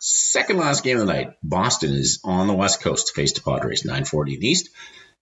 Second 0.01 0.57
last 0.57 0.83
game 0.83 0.99
of 0.99 1.07
the 1.07 1.13
night, 1.13 1.35
Boston 1.45 1.93
is 1.93 2.21
on 2.25 2.49
the 2.49 2.55
West 2.55 2.81
Coast 2.81 3.09
to 3.09 3.13
face 3.13 3.33
the 3.35 3.41
Padres, 3.41 3.85
940 3.85 4.35
in 4.35 4.41
the 4.41 4.49
East. 4.49 4.71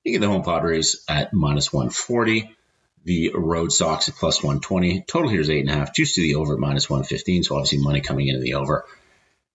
You 0.04 0.12
get 0.12 0.20
the 0.22 0.28
home 0.28 0.42
Padres 0.42 1.04
at 1.06 1.34
minus 1.34 1.70
140. 1.70 2.56
The 3.04 3.32
road 3.34 3.72
Sox 3.72 4.08
at 4.08 4.14
plus 4.14 4.42
120. 4.42 5.02
Total 5.02 5.28
here 5.28 5.40
is 5.40 5.50
eight 5.50 5.60
and 5.60 5.70
a 5.70 5.74
half. 5.74 5.94
Juice 5.94 6.14
to 6.14 6.22
the 6.22 6.36
over 6.36 6.54
at 6.54 6.60
minus 6.60 6.88
115. 6.88 7.42
So 7.42 7.56
obviously 7.56 7.78
money 7.78 8.00
coming 8.00 8.28
into 8.28 8.40
the 8.40 8.54
over. 8.54 8.86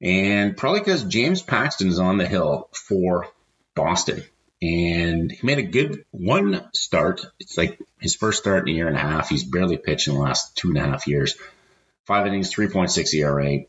And 0.02 0.56
probably 0.56 0.82
because 0.82 1.04
James 1.04 1.42
Paxton 1.42 1.88
is 1.88 2.00
on 2.00 2.18
the 2.18 2.28
hill 2.28 2.70
for 2.74 3.28
Boston. 3.76 4.24
And 4.62 5.32
he 5.32 5.46
made 5.46 5.60
a 5.60 5.64
good 5.64 6.06
one 6.12 6.70
start. 6.74 7.26
It's 7.40 7.58
like 7.58 7.80
his 8.00 8.16
first 8.16 8.40
start 8.40 8.68
in 8.68 8.74
a 8.74 8.78
year 8.78 8.88
and 8.88 8.96
a 8.96 9.02
half. 9.02 9.30
He's 9.30 9.44
barely 9.44 9.78
pitched 9.78 10.08
in 10.08 10.16
the 10.16 10.22
last 10.22 10.56
two 10.56 10.70
and 10.70 10.78
a 10.78 10.82
half 10.82 11.08
years. 11.08 11.36
Five 12.06 12.28
innings, 12.28 12.54
3.6 12.54 13.14
ERA, 13.14 13.66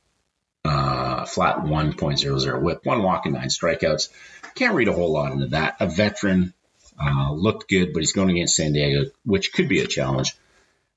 uh, 0.64 1.24
flat 1.24 1.58
1.00 1.58 2.62
whip, 2.62 2.80
one 2.84 3.02
walk 3.02 3.26
and 3.26 3.34
nine 3.34 3.48
strikeouts. 3.48 4.10
Can't 4.54 4.74
read 4.74 4.88
a 4.88 4.92
whole 4.92 5.12
lot 5.12 5.32
into 5.32 5.48
that. 5.48 5.76
A 5.80 5.86
veteran 5.86 6.54
uh, 7.00 7.32
looked 7.32 7.68
good, 7.68 7.92
but 7.92 8.00
he's 8.00 8.12
going 8.12 8.30
against 8.30 8.56
San 8.56 8.72
Diego, 8.72 9.10
which 9.24 9.52
could 9.52 9.68
be 9.68 9.80
a 9.80 9.86
challenge. 9.86 10.36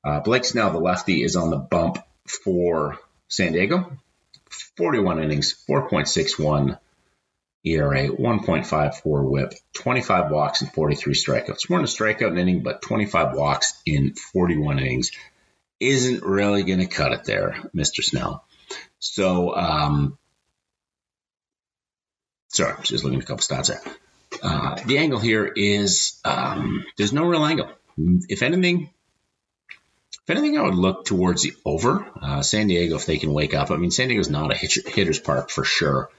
Uh, 0.03 0.19
Blake 0.21 0.45
Snell, 0.45 0.71
the 0.71 0.79
lefty, 0.79 1.23
is 1.23 1.35
on 1.35 1.49
the 1.49 1.57
bump 1.57 1.97
for 2.25 2.97
San 3.27 3.53
Diego. 3.53 3.97
41 4.77 5.23
innings, 5.23 5.63
4.61 5.69 6.79
ERA, 7.65 8.07
1.54 8.07 9.29
whip, 9.29 9.53
25 9.73 10.31
walks, 10.31 10.61
and 10.61 10.71
43 10.71 11.13
strikeouts. 11.13 11.67
Than 11.67 11.79
a 11.79 11.83
strikeout 11.83 12.37
inning, 12.37 12.63
but 12.63 12.81
25 12.81 13.35
walks 13.35 13.81
in 13.85 14.15
41 14.15 14.79
innings 14.79 15.11
isn't 15.79 16.23
really 16.23 16.63
going 16.63 16.79
to 16.79 16.87
cut 16.87 17.11
it 17.11 17.25
there, 17.25 17.57
Mr. 17.75 18.03
Snell. 18.03 18.45
So, 18.99 19.55
um, 19.55 20.17
sorry, 22.49 22.75
just 22.83 23.03
looking 23.03 23.19
at 23.19 23.25
a 23.25 23.27
couple 23.27 23.43
stats 23.43 23.67
there. 23.67 23.81
Uh, 24.41 24.75
the 24.85 24.97
angle 24.97 25.19
here 25.19 25.45
is 25.45 26.19
um, 26.23 26.85
there's 26.97 27.13
no 27.13 27.23
real 27.23 27.45
angle. 27.45 27.69
If 27.97 28.41
anything, 28.41 28.89
if 30.23 30.29
anything, 30.29 30.57
I 30.57 30.63
would 30.63 30.75
look 30.75 31.05
towards 31.05 31.43
the 31.43 31.53
over. 31.65 32.05
Uh, 32.21 32.41
San 32.41 32.67
Diego, 32.67 32.95
if 32.95 33.05
they 33.05 33.17
can 33.17 33.33
wake 33.33 33.53
up. 33.53 33.71
I 33.71 33.77
mean, 33.77 33.91
San 33.91 34.07
Diego's 34.07 34.29
not 34.29 34.51
a 34.51 34.55
hitter's 34.55 35.19
park 35.19 35.49
for 35.49 35.63
sure. 35.63 36.09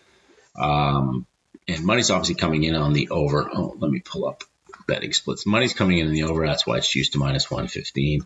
Um, 0.58 1.26
and 1.70 1.84
money's 1.84 2.10
obviously 2.10 2.34
coming 2.34 2.64
in 2.64 2.74
on 2.74 2.92
the 2.92 3.08
over. 3.10 3.48
Oh, 3.52 3.74
let 3.78 3.90
me 3.90 4.00
pull 4.00 4.26
up 4.26 4.44
betting 4.86 5.12
splits. 5.12 5.46
Money's 5.46 5.74
coming 5.74 5.98
in 5.98 6.08
on 6.08 6.12
the 6.12 6.24
over. 6.24 6.46
That's 6.46 6.66
why 6.66 6.78
it's 6.78 6.94
used 6.94 7.12
to 7.12 7.18
minus 7.18 7.50
115. 7.50 8.22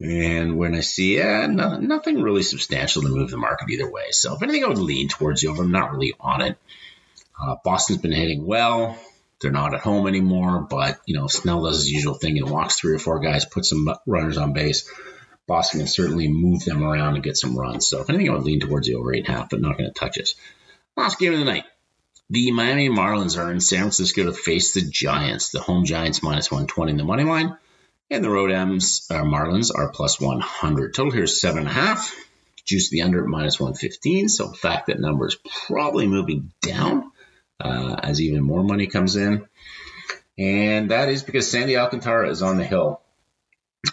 And 0.00 0.58
when 0.58 0.74
I 0.74 0.80
see, 0.80 1.16
yeah, 1.16 1.46
no, 1.46 1.78
nothing 1.78 2.20
really 2.20 2.42
substantial 2.42 3.02
to 3.02 3.08
move 3.08 3.30
the 3.30 3.38
market 3.38 3.70
either 3.70 3.90
way. 3.90 4.10
So 4.10 4.34
if 4.34 4.42
anything, 4.42 4.64
I 4.64 4.68
would 4.68 4.78
lean 4.78 5.08
towards 5.08 5.40
the 5.40 5.48
over. 5.48 5.62
I'm 5.62 5.72
not 5.72 5.92
really 5.92 6.12
on 6.20 6.42
it. 6.42 6.58
Uh, 7.40 7.56
Boston's 7.64 8.02
been 8.02 8.12
hitting 8.12 8.46
well. 8.46 8.98
They're 9.40 9.50
not 9.50 9.74
at 9.74 9.80
home 9.80 10.06
anymore, 10.06 10.66
but 10.68 10.98
you 11.04 11.14
know 11.14 11.26
Snell 11.26 11.62
does 11.64 11.78
his 11.78 11.90
usual 11.90 12.14
thing 12.14 12.38
and 12.38 12.48
walks 12.48 12.76
three 12.76 12.94
or 12.94 12.98
four 12.98 13.20
guys, 13.20 13.44
puts 13.44 13.68
some 13.68 13.86
runners 14.06 14.38
on 14.38 14.54
base. 14.54 14.90
Boston 15.46 15.80
can 15.80 15.86
certainly 15.86 16.28
move 16.28 16.64
them 16.64 16.82
around 16.82 17.14
and 17.14 17.22
get 17.22 17.36
some 17.36 17.56
runs. 17.56 17.86
So 17.86 18.00
if 18.00 18.08
anything, 18.08 18.30
I 18.30 18.32
would 18.32 18.44
lean 18.44 18.60
towards 18.60 18.86
the 18.86 18.94
over 18.94 19.14
eight 19.14 19.26
and 19.26 19.34
a 19.34 19.38
half, 19.38 19.50
but 19.50 19.60
not 19.60 19.76
going 19.78 19.92
to 19.92 19.98
touch 19.98 20.16
it. 20.16 20.34
Last 20.96 21.18
game 21.18 21.34
of 21.34 21.38
the 21.38 21.44
night. 21.44 21.64
The 22.28 22.50
Miami 22.50 22.88
Marlins 22.88 23.38
are 23.38 23.52
in 23.52 23.60
San 23.60 23.80
Francisco 23.80 24.24
to 24.24 24.32
face 24.32 24.74
the 24.74 24.80
Giants. 24.80 25.50
The 25.50 25.60
home 25.60 25.84
Giants 25.84 26.24
minus 26.24 26.50
120 26.50 26.90
in 26.90 26.96
the 26.98 27.04
money 27.04 27.22
line, 27.22 27.56
and 28.10 28.24
the 28.24 28.30
road 28.30 28.50
M's 28.50 29.06
uh, 29.10 29.22
Marlins 29.22 29.70
are 29.72 29.90
plus 29.90 30.20
100. 30.20 30.94
Total 30.94 31.12
here 31.12 31.24
is 31.24 31.40
seven 31.40 31.60
and 31.60 31.68
a 31.68 31.72
half. 31.72 32.14
Juice 32.64 32.90
the 32.90 33.02
under 33.02 33.22
at 33.22 33.28
minus 33.28 33.60
115. 33.60 34.28
So 34.28 34.48
the 34.48 34.56
fact 34.56 34.88
that 34.88 34.98
number 34.98 35.28
is 35.28 35.36
probably 35.66 36.08
moving 36.08 36.52
down 36.62 37.12
uh, 37.60 37.94
as 38.02 38.20
even 38.20 38.42
more 38.42 38.64
money 38.64 38.88
comes 38.88 39.14
in. 39.14 39.46
And 40.36 40.90
that 40.90 41.08
is 41.08 41.22
because 41.22 41.48
Sandy 41.48 41.76
Alcantara 41.76 42.28
is 42.28 42.42
on 42.42 42.56
the 42.56 42.64
hill 42.64 43.00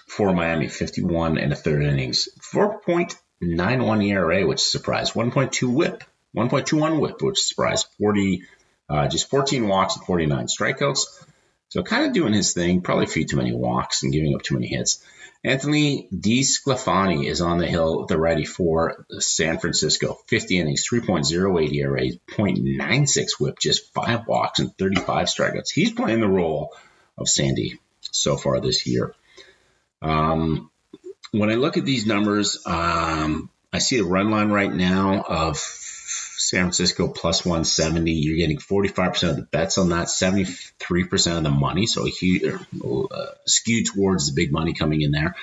for 0.07 0.33
Miami, 0.33 0.69
51 0.69 1.37
and 1.37 1.53
a 1.53 1.55
third 1.55 1.83
innings, 1.83 2.29
4.91 2.41 4.07
ERA, 4.07 4.47
which 4.47 4.61
is 4.61 4.67
a 4.67 4.69
surprise, 4.69 5.11
1.2 5.11 5.71
whip, 5.71 6.03
1.21 6.35 6.99
whip, 6.99 7.21
which 7.21 7.39
surprised 7.39 7.87
40, 7.99 8.43
uh, 8.89 9.07
just 9.07 9.29
14 9.29 9.67
walks 9.67 9.95
and 9.95 10.05
49 10.05 10.47
strikeouts. 10.47 11.25
So 11.69 11.81
kind 11.83 12.05
of 12.05 12.13
doing 12.13 12.33
his 12.33 12.53
thing, 12.53 12.81
probably 12.81 13.05
a 13.05 13.07
few 13.07 13.25
too 13.25 13.37
many 13.37 13.53
walks 13.53 14.03
and 14.03 14.13
giving 14.13 14.35
up 14.35 14.43
too 14.43 14.55
many 14.55 14.67
hits. 14.67 15.03
Anthony 15.45 16.07
DeSclafani 16.13 17.25
is 17.27 17.41
on 17.41 17.57
the 17.57 17.67
hill, 17.67 18.05
the 18.05 18.17
righty 18.17 18.45
for 18.45 19.05
San 19.19 19.59
Francisco. 19.59 20.17
50 20.27 20.57
innings, 20.57 20.87
3.08 20.89 21.73
ERA, 21.73 22.01
0.96 22.01 23.39
whip, 23.39 23.59
just 23.59 23.93
five 23.93 24.25
walks 24.25 24.59
and 24.59 24.77
35 24.77 25.27
strikeouts. 25.27 25.71
He's 25.73 25.91
playing 25.91 26.21
the 26.21 26.29
role 26.29 26.73
of 27.17 27.27
Sandy 27.27 27.79
so 28.01 28.37
far 28.37 28.61
this 28.61 28.87
year. 28.87 29.13
Um, 30.01 30.71
when 31.31 31.49
I 31.49 31.55
look 31.55 31.77
at 31.77 31.85
these 31.85 32.05
numbers, 32.05 32.61
um, 32.65 33.49
I 33.73 33.79
see 33.79 33.99
a 33.99 34.03
run 34.03 34.31
line 34.31 34.49
right 34.49 34.71
now 34.71 35.21
of 35.27 35.57
San 36.53 36.65
Francisco 36.65 37.07
plus 37.07 37.43
170. 37.43 38.11
You're 38.11 38.37
getting 38.37 38.59
45% 38.59 39.29
of 39.31 39.35
the 39.37 39.41
bets 39.41 39.79
on 39.79 39.89
that, 39.89 40.05
73% 40.05 41.37
of 41.37 41.41
the 41.41 41.49
money. 41.49 41.87
So 41.87 42.05
a 42.05 42.09
huge 42.11 42.43
uh, 42.43 43.25
skew 43.47 43.83
towards 43.83 44.27
the 44.27 44.35
big 44.35 44.51
money 44.51 44.75
coming 44.75 45.01
in 45.01 45.11
there. 45.11 45.35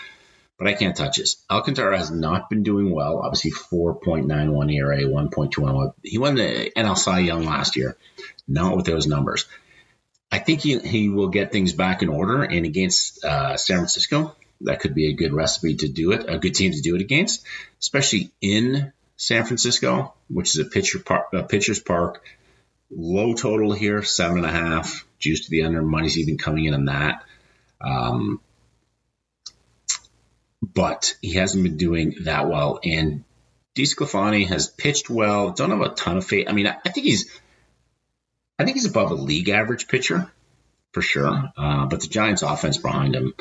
But 0.57 0.69
I 0.69 0.75
can't 0.75 0.97
touch 0.97 1.17
this. 1.17 1.45
Alcantara 1.51 1.99
has 1.99 2.13
not 2.13 2.49
been 2.49 2.63
doing 2.63 2.93
well. 2.93 3.23
Obviously, 3.25 3.51
4.91 3.51 4.73
ERA, 4.73 5.03
1.21. 5.03 5.95
He 6.05 6.19
won 6.19 6.37
the 6.37 6.71
NL 6.77 6.97
Cy 6.97 7.19
Young 7.21 7.45
last 7.45 7.75
year, 7.75 7.97
not 8.47 8.77
with 8.77 8.87
those 8.87 9.09
numbers. 9.09 9.47
I 10.31 10.39
think 10.39 10.61
he, 10.61 10.79
he 10.79 11.09
will 11.09 11.31
get 11.31 11.51
things 11.51 11.73
back 11.73 12.03
in 12.03 12.09
order. 12.09 12.45
And 12.45 12.65
against 12.67 13.25
uh, 13.25 13.57
San 13.57 13.79
Francisco, 13.79 14.37
that 14.61 14.79
could 14.79 14.95
be 14.95 15.09
a 15.09 15.15
good 15.15 15.33
recipe 15.33 15.75
to 15.77 15.89
do 15.89 16.13
it, 16.13 16.27
a 16.29 16.39
good 16.39 16.55
team 16.55 16.71
to 16.71 16.81
do 16.81 16.95
it 16.95 17.01
against, 17.01 17.45
especially 17.81 18.31
in 18.41 18.93
San 19.21 19.45
Francisco, 19.45 20.15
which 20.29 20.49
is 20.49 20.67
a 20.67 20.71
pitcher 20.71 20.99
a 21.35 21.43
pitcher's 21.43 21.79
park. 21.79 22.25
low 22.91 23.35
total 23.35 23.71
here, 23.75 24.03
seven 24.03 24.39
and 24.39 24.47
a 24.47 24.51
half. 24.51 25.07
Juice 25.19 25.45
to 25.45 25.51
the 25.51 25.65
under. 25.65 25.83
Money's 25.83 26.17
even 26.17 26.39
coming 26.39 26.65
in 26.65 26.73
on 26.73 26.87
that. 26.87 27.23
Um, 27.83 28.41
but 30.63 31.19
he 31.21 31.35
hasn't 31.35 31.63
been 31.63 31.77
doing 31.77 32.15
that 32.23 32.49
well. 32.49 32.81
And 32.83 33.25
DeSclafani 33.75 34.47
has 34.47 34.69
pitched 34.69 35.11
well. 35.11 35.51
Don't 35.51 35.71
have 35.71 35.83
a 35.83 35.95
ton 35.95 36.17
of 36.17 36.25
faith. 36.25 36.49
I 36.49 36.53
mean, 36.53 36.67
I, 36.67 36.79
I 36.83 36.89
think 36.89 37.05
he's, 37.05 37.31
I 38.59 38.65
think 38.65 38.79
he's 38.79 38.87
above 38.87 39.11
a 39.11 39.17
league 39.17 39.51
average 39.51 39.87
pitcher 39.87 40.33
for 40.93 41.03
sure. 41.03 41.53
Uh, 41.59 41.85
but 41.85 42.01
the 42.01 42.09
Giants' 42.09 42.41
offense 42.41 42.79
behind 42.79 43.15
him 43.15 43.35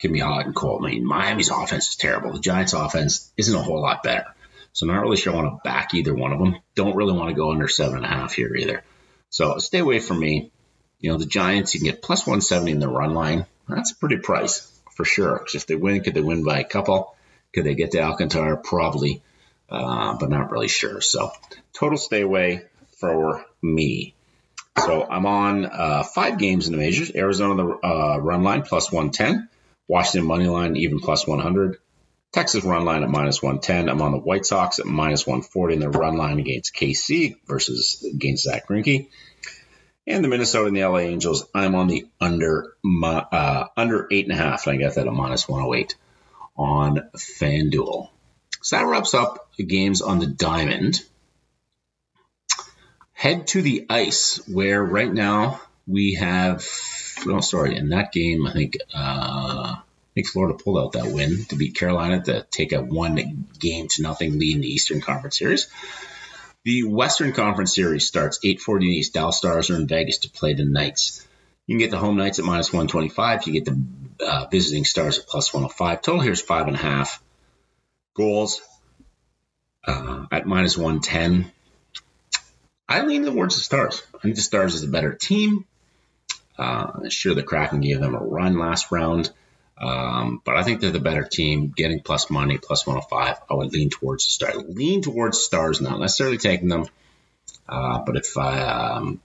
can 0.00 0.12
be 0.12 0.18
hot 0.18 0.44
and 0.44 0.56
cold. 0.56 0.84
I 0.84 0.90
mean, 0.90 1.06
Miami's 1.06 1.50
offense 1.50 1.90
is 1.90 1.96
terrible. 1.96 2.32
The 2.32 2.40
Giants' 2.40 2.72
offense 2.72 3.32
isn't 3.36 3.54
a 3.54 3.62
whole 3.62 3.80
lot 3.80 4.02
better. 4.02 4.33
So 4.74 4.86
I'm 4.86 4.94
not 4.94 5.02
really 5.02 5.16
sure 5.16 5.32
I 5.32 5.36
want 5.36 5.54
to 5.54 5.60
back 5.68 5.94
either 5.94 6.12
one 6.12 6.32
of 6.32 6.40
them. 6.40 6.56
Don't 6.74 6.96
really 6.96 7.16
want 7.16 7.30
to 7.30 7.34
go 7.34 7.52
under 7.52 7.68
seven 7.68 7.96
and 7.96 8.04
a 8.04 8.08
half 8.08 8.34
here 8.34 8.54
either. 8.54 8.82
So 9.30 9.58
stay 9.58 9.78
away 9.78 10.00
from 10.00 10.18
me. 10.18 10.50
You 10.98 11.12
know, 11.12 11.16
the 11.16 11.26
Giants, 11.26 11.74
you 11.74 11.80
can 11.80 11.90
get 11.90 12.02
plus 12.02 12.26
170 12.26 12.72
in 12.72 12.78
the 12.80 12.88
run 12.88 13.14
line. 13.14 13.46
That's 13.68 13.92
a 13.92 13.96
pretty 13.96 14.16
price 14.16 14.70
for 14.96 15.04
sure. 15.04 15.38
Because 15.38 15.54
if 15.54 15.66
they 15.66 15.76
win, 15.76 16.02
could 16.02 16.14
they 16.14 16.20
win 16.20 16.44
by 16.44 16.58
a 16.58 16.64
couple? 16.64 17.14
Could 17.54 17.64
they 17.64 17.76
get 17.76 17.92
to 17.92 18.00
Alcantara? 18.00 18.56
Probably, 18.56 19.22
uh, 19.70 20.16
but 20.18 20.28
not 20.28 20.50
really 20.50 20.68
sure. 20.68 21.00
So 21.00 21.30
total 21.72 21.96
stay 21.96 22.22
away 22.22 22.62
for 22.98 23.44
me. 23.62 24.14
So 24.76 25.06
I'm 25.08 25.26
on 25.26 25.66
uh, 25.66 26.02
five 26.02 26.36
games 26.36 26.66
in 26.66 26.72
the 26.72 26.78
majors. 26.78 27.14
Arizona 27.14 27.54
the 27.54 27.86
uh, 27.86 28.18
run 28.18 28.42
line 28.42 28.62
plus 28.62 28.90
110, 28.90 29.48
Washington 29.86 30.26
money 30.26 30.48
line 30.48 30.76
even 30.76 30.98
plus 30.98 31.28
100, 31.28 31.78
Texas 32.34 32.64
run 32.64 32.84
line 32.84 33.04
at 33.04 33.08
minus 33.08 33.40
110. 33.40 33.88
I'm 33.88 34.02
on 34.02 34.10
the 34.10 34.18
White 34.18 34.44
Sox 34.44 34.80
at 34.80 34.86
minus 34.86 35.24
140 35.24 35.74
in 35.74 35.80
the 35.80 35.88
run 35.88 36.16
line 36.16 36.40
against 36.40 36.74
KC 36.74 37.36
versus 37.46 38.04
against 38.12 38.42
Zack 38.42 38.66
Greinke. 38.66 39.08
And 40.04 40.24
the 40.24 40.28
Minnesota 40.28 40.66
and 40.66 40.76
the 40.76 40.84
LA 40.84 40.98
Angels, 40.98 41.46
I'm 41.54 41.76
on 41.76 41.86
the 41.86 42.08
under 42.20 42.74
uh, 42.84 43.66
under 43.76 44.08
eight 44.10 44.24
and 44.24 44.34
a 44.34 44.36
half, 44.36 44.66
and 44.66 44.76
I 44.76 44.82
got 44.82 44.96
that 44.96 45.06
at 45.06 45.12
minus 45.12 45.48
108 45.48 45.94
on 46.56 47.08
FanDuel. 47.16 48.08
So 48.62 48.76
that 48.76 48.86
wraps 48.86 49.14
up 49.14 49.50
the 49.56 49.62
games 49.62 50.02
on 50.02 50.18
the 50.18 50.26
diamond. 50.26 51.00
Head 53.12 53.46
to 53.48 53.62
the 53.62 53.86
ice, 53.88 54.40
where 54.48 54.82
right 54.82 55.12
now 55.12 55.60
we 55.86 56.14
have. 56.14 56.66
Oh, 57.28 57.38
sorry, 57.38 57.76
in 57.76 57.90
that 57.90 58.10
game, 58.10 58.44
I 58.44 58.52
think 58.52 58.76
uh, 58.92 59.76
Think 60.14 60.28
Florida 60.28 60.56
pulled 60.62 60.78
out 60.78 60.92
that 60.92 61.12
win 61.12 61.44
to 61.46 61.56
beat 61.56 61.74
Carolina 61.74 62.22
to 62.22 62.46
take 62.50 62.72
a 62.72 62.80
one 62.80 63.48
game 63.58 63.88
to 63.88 64.02
nothing 64.02 64.38
lead 64.38 64.54
in 64.54 64.60
the 64.62 64.68
Eastern 64.68 65.00
Conference 65.00 65.38
Series. 65.38 65.68
The 66.62 66.84
Western 66.84 67.32
Conference 67.32 67.74
Series 67.74 68.06
starts 68.06 68.38
8:40 68.44 68.84
East. 68.84 69.14
Dallas 69.14 69.36
Stars 69.36 69.70
are 69.70 69.76
in 69.76 69.88
Vegas 69.88 70.18
to 70.18 70.30
play 70.30 70.54
the 70.54 70.64
Knights. 70.64 71.26
You 71.66 71.74
can 71.74 71.80
get 71.80 71.90
the 71.90 71.98
home 71.98 72.16
Knights 72.16 72.38
at 72.38 72.44
minus 72.44 72.72
125. 72.72 73.46
You 73.46 73.52
get 73.52 73.64
the 73.64 73.84
uh, 74.24 74.46
visiting 74.50 74.84
Stars 74.84 75.18
at 75.18 75.26
plus 75.26 75.52
105. 75.52 76.02
Total 76.02 76.20
here 76.20 76.32
is 76.32 76.40
five 76.40 76.68
and 76.68 76.76
a 76.76 76.80
half. 76.80 77.22
Goals 78.14 78.62
uh, 79.84 80.26
at 80.30 80.46
minus 80.46 80.78
110. 80.78 81.50
I 82.88 83.02
lean 83.02 83.24
towards 83.24 83.56
the 83.56 83.62
Stars. 83.62 84.02
I 84.14 84.18
think 84.18 84.36
the 84.36 84.42
Stars 84.42 84.74
is 84.74 84.84
a 84.84 84.88
better 84.88 85.12
team. 85.12 85.64
Uh, 86.56 87.08
sure, 87.08 87.34
the 87.34 87.42
Kraken 87.42 87.80
gave 87.80 88.00
them 88.00 88.14
a 88.14 88.18
run 88.18 88.58
last 88.58 88.92
round. 88.92 89.30
Um, 89.76 90.40
but 90.44 90.56
I 90.56 90.62
think 90.62 90.80
they're 90.80 90.90
the 90.90 91.00
better 91.00 91.24
team. 91.24 91.72
Getting 91.76 92.00
plus 92.00 92.30
money, 92.30 92.58
plus 92.58 92.86
105, 92.86 93.36
I 93.50 93.54
would 93.54 93.72
lean 93.72 93.90
towards 93.90 94.24
the 94.24 94.30
stars. 94.30 94.62
Lean 94.68 95.02
towards 95.02 95.42
stars, 95.42 95.80
not 95.80 95.98
necessarily 95.98 96.38
taking 96.38 96.68
them. 96.68 96.86
Uh, 97.68 98.00
but 98.00 98.16
if 98.16 98.36
I 98.38 98.62
um, 98.62 99.20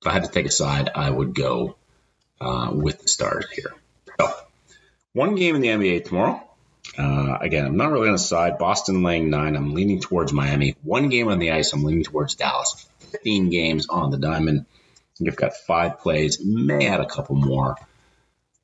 if 0.00 0.06
I 0.06 0.12
had 0.12 0.24
to 0.24 0.30
take 0.30 0.46
a 0.46 0.50
side, 0.50 0.90
I 0.94 1.08
would 1.08 1.34
go 1.34 1.76
uh, 2.40 2.70
with 2.72 3.02
the 3.02 3.08
stars 3.08 3.46
here. 3.50 3.72
So, 4.18 4.32
one 5.12 5.34
game 5.34 5.54
in 5.54 5.60
the 5.60 5.68
NBA 5.68 6.04
tomorrow. 6.04 6.42
Uh, 6.98 7.38
again, 7.40 7.66
I'm 7.66 7.76
not 7.76 7.90
really 7.90 8.08
on 8.08 8.14
a 8.14 8.18
side. 8.18 8.58
Boston 8.58 9.02
laying 9.02 9.28
nine. 9.28 9.56
I'm 9.56 9.74
leaning 9.74 10.00
towards 10.00 10.32
Miami. 10.32 10.76
One 10.82 11.08
game 11.08 11.28
on 11.28 11.38
the 11.38 11.52
ice. 11.52 11.72
I'm 11.72 11.82
leaning 11.82 12.04
towards 12.04 12.36
Dallas. 12.36 12.86
15 13.00 13.50
games 13.50 13.86
on 13.88 14.10
the 14.10 14.18
diamond. 14.18 14.66
You've 15.18 15.36
got 15.36 15.56
five 15.56 16.00
plays. 16.00 16.44
May 16.44 16.86
add 16.86 17.00
a 17.00 17.06
couple 17.06 17.36
more. 17.36 17.76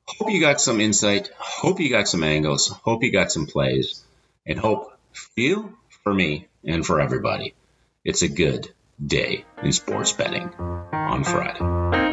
Hope 0.05 0.31
you 0.31 0.39
got 0.41 0.59
some 0.59 0.81
insight. 0.81 1.29
Hope 1.37 1.79
you 1.79 1.89
got 1.89 2.07
some 2.07 2.23
angles. 2.23 2.67
Hope 2.67 3.03
you 3.03 3.11
got 3.11 3.31
some 3.31 3.47
plays. 3.47 4.03
And 4.45 4.59
hope 4.59 4.91
for 5.13 5.39
you, 5.39 5.77
for 6.03 6.13
me, 6.13 6.47
and 6.65 6.85
for 6.85 6.99
everybody, 6.99 7.55
it's 8.03 8.21
a 8.21 8.27
good 8.27 8.69
day 9.05 9.45
in 9.61 9.71
sports 9.71 10.11
betting 10.11 10.49
on 10.91 11.23
Friday. 11.23 12.12